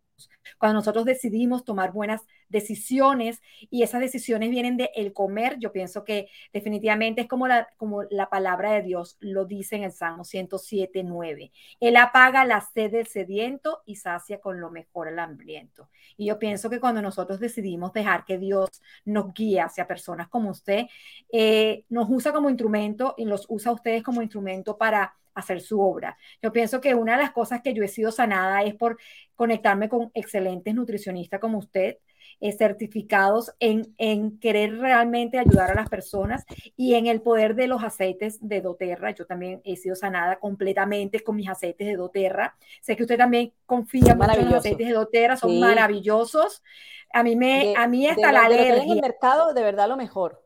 Cuando 0.59 0.79
nosotros 0.79 1.05
decidimos 1.05 1.65
tomar 1.65 1.93
buenas 1.93 2.23
decisiones 2.49 3.43
y 3.71 3.83
esas 3.83 4.01
decisiones 4.01 4.51
vienen 4.51 4.77
de 4.77 4.91
el 4.95 5.13
comer, 5.13 5.59
yo 5.59 5.73
pienso 5.73 6.05
que 6.05 6.29
definitivamente 6.53 7.23
es 7.23 7.29
como 7.29 7.49
la, 7.49 7.69
como 7.77 8.03
la 8.05 8.29
palabra 8.29 8.73
de 8.73 8.83
Dios 8.83 9.17
lo 9.21 9.45
dice 9.47 9.77
en 9.77 9.85
el 9.85 9.93
Salmo 9.93 10.25
107, 10.25 11.03
9. 11.03 11.53
Él 11.81 11.97
apaga 11.97 12.45
la 12.45 12.61
sed 12.61 12.93
del 12.93 13.07
sediento 13.07 13.83
y 13.87 13.97
sacia 13.97 14.41
con 14.41 14.61
lo 14.61 14.71
mejor 14.71 15.09
al 15.09 15.19
hambriento. 15.19 15.89
Y 16.17 16.27
yo 16.27 16.39
pienso 16.39 16.71
que 16.71 16.81
cuando 16.81 17.03
nosotros 17.03 17.41
decidimos 17.41 17.93
dejar 17.93 18.25
que 18.25 18.39
Dios 18.39 18.69
nos 19.05 19.33
guíe 19.33 19.61
hacia 19.61 19.87
personas 19.87 20.29
como 20.29 20.51
usted, 20.51 20.87
eh, 21.33 21.85
nos 21.89 22.09
usa 22.11 22.33
como 22.33 22.51
instrumento 22.51 23.15
y 23.17 23.25
los 23.25 23.47
usa 23.49 23.71
a 23.71 23.75
ustedes 23.75 24.03
como 24.03 24.23
instrumento 24.23 24.77
para 24.77 25.15
hacer 25.35 25.61
su 25.61 25.81
obra. 25.81 26.17
Yo 26.43 26.53
pienso 26.53 26.81
que 26.81 26.95
una 26.95 27.17
de 27.17 27.23
las 27.23 27.33
cosas 27.33 27.63
que 27.63 27.75
yo 27.75 27.83
he 27.83 27.89
sido 27.89 28.13
sanada 28.13 28.63
es 28.63 28.75
por 28.75 28.99
conectarme 29.35 29.89
con 29.89 30.11
excelentes 30.15 30.75
nutricionistas 30.75 31.41
como 31.41 31.59
usted, 31.59 31.99
eh, 32.41 32.53
certificados 32.53 33.53
en, 33.61 33.95
en, 33.99 34.39
querer 34.41 34.77
realmente 34.79 35.39
ayudar 35.39 35.71
a 35.71 35.75
las 35.75 35.89
personas 35.89 36.45
y 36.77 36.95
en 36.95 37.07
el 37.07 37.21
poder 37.23 37.55
de 37.55 37.69
los 37.69 37.85
aceites 37.85 38.39
de 38.41 38.61
doTERRA. 38.61 39.13
Yo 39.13 39.27
también 39.27 39.61
he 39.65 39.77
sido 39.77 39.95
sanada 39.95 40.41
completamente 40.41 41.21
con 41.21 41.37
mis 41.37 41.49
aceites 41.49 41.87
de 41.87 41.95
doTERRA. 41.95 42.57
Sé 42.81 42.97
que 42.97 43.05
usted 43.05 43.17
también 43.17 43.53
confía 43.65 44.17
mucho 44.17 44.41
en 44.41 44.47
los 44.47 44.55
aceites 44.55 44.89
de 44.89 44.93
doTERRA, 44.93 45.37
son 45.37 45.61
maravillosos. 45.61 46.65
A 47.13 47.23
mí 47.23 47.37
me, 47.37 47.75
a 47.77 47.87
mí 47.87 48.09
hasta 48.09 48.33
la 48.33 48.47
alergia. 48.47 48.83
en 48.83 48.91
el 48.91 49.01
mercado, 49.01 49.55
de 49.55 49.63
verdad 49.63 49.89
lo 49.89 49.97
mejor. 49.97 50.43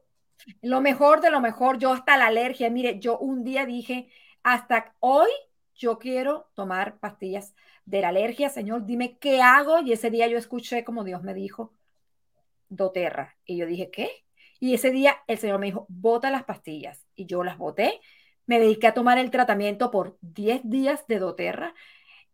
Lo 0.61 0.81
mejor 0.81 1.21
de 1.21 1.31
lo 1.31 1.41
mejor, 1.41 1.79
yo 1.79 1.93
hasta 1.93 2.17
la 2.17 2.27
alergia. 2.27 2.69
Mire, 2.71 2.99
yo 2.99 3.19
un 3.19 3.43
día 3.43 3.65
dije, 3.65 4.09
hasta 4.47 4.95
hoy 5.01 5.29
yo 5.75 5.99
quiero 5.99 6.49
tomar 6.55 7.01
pastillas 7.01 7.53
de 7.85 8.01
la 8.01 8.11
alergia, 8.11 8.49
Señor, 8.49 8.87
dime 8.87 9.19
qué 9.19 9.43
hago. 9.43 9.81
Y 9.81 9.91
ese 9.91 10.09
día 10.09 10.29
yo 10.29 10.39
escuché 10.39 10.85
como 10.85 11.03
Dios 11.03 11.25
me 11.25 11.35
dijo, 11.35 11.75
doTERRA. 12.69 13.37
Y 13.45 13.57
yo 13.57 13.67
dije, 13.67 13.91
¿qué? 13.91 14.09
Y 14.61 14.73
ese 14.75 14.93
día 14.93 15.17
el 15.27 15.39
Señor 15.39 15.59
me 15.59 15.67
dijo, 15.67 15.87
bota 15.89 16.31
las 16.31 16.45
pastillas. 16.45 17.05
Y 17.17 17.27
yo 17.27 17.43
las 17.43 17.59
boté. 17.59 18.01
Me 18.47 18.61
dediqué 18.61 18.87
a 18.87 18.95
tomar 18.95 19.19
el 19.19 19.33
tratamiento 19.33 19.91
por 19.91 20.17
10 20.21 20.61
días 20.63 21.09
de 21.09 21.19
doTERRA, 21.19 21.75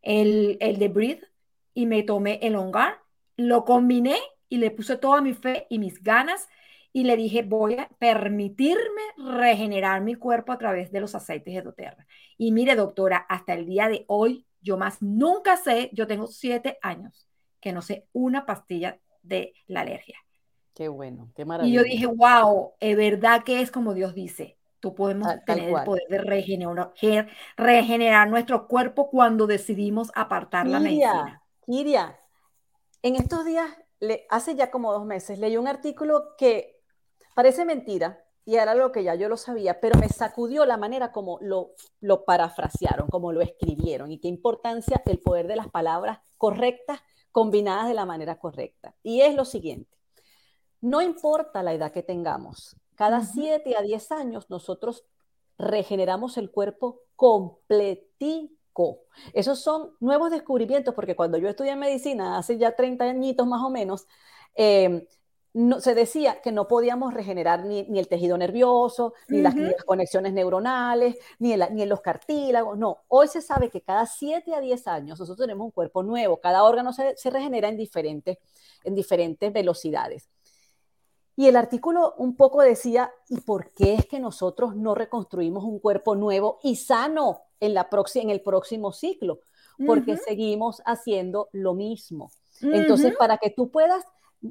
el, 0.03 0.59
el 0.61 0.79
de 0.79 0.88
Breathe, 0.88 1.27
y 1.72 1.87
me 1.87 2.03
tomé 2.03 2.40
el 2.42 2.57
Ongar. 2.57 3.01
Lo 3.38 3.64
combiné 3.64 4.18
y 4.51 4.59
le 4.59 4.70
puse 4.70 4.98
toda 4.98 5.22
mi 5.22 5.33
fe 5.33 5.66
y 5.70 5.79
mis 5.79 6.03
ganas 6.03 6.46
y 6.92 7.05
le 7.05 7.16
dije, 7.16 7.42
voy 7.42 7.74
a 7.74 7.88
permitirme 7.98 9.02
regenerar 9.16 10.02
mi 10.02 10.14
cuerpo 10.14 10.52
a 10.52 10.59
través 10.59 10.92
de 10.92 11.00
los 11.00 11.14
aceites 11.14 11.55
de 11.55 11.62
doTERRA. 11.62 12.07
Y 12.37 12.52
mire, 12.52 12.76
doctora, 12.76 13.18
hasta 13.28 13.55
el 13.55 13.66
día 13.66 13.88
de 13.88 14.05
hoy, 14.09 14.46
yo 14.61 14.76
más 14.76 15.00
nunca 15.00 15.57
sé, 15.57 15.90
yo 15.92 16.07
tengo 16.07 16.26
siete 16.26 16.78
años 16.83 17.26
que 17.61 17.72
no 17.72 17.81
sé 17.81 18.07
una 18.12 18.44
pastilla 18.44 18.98
de 19.22 19.55
la 19.66 19.81
alergia. 19.81 20.18
Qué 20.74 20.88
bueno, 20.88 21.31
qué 21.35 21.44
maravilla. 21.44 21.72
Y 21.72 21.76
yo 21.76 21.83
dije, 21.83 22.07
wow, 22.07 22.72
es 22.81 22.96
verdad 22.96 23.44
que 23.44 23.61
es 23.61 23.70
como 23.70 23.94
Dios 23.94 24.14
dice. 24.14 24.59
Tú 24.81 24.94
podemos 24.96 25.28
tener 25.46 25.68
el 25.68 25.85
poder 25.85 26.09
de 26.09 26.18
regenerar, 26.18 26.92
regenerar, 27.57 28.28
nuestro 28.28 28.66
cuerpo 28.66 29.09
cuando 29.09 29.46
decidimos 29.46 30.11
apartar 30.14 30.66
la 30.66 30.81
medicina. 30.81 31.40
Kiria, 31.64 32.18
en 33.02 33.14
estos 33.14 33.44
días, 33.44 33.70
le, 34.00 34.26
hace 34.28 34.57
ya 34.57 34.72
como 34.72 34.92
dos 34.92 35.05
meses, 35.05 35.38
leí 35.38 35.57
un 35.57 35.68
artículo 35.68 36.35
que 36.37 36.71
Parece 37.34 37.64
mentira, 37.64 38.24
y 38.44 38.56
era 38.56 38.72
algo 38.72 38.90
que 38.90 39.04
ya 39.04 39.14
yo 39.14 39.28
lo 39.28 39.36
sabía, 39.36 39.80
pero 39.80 39.98
me 39.98 40.08
sacudió 40.08 40.66
la 40.66 40.76
manera 40.76 41.12
como 41.12 41.38
lo, 41.40 41.72
lo 42.00 42.24
parafrasearon, 42.24 43.08
como 43.08 43.32
lo 43.32 43.40
escribieron, 43.40 44.10
y 44.10 44.18
qué 44.18 44.28
importancia 44.28 45.02
el 45.06 45.20
poder 45.20 45.46
de 45.46 45.56
las 45.56 45.68
palabras 45.68 46.18
correctas 46.38 47.00
combinadas 47.30 47.88
de 47.88 47.94
la 47.94 48.04
manera 48.04 48.38
correcta. 48.38 48.94
Y 49.02 49.20
es 49.20 49.34
lo 49.34 49.44
siguiente, 49.44 49.96
no 50.80 51.00
importa 51.00 51.62
la 51.62 51.72
edad 51.72 51.92
que 51.92 52.02
tengamos, 52.02 52.76
cada 52.96 53.22
7 53.24 53.76
a 53.76 53.82
10 53.82 54.12
años 54.12 54.50
nosotros 54.50 55.04
regeneramos 55.58 56.36
el 56.36 56.50
cuerpo 56.50 57.00
completico. 57.16 59.00
Esos 59.32 59.60
son 59.60 59.96
nuevos 60.00 60.30
descubrimientos, 60.30 60.94
porque 60.94 61.16
cuando 61.16 61.38
yo 61.38 61.48
estudié 61.48 61.76
medicina, 61.76 62.38
hace 62.38 62.58
ya 62.58 62.74
30 62.74 63.04
añitos 63.04 63.46
más 63.46 63.62
o 63.62 63.70
menos, 63.70 64.06
eh, 64.54 65.06
no, 65.54 65.80
se 65.80 65.94
decía 65.94 66.40
que 66.40 66.50
no 66.50 66.66
podíamos 66.66 67.12
regenerar 67.12 67.64
ni, 67.64 67.80
el 67.98 68.08
tejido 68.08 68.38
nervioso, 68.38 69.14
ni, 69.28 69.42
las, 69.42 69.54
conexiones 69.84 70.32
neuronales, 70.32 71.16
ni, 71.38 71.54
ni 71.56 71.82
en 71.82 71.88
los 71.88 72.00
cartílagos. 72.00 72.78
No, 72.78 72.98
hoy 73.08 73.28
se 73.28 73.42
sabe 73.42 73.68
que 73.68 73.82
cada 73.82 74.06
7 74.06 74.54
a 74.54 74.60
10 74.60 74.86
años 74.88 75.20
nosotros 75.20 75.46
tenemos 75.46 75.64
un 75.64 75.70
cuerpo 75.70 76.02
nuevo, 76.02 76.38
cada 76.38 76.64
órgano 76.64 76.92
se, 76.92 77.16
se 77.16 77.30
regenera 77.30 77.68
en 77.68 77.76
diferentes, 77.76 78.38
en 78.84 78.94
diferentes 78.94 79.52
velocidades. 79.52 80.28
Y 81.34 81.46
el 81.46 81.56
artículo 81.56 82.14
un 82.18 82.36
poco 82.36 82.60
decía, 82.62 83.12
¿y 83.28 83.40
por 83.40 83.72
qué 83.72 83.94
es 83.94 84.06
que 84.06 84.20
nosotros 84.20 84.76
no 84.76 84.94
reconstruimos 84.94 85.64
un 85.64 85.78
cuerpo 85.78 86.14
nuevo 86.14 86.58
y 86.62 86.76
sano 86.76 87.42
en, 87.58 87.74
la 87.74 87.88
en 88.14 88.30
el 88.30 88.42
próximo 88.42 88.92
ciclo? 88.92 89.40
Porque 89.86 90.16
seguimos 90.16 90.82
haciendo 90.84 91.48
lo 91.52 91.74
mismo. 91.74 92.30
Entonces, 92.60 93.16
para 93.16 93.38
que 93.38 93.50
tú 93.50 93.70
puedas 93.70 94.04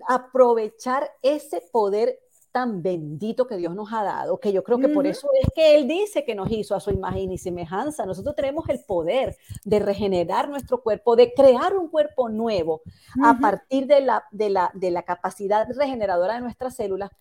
aprovechar 0.08 1.10
ese 1.22 1.62
poder 1.72 2.20
tan 2.52 2.84
bendito 2.84 3.48
que 3.48 3.56
Dios 3.56 3.74
nos 3.76 3.92
ha 3.94 4.04
dado, 4.04 4.40
que 4.40 4.52
yo 4.52 4.64
creo 4.64 4.78
que 4.78 4.90
por 4.90 5.08
eso 5.08 5.30
es 5.42 5.50
que 5.56 5.76
Él 5.76 5.88
dice 5.88 6.26
que 6.26 6.36
nos 6.36 6.52
hizo 6.52 6.76
a 6.76 6.80
su 6.80 6.92
imagen 6.92 7.32
y 7.32 7.38
semejanza. 7.38 8.06
Nosotros 8.06 8.36
tenemos 8.36 8.68
el 8.70 8.84
poder 8.84 9.38
de 9.64 9.80
regenerar 9.80 10.50
nuestro 10.50 10.82
cuerpo, 10.82 11.16
de 11.16 11.34
crear 11.34 11.76
un 11.78 11.88
cuerpo 11.88 12.30
nuevo 12.30 12.82
a 13.24 13.40
partir 13.40 13.88
de 13.88 14.02
la, 14.02 14.26
de, 14.32 14.50
la, 14.50 14.72
de 14.74 14.92
la 14.92 15.04
capacidad 15.04 15.66
regeneradora 15.74 16.36
de 16.36 16.42
nuestras 16.42 16.76
células. 16.76 17.12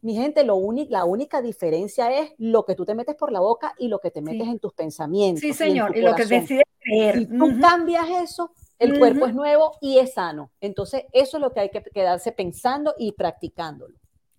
Mi 0.00 0.14
gente, 0.14 0.44
lo 0.44 0.58
la 0.88 1.04
única 1.04 1.42
diferencia 1.42 2.16
es 2.16 2.32
lo 2.38 2.64
que 2.64 2.74
tú 2.74 2.84
te 2.84 2.94
metes 2.94 3.16
por 3.16 3.32
la 3.32 3.40
boca 3.40 3.74
y 3.78 3.88
lo 3.88 3.98
que 3.98 4.10
te 4.10 4.22
metes 4.22 4.46
en 4.46 4.58
tus 4.58 4.72
pensamientos. 4.72 5.40
Sí, 5.40 5.52
señor, 5.52 5.96
y, 5.96 6.02
lo 6.02 6.14
que 6.14 6.24
decides 6.24 6.64
creer. 6.80 7.18
Si 7.18 7.26
tú 7.26 7.60
cambias 7.60 8.08
eso, 8.22 8.52
el 8.78 8.98
cuerpo 8.98 9.26
es 9.26 9.34
nuevo 9.34 9.76
y 9.80 9.98
es 9.98 10.14
sano. 10.14 10.50
Entonces, 10.60 11.04
eso 11.12 11.36
es 11.36 11.40
lo 11.40 11.52
que 11.52 11.60
hay 11.60 11.70
que 11.70 11.82
quedarse 11.82 12.32
pensando 12.32 12.94
y 12.98 13.12
practicándolo. 13.12 13.98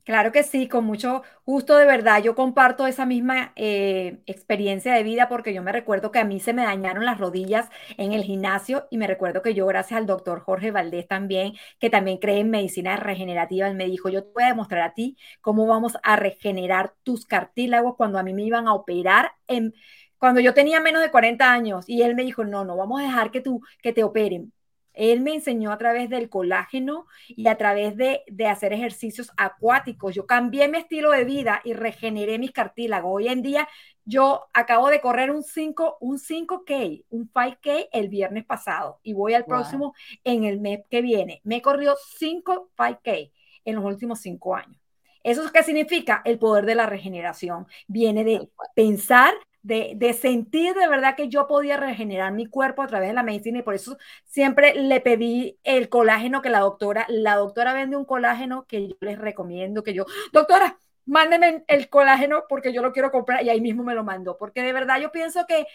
Claro 0.10 0.32
que 0.32 0.42
sí, 0.42 0.68
con 0.68 0.86
mucho 0.86 1.22
gusto, 1.46 1.78
de 1.78 1.86
verdad. 1.86 2.24
Yo 2.24 2.34
comparto 2.34 2.88
esa 2.88 3.06
misma 3.06 3.54
eh, 3.56 4.22
experiencia 4.26 4.92
de 4.96 5.04
vida 5.04 5.30
porque 5.30 5.54
yo 5.54 5.62
me 5.62 5.72
recuerdo 5.72 6.12
que 6.12 6.18
a 6.18 6.24
mí 6.24 6.40
se 6.40 6.52
me 6.52 6.64
dañaron 6.64 7.06
las 7.06 7.20
rodillas 7.20 7.70
en 7.96 8.14
el 8.14 8.24
gimnasio 8.24 8.88
y 8.90 8.98
me 8.98 9.06
recuerdo 9.06 9.44
que 9.44 9.54
yo, 9.54 9.68
gracias 9.68 10.00
al 10.00 10.08
doctor 10.08 10.40
Jorge 10.40 10.72
Valdés 10.72 11.08
también, 11.08 11.54
que 11.80 11.92
también 11.92 12.18
cree 12.18 12.40
en 12.40 12.50
medicina 12.50 12.96
regenerativa, 12.96 13.68
él 13.68 13.76
me 13.76 13.86
dijo, 13.86 14.10
yo 14.10 14.24
te 14.24 14.32
voy 14.34 14.44
a 14.46 14.48
demostrar 14.48 14.82
a 14.82 14.94
ti 14.96 15.16
cómo 15.42 15.68
vamos 15.68 15.94
a 16.02 16.16
regenerar 16.16 16.96
tus 17.04 17.26
cartílagos 17.28 17.96
cuando 17.96 18.18
a 18.18 18.24
mí 18.24 18.34
me 18.34 18.42
iban 18.44 18.68
a 18.68 18.74
operar 18.74 19.34
en 19.48 19.76
cuando 20.20 20.42
yo 20.42 20.54
tenía 20.54 20.80
menos 20.80 21.02
de 21.02 21.12
40 21.12 21.52
años 21.52 21.86
y 21.88 22.04
él 22.04 22.14
me 22.14 22.24
dijo, 22.24 22.44
no, 22.44 22.66
no, 22.66 22.78
vamos 22.78 23.02
a 23.02 23.06
dejar 23.06 23.32
que, 23.32 23.42
tú, 23.42 23.62
que 23.82 23.94
te 23.94 24.04
operen. 24.04 24.54
Él 24.94 25.22
me 25.22 25.34
enseñó 25.34 25.72
a 25.72 25.78
través 25.78 26.10
del 26.10 26.30
colágeno 26.30 27.06
y 27.30 27.48
a 27.48 27.58
través 27.58 27.96
de, 27.96 28.22
de, 28.28 28.48
hacer 28.48 28.74
ejercicios 28.74 29.32
acuáticos. 29.38 30.14
Yo 30.14 30.26
cambié 30.26 30.68
mi 30.68 30.78
estilo 30.78 31.12
de 31.12 31.24
vida 31.24 31.62
y 31.64 31.72
regeneré 31.74 32.38
mis 32.38 32.52
cartílagos. 32.52 33.10
Hoy 33.14 33.30
en 33.30 33.42
día 33.42 33.68
yo 34.04 34.50
acabo 34.54 34.90
de 34.90 35.00
correr 35.00 35.32
un 35.32 35.44
5, 35.44 36.00
un 36.02 36.18
5K, 36.18 37.06
un 37.12 37.32
5K 37.32 37.88
el 37.94 38.10
viernes 38.10 38.44
pasado 38.44 39.00
y 39.04 39.14
voy 39.14 39.36
al 39.36 39.46
próximo 39.46 39.94
en 40.26 40.44
el 40.44 40.60
mes 40.60 40.82
que 40.90 41.02
viene. 41.02 41.40
Me 41.46 41.62
corrió 41.62 41.96
5 42.18 42.72
5K 42.76 43.32
en 43.66 43.76
los 43.76 43.86
últimos 43.86 44.20
5 44.20 44.56
años. 44.56 44.82
¿Eso 45.24 45.50
qué 45.52 45.64
significa? 45.64 46.22
El 46.26 46.40
poder 46.40 46.66
de 46.66 46.76
la 46.76 46.88
regeneración. 46.88 47.68
Viene 47.88 48.24
de 48.24 48.50
pensar 48.74 49.34
de, 49.62 50.14
sentir 50.14 50.74
de 50.74 50.88
verdad 50.88 51.16
que 51.16 51.28
yo 51.30 51.48
podía 51.48 51.78
regenerar 51.78 52.32
mi 52.34 52.46
cuerpo 52.46 52.82
a 52.82 52.88
través 52.88 53.10
de 53.10 53.14
la 53.14 53.24
medicina 53.24 53.60
y 53.60 53.64
por 53.64 53.76
eso 53.76 53.98
siempre 54.26 54.74
le 54.76 55.02
pedí 55.02 55.60
el 55.64 55.90
colágeno 55.90 56.42
que 56.42 56.50
la 56.50 56.60
doctora, 56.60 57.06
la 57.10 57.36
doctora 57.36 57.74
vende 57.74 57.98
un 57.98 58.06
colágeno 58.06 58.66
que 58.68 58.90
yo 58.90 58.96
les 59.02 59.20
recomiendo, 59.20 59.84
que 59.84 59.94
yo, 59.94 60.06
doctora, 60.32 60.78
mándeme 61.06 61.64
el 61.68 61.90
colágeno 61.90 62.44
porque 62.48 62.72
yo 62.72 62.82
lo 62.82 62.94
quiero 62.94 63.12
comprar 63.12 63.44
y 63.44 63.50
ahí 63.50 63.62
mismo 63.62 63.84
me 63.84 63.96
lo 63.96 64.04
mandó, 64.04 64.38
porque 64.38 64.62
de 64.62 64.74
verdad 64.74 65.00
yo 65.02 65.12
pienso 65.12 65.46
que 65.48 65.68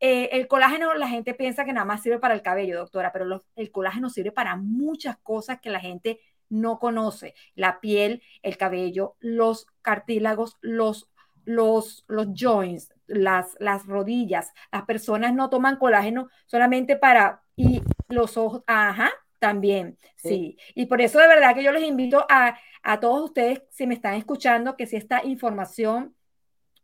eh, 0.00 0.30
el 0.32 0.48
colágeno, 0.48 0.94
la 0.94 1.08
gente 1.08 1.34
piensa 1.34 1.64
que 1.64 1.72
nada 1.72 1.84
más 1.86 2.02
sirve 2.02 2.18
para 2.18 2.34
el 2.34 2.42
cabello, 2.42 2.78
doctora, 2.78 3.12
pero 3.12 3.42
el 3.56 3.70
colágeno 3.70 4.10
sirve 4.10 4.32
para 4.32 4.56
muchas 4.56 5.16
cosas 5.18 5.60
que 5.60 5.70
la 5.70 5.80
gente 5.80 6.20
no 6.50 6.78
conoce. 6.78 7.34
La 7.54 7.80
piel, 7.80 8.22
el 8.42 8.56
cabello, 8.56 9.16
los 9.20 9.66
cartílagos, 9.82 10.58
los, 10.60 11.09
los, 11.44 12.04
los 12.08 12.28
joints, 12.34 12.92
las, 13.06 13.56
las 13.58 13.86
rodillas. 13.86 14.52
Las 14.72 14.84
personas 14.84 15.34
no 15.34 15.50
toman 15.50 15.76
colágeno 15.76 16.28
solamente 16.46 16.96
para, 16.96 17.42
y 17.56 17.82
los 18.08 18.36
ojos, 18.36 18.62
ajá, 18.66 19.10
también, 19.38 19.98
sí. 20.16 20.58
Y 20.74 20.86
por 20.86 21.00
eso 21.00 21.18
de 21.18 21.26
verdad 21.26 21.54
que 21.54 21.62
yo 21.62 21.72
les 21.72 21.84
invito 21.84 22.26
a, 22.28 22.58
a 22.82 23.00
todos 23.00 23.24
ustedes, 23.24 23.62
si 23.70 23.86
me 23.86 23.94
están 23.94 24.14
escuchando, 24.14 24.76
que 24.76 24.86
si 24.86 24.96
esta 24.96 25.24
información 25.24 26.14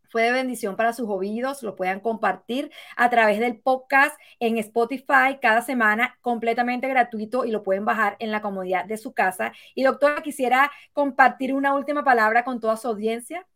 fue 0.09 0.23
de 0.23 0.33
bendición 0.33 0.77
para 0.77 0.93
sus 0.93 1.09
oídos, 1.09 1.63
lo 1.63 1.77
puedan 1.77 2.01
compartir 2.01 2.71
a 2.97 3.11
través 3.11 3.39
del 3.39 3.59
podcast 3.59 4.19
en 4.41 4.59
Spotify 4.59 5.39
cada 5.41 5.63
semana, 5.63 6.17
completamente 6.23 6.89
gratuito 6.89 7.45
y 7.45 7.51
lo 7.51 7.63
pueden 7.63 7.85
bajar 7.85 8.17
en 8.19 8.31
la 8.33 8.41
comodidad 8.41 8.85
de 8.85 8.97
su 8.97 9.13
casa. 9.13 9.53
Y 9.75 9.83
doctora, 9.83 10.23
quisiera 10.23 10.71
compartir 10.93 11.53
una 11.53 11.75
última 11.75 12.05
palabra 12.05 12.45
con 12.45 12.61
toda 12.61 12.77
su 12.77 12.89
audiencia. 12.89 13.47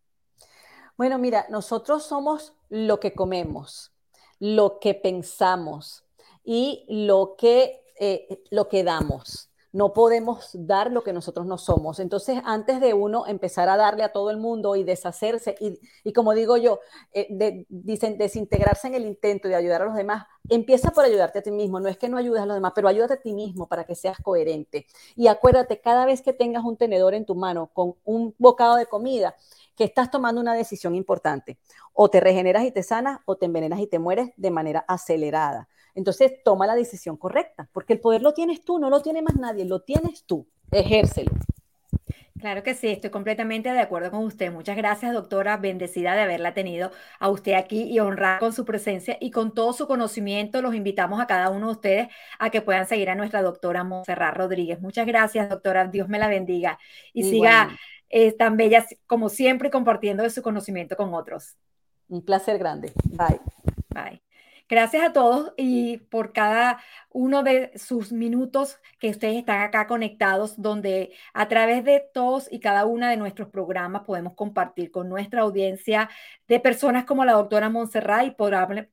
Bueno, 1.01 1.17
mira, 1.17 1.47
nosotros 1.49 2.03
somos 2.03 2.53
lo 2.69 3.01
que 3.01 3.15
comemos, 3.15 3.91
lo 4.39 4.79
que 4.81 4.93
pensamos 4.93 6.05
y 6.45 6.85
lo 6.91 7.37
que, 7.39 7.83
eh, 7.99 8.43
lo 8.51 8.69
que 8.69 8.85
damos 8.85 9.50
no 9.73 9.93
podemos 9.93 10.51
dar 10.53 10.91
lo 10.91 11.03
que 11.03 11.13
nosotros 11.13 11.47
no 11.47 11.59
somos. 11.59 12.01
Entonces, 12.01 12.41
antes 12.45 12.81
de 12.81 12.95
uno 12.95 13.27
empezar 13.27 13.69
a 13.69 13.77
darle 13.77 14.03
a 14.03 14.13
todo 14.13 14.31
el 14.31 14.37
mundo 14.37 14.77
y 14.77 14.85
deshacerse, 14.85 15.57
y, 16.05 16.13
como 16.13 16.35
digo 16.35 16.57
yo, 16.57 16.81
eh, 17.13 17.65
dicen 17.69 18.19
desintegrarse 18.19 18.89
en 18.89 18.95
el 18.95 19.07
intento 19.07 19.49
de 19.49 19.55
ayudar 19.55 19.83
a 19.83 19.85
los 19.87 19.95
demás, 19.95 20.27
empieza 20.49 20.91
por 20.91 21.05
ayudarte 21.05 21.39
a 21.39 21.43
ti 21.43 21.51
mismo. 21.51 21.81
No 21.81 21.89
es 21.89 21.97
que 21.97 22.09
no 22.09 22.17
ayudes 22.17 22.43
a 22.43 22.47
los 22.47 22.57
demás, 22.57 22.73
pero 22.75 22.89
ayúdate 22.89 23.15
a 23.15 23.21
ti 23.21 23.33
mismo 23.33 23.69
para 23.69 23.85
que 23.85 23.95
seas 23.95 24.19
coherente. 24.19 24.87
Y 25.15 25.29
acuérdate, 25.29 25.81
cada 25.81 26.07
vez 26.07 26.23
que 26.23 26.33
tengas 26.33 26.65
un 26.65 26.77
tenedor 26.77 27.15
en 27.15 27.25
tu 27.25 27.35
mano 27.35 27.71
con 27.73 27.95
un 28.05 28.35
bocado 28.39 28.77
de 28.77 28.87
comida, 28.87 29.37
que 29.77 29.85
estás 29.85 30.11
tomando 30.11 30.43
una 30.43 30.53
decisión 30.53 30.95
importante. 30.95 31.59
O 31.95 32.11
te 32.11 32.21
regeneras 32.21 32.65
y 32.65 32.71
te 32.71 32.83
sanas, 32.83 33.21
o 33.25 33.37
te 33.37 33.47
envenenas 33.47 33.81
y 33.81 33.87
te 33.87 33.99
mueres 33.99 34.31
de 34.37 34.51
manera 34.51 34.85
acelerada. 34.87 35.69
Entonces, 35.95 36.33
toma 36.45 36.67
la 36.67 36.75
decisión 36.75 37.17
correcta, 37.17 37.69
porque 37.73 37.95
el 37.95 38.01
poder 38.01 38.23
lo 38.23 38.35
tienes 38.35 38.63
tú, 38.65 38.79
no 38.79 38.91
lo 38.91 39.03
tiene 39.03 39.23
más 39.23 39.37
nadie, 39.37 39.65
lo 39.65 39.81
tienes 39.83 40.25
tú. 40.25 40.47
Ejércelo. 40.71 41.33
Claro 42.41 42.63
que 42.63 42.75
sí, 42.75 42.89
estoy 42.89 43.11
completamente 43.11 43.71
de 43.71 43.81
acuerdo 43.81 44.11
con 44.11 44.25
usted. 44.25 44.51
Muchas 44.51 44.77
gracias, 44.77 45.13
doctora. 45.13 45.59
Bendecida 45.59 46.15
de 46.15 46.23
haberla 46.23 46.55
tenido 46.55 46.91
a 47.19 47.29
usted 47.29 47.53
aquí 47.53 47.83
y 47.83 48.01
honrar 48.01 48.41
con 48.41 48.55
su 48.55 48.65
presencia 48.65 49.19
y 49.21 49.31
con 49.31 49.53
todo 49.53 49.75
su 49.75 49.87
conocimiento. 49.87 50.63
Los 50.63 50.75
invitamos 50.75 51.21
a 51.21 51.27
cada 51.27 51.51
uno 51.51 51.67
de 51.67 51.73
ustedes 51.73 52.09
a 52.39 52.49
que 52.49 52.63
puedan 52.63 52.87
seguir 52.87 53.11
a 53.11 53.15
nuestra 53.15 53.43
doctora 53.43 53.85
Monserrat 53.85 54.35
Rodríguez. 54.35 54.81
Muchas 54.81 55.07
gracias, 55.07 55.51
doctora. 55.51 55.87
Dios 55.89 56.09
me 56.09 56.19
la 56.19 56.29
bendiga 56.29 56.79
y, 57.13 57.25
siga 57.25 57.77
eh, 58.09 58.33
tan 58.33 58.57
bella 58.57 58.87
como 59.07 59.29
siempre 59.29 59.71
compartiendo 59.71 60.23
de 60.23 60.31
su 60.31 60.41
conocimiento 60.41 60.97
con 60.97 61.13
otros. 61.13 61.57
Un 62.09 62.25
placer 62.25 62.59
grande. 62.59 62.91
Bye. 63.05 63.41
Bye. 63.91 64.23
Gracias 64.71 65.03
a 65.03 65.13
todos 65.13 65.53
y 65.57 65.97
por 65.97 66.33
cada 66.33 66.81
uno 67.11 67.43
de 67.43 67.73
sus 67.77 68.13
minutos 68.13 68.79
que 69.01 69.11
ustedes 69.11 69.39
están 69.39 69.63
acá 69.63 69.89
conectados, 69.89 70.63
donde 70.63 71.11
a 71.35 71.49
través 71.49 71.83
de 71.85 72.05
todos 72.15 72.47
y 72.53 72.61
cada 72.61 72.87
una 72.87 73.11
de 73.11 73.17
nuestros 73.17 73.49
programas 73.49 74.03
podemos 74.03 74.35
compartir 74.35 74.93
con 74.93 75.09
nuestra 75.09 75.41
audiencia 75.43 76.09
de 76.47 76.61
personas 76.61 77.05
como 77.05 77.25
la 77.25 77.33
doctora 77.33 77.69
Montserrat 77.69 78.27
y 78.27 78.35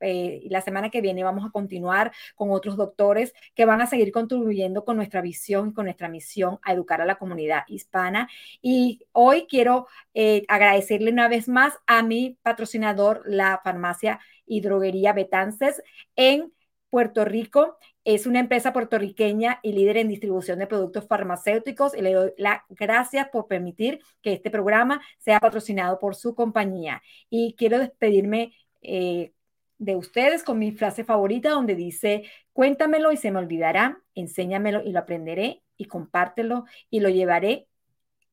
eh, 0.00 0.42
la 0.50 0.62
semana 0.62 0.90
que 0.90 1.00
viene 1.00 1.22
vamos 1.22 1.46
a 1.46 1.50
continuar 1.52 2.10
con 2.34 2.50
otros 2.50 2.76
doctores 2.76 3.32
que 3.54 3.64
van 3.64 3.80
a 3.80 3.86
seguir 3.86 4.10
contribuyendo 4.10 4.84
con 4.84 4.96
nuestra 4.96 5.20
visión 5.20 5.68
y 5.68 5.74
con 5.74 5.84
nuestra 5.84 6.08
misión 6.08 6.58
a 6.62 6.72
educar 6.72 7.02
a 7.02 7.06
la 7.06 7.18
comunidad 7.18 7.62
hispana. 7.68 8.28
Y 8.60 9.06
hoy 9.12 9.46
quiero 9.48 9.86
eh, 10.12 10.44
agradecerle 10.48 11.12
una 11.12 11.28
vez 11.28 11.48
más 11.48 11.74
a 11.86 12.02
mi 12.02 12.36
patrocinador, 12.42 13.22
la 13.26 13.60
farmacia 13.62 14.18
y 14.48 14.60
droguería 14.60 15.12
Betances 15.12 15.82
en 16.16 16.52
Puerto 16.90 17.24
Rico. 17.24 17.76
Es 18.04 18.26
una 18.26 18.40
empresa 18.40 18.72
puertorriqueña 18.72 19.60
y 19.62 19.72
líder 19.72 19.98
en 19.98 20.08
distribución 20.08 20.58
de 20.58 20.66
productos 20.66 21.06
farmacéuticos 21.06 21.94
y 21.94 22.00
le 22.00 22.14
doy 22.14 22.32
las 22.38 22.62
gracias 22.68 23.28
por 23.28 23.46
permitir 23.46 24.00
que 24.22 24.32
este 24.32 24.50
programa 24.50 25.00
sea 25.18 25.40
patrocinado 25.40 25.98
por 25.98 26.14
su 26.14 26.34
compañía. 26.34 27.02
Y 27.28 27.54
quiero 27.58 27.78
despedirme 27.78 28.54
eh, 28.82 29.32
de 29.78 29.96
ustedes 29.96 30.42
con 30.42 30.58
mi 30.58 30.72
frase 30.72 31.04
favorita 31.04 31.50
donde 31.50 31.74
dice, 31.74 32.24
cuéntamelo 32.52 33.12
y 33.12 33.16
se 33.16 33.30
me 33.30 33.38
olvidará, 33.38 34.02
enséñamelo 34.14 34.82
y 34.82 34.92
lo 34.92 35.00
aprenderé 35.00 35.62
y 35.76 35.84
compártelo 35.84 36.64
y 36.90 37.00
lo 37.00 37.08
llevaré 37.08 37.68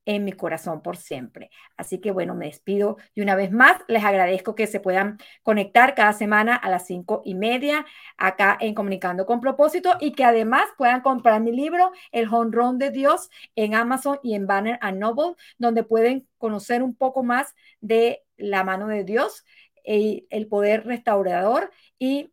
en 0.05 0.23
mi 0.23 0.31
corazón 0.33 0.81
por 0.81 0.97
siempre. 0.97 1.49
Así 1.77 1.99
que 1.99 2.11
bueno, 2.11 2.35
me 2.35 2.45
despido 2.45 2.97
y 3.13 3.21
una 3.21 3.35
vez 3.35 3.51
más 3.51 3.77
les 3.87 4.03
agradezco 4.03 4.55
que 4.55 4.67
se 4.67 4.79
puedan 4.79 5.17
conectar 5.43 5.95
cada 5.95 6.13
semana 6.13 6.55
a 6.55 6.69
las 6.69 6.85
cinco 6.85 7.21
y 7.25 7.35
media 7.35 7.85
acá 8.17 8.57
en 8.59 8.73
Comunicando 8.75 9.25
con 9.25 9.41
Propósito 9.41 9.95
y 9.99 10.13
que 10.13 10.23
además 10.23 10.65
puedan 10.77 11.01
comprar 11.01 11.41
mi 11.41 11.51
libro 11.51 11.91
El 12.11 12.33
Honrón 12.33 12.77
de 12.77 12.91
Dios 12.91 13.29
en 13.55 13.75
Amazon 13.75 14.19
y 14.23 14.35
en 14.35 14.47
Banner 14.47 14.77
and 14.81 14.99
Noble, 14.99 15.35
donde 15.57 15.83
pueden 15.83 16.27
conocer 16.37 16.83
un 16.83 16.95
poco 16.95 17.23
más 17.23 17.55
de 17.81 18.23
la 18.37 18.63
mano 18.63 18.87
de 18.87 19.03
Dios, 19.03 19.45
y 19.85 20.27
el 20.29 20.47
poder 20.47 20.85
restaurador 20.85 21.71
y, 21.99 22.31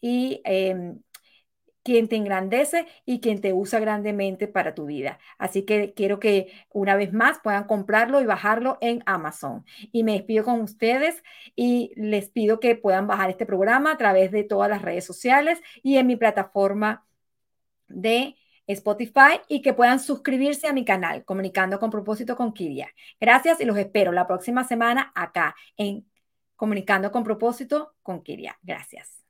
y 0.00 0.40
em, 0.44 1.00
quien 1.82 2.08
te 2.08 2.16
engrandece 2.16 2.86
y 3.04 3.20
quien 3.20 3.40
te 3.40 3.52
usa 3.52 3.80
grandemente 3.80 4.48
para 4.48 4.74
tu 4.74 4.86
vida. 4.86 5.18
Así 5.38 5.64
que 5.64 5.94
quiero 5.94 6.20
que 6.20 6.52
una 6.72 6.96
vez 6.96 7.12
más 7.12 7.38
puedan 7.42 7.64
comprarlo 7.64 8.20
y 8.20 8.26
bajarlo 8.26 8.78
en 8.80 9.02
Amazon. 9.06 9.64
Y 9.92 10.04
me 10.04 10.12
despido 10.12 10.44
con 10.44 10.60
ustedes 10.60 11.22
y 11.56 11.92
les 11.96 12.28
pido 12.30 12.60
que 12.60 12.76
puedan 12.76 13.06
bajar 13.06 13.30
este 13.30 13.46
programa 13.46 13.92
a 13.92 13.96
través 13.96 14.30
de 14.30 14.44
todas 14.44 14.68
las 14.70 14.82
redes 14.82 15.04
sociales 15.04 15.60
y 15.82 15.96
en 15.96 16.06
mi 16.06 16.16
plataforma 16.16 17.06
de 17.88 18.36
Spotify 18.66 19.40
y 19.48 19.62
que 19.62 19.74
puedan 19.74 20.00
suscribirse 20.00 20.68
a 20.68 20.72
mi 20.72 20.84
canal 20.84 21.24
Comunicando 21.24 21.78
con 21.80 21.90
propósito 21.90 22.36
con 22.36 22.52
Kiria. 22.52 22.88
Gracias 23.20 23.60
y 23.60 23.64
los 23.64 23.76
espero 23.76 24.12
la 24.12 24.26
próxima 24.26 24.64
semana 24.64 25.12
acá 25.14 25.56
en 25.76 26.06
Comunicando 26.56 27.10
con 27.10 27.24
propósito 27.24 27.94
con 28.02 28.22
Kiria. 28.22 28.58
Gracias. 28.62 29.29